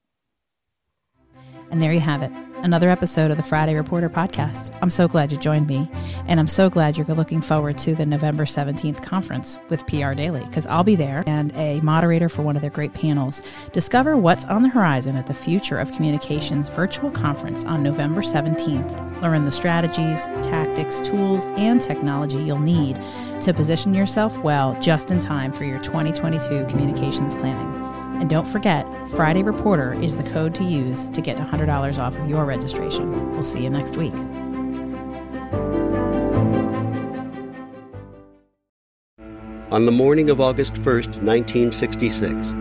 And 1.70 1.82
there 1.82 1.92
you 1.92 2.00
have 2.00 2.22
it, 2.22 2.30
another 2.64 2.88
episode 2.88 3.30
of 3.30 3.36
the 3.36 3.42
Friday 3.42 3.74
Reporter 3.74 4.08
podcast. 4.08 4.76
I'm 4.80 4.90
so 4.90 5.08
glad 5.08 5.32
you 5.32 5.38
joined 5.38 5.66
me, 5.66 5.90
and 6.28 6.38
I'm 6.38 6.46
so 6.46 6.70
glad 6.70 6.96
you're 6.96 7.06
looking 7.06 7.40
forward 7.40 7.78
to 7.78 7.94
the 7.94 8.06
November 8.06 8.44
17th 8.44 9.02
conference 9.02 9.58
with 9.68 9.86
PR 9.86 10.14
Daily, 10.14 10.44
because 10.44 10.66
I'll 10.66 10.84
be 10.84 10.96
there 10.96 11.24
and 11.26 11.52
a 11.56 11.80
moderator 11.80 12.28
for 12.28 12.42
one 12.42 12.56
of 12.56 12.62
their 12.62 12.70
great 12.70 12.94
panels. 12.94 13.42
Discover 13.72 14.16
what's 14.16 14.44
on 14.46 14.62
the 14.62 14.68
horizon 14.68 15.16
at 15.16 15.26
the 15.26 15.34
Future 15.34 15.78
of 15.78 15.92
Communications 15.92 16.68
virtual 16.68 17.10
conference 17.10 17.64
on 17.64 17.82
November 17.82 18.22
17th. 18.22 19.20
Learn 19.20 19.42
the 19.42 19.50
strategies, 19.50 20.26
tactics, 20.42 21.00
tools, 21.00 21.46
and 21.56 21.80
technology 21.80 22.38
you'll 22.38 22.58
need 22.58 22.98
to 23.42 23.52
position 23.52 23.94
yourself 23.94 24.36
well 24.38 24.80
just 24.80 25.10
in 25.10 25.18
time 25.18 25.52
for 25.52 25.64
your 25.64 25.80
2022 25.80 26.66
communications 26.68 27.34
planning. 27.34 27.83
And 28.14 28.30
don't 28.30 28.46
forget, 28.46 28.86
Friday 29.10 29.42
Reporter 29.42 29.94
is 29.94 30.16
the 30.16 30.22
code 30.22 30.54
to 30.56 30.64
use 30.64 31.08
to 31.08 31.20
get 31.20 31.36
$100 31.36 31.98
off 31.98 32.16
of 32.16 32.28
your 32.28 32.44
registration. 32.44 33.32
We'll 33.32 33.44
see 33.44 33.62
you 33.62 33.70
next 33.70 33.96
week. 33.96 34.14
On 39.70 39.86
the 39.86 39.92
morning 39.92 40.30
of 40.30 40.40
August 40.40 40.74
1st, 40.74 41.22
1966, 41.22 42.54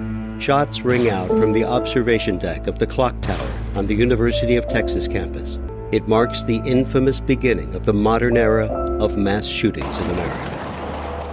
shots 0.44 0.82
ring 0.82 1.10
out 1.12 1.28
from 1.28 1.54
the 1.54 1.64
observation 1.64 2.40
deck 2.40 2.66
of 2.66 2.80
the 2.80 2.88
clock 2.88 3.14
tower 3.22 3.52
on 3.76 3.86
the 3.86 3.94
University 3.94 4.56
of 4.56 4.68
Texas 4.68 5.08
campus. 5.08 5.60
It 5.92 6.08
marks 6.08 6.42
the 6.42 6.58
infamous 6.66 7.20
beginning 7.20 7.76
of 7.76 7.86
the 7.86 7.94
modern 7.94 8.36
era 8.36 8.66
of 9.00 9.16
mass 9.16 9.46
shootings 9.46 10.00
in 10.00 10.10
America. 10.10 10.53